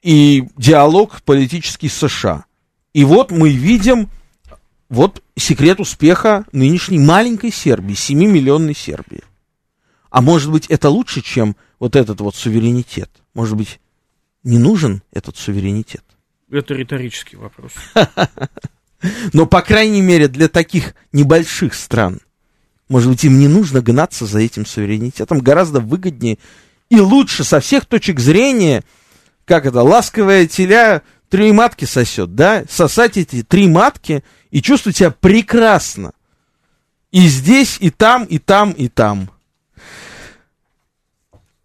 и 0.02 0.48
диалог 0.56 1.22
политический 1.22 1.88
США. 1.88 2.44
И 2.92 3.04
вот 3.04 3.30
мы 3.30 3.50
видим 3.50 4.10
вот 4.92 5.22
секрет 5.36 5.80
успеха 5.80 6.44
нынешней 6.52 6.98
маленькой 6.98 7.50
Сербии, 7.50 7.94
7-миллионной 7.94 8.76
Сербии. 8.76 9.22
А 10.10 10.20
может 10.20 10.50
быть, 10.50 10.66
это 10.66 10.90
лучше, 10.90 11.22
чем 11.22 11.56
вот 11.80 11.96
этот 11.96 12.20
вот 12.20 12.36
суверенитет? 12.36 13.10
Может 13.32 13.56
быть, 13.56 13.80
не 14.44 14.58
нужен 14.58 15.02
этот 15.10 15.38
суверенитет? 15.38 16.04
Это 16.50 16.74
риторический 16.74 17.36
вопрос. 17.36 17.72
Но, 19.32 19.46
по 19.46 19.62
крайней 19.62 20.02
мере, 20.02 20.28
для 20.28 20.48
таких 20.48 20.94
небольших 21.10 21.72
стран, 21.72 22.20
может 22.90 23.10
быть, 23.10 23.24
им 23.24 23.38
не 23.38 23.48
нужно 23.48 23.80
гнаться 23.80 24.26
за 24.26 24.40
этим 24.40 24.66
суверенитетом. 24.66 25.38
Гораздо 25.38 25.80
выгоднее 25.80 26.36
и 26.90 27.00
лучше 27.00 27.44
со 27.44 27.60
всех 27.60 27.86
точек 27.86 28.20
зрения, 28.20 28.84
как 29.46 29.64
это, 29.64 29.80
ласковая 29.80 30.46
теля 30.46 31.00
три 31.30 31.50
матки 31.50 31.86
сосет, 31.86 32.34
да? 32.34 32.64
Сосать 32.68 33.16
эти 33.16 33.42
три 33.42 33.68
матки– 33.68 34.22
и 34.52 34.62
чувствую 34.62 34.94
себя 34.94 35.10
прекрасно. 35.10 36.12
И 37.10 37.26
здесь, 37.26 37.78
и 37.80 37.90
там, 37.90 38.24
и 38.24 38.38
там, 38.38 38.70
и 38.70 38.88
там. 38.88 39.30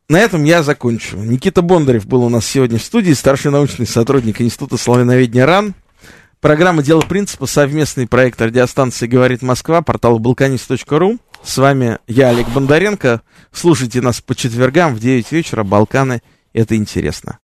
На 0.10 0.20
этом 0.20 0.46
я 0.46 0.64
закончу. 0.64 1.18
Никита 1.18 1.62
Бондарев 1.62 2.08
был 2.08 2.24
у 2.24 2.30
нас 2.30 2.46
сегодня 2.46 2.80
в 2.80 2.84
студии, 2.84 3.12
старший 3.12 3.52
научный 3.52 3.86
сотрудник 3.86 4.42
Института 4.42 4.78
славяноведения 4.78 5.46
РАН. 5.46 5.76
Программа 6.40 6.82
«Дело 6.82 7.02
принципа», 7.02 7.46
совместный 7.46 8.08
проект 8.08 8.42
радиостанции 8.42 9.06
«Говорит 9.06 9.42
Москва», 9.42 9.82
портал 9.82 10.20
balkanist.ru. 10.20 11.20
С 11.44 11.58
вами 11.58 11.98
я, 12.08 12.30
Олег 12.30 12.48
Бондаренко. 12.50 13.22
Слушайте 13.52 14.00
нас 14.00 14.22
по 14.22 14.34
четвергам 14.34 14.96
в 14.96 15.00
9 15.00 15.32
вечера. 15.34 15.64
Балканы— 15.64 16.22
это 16.54 16.76
интересно. 16.76 17.36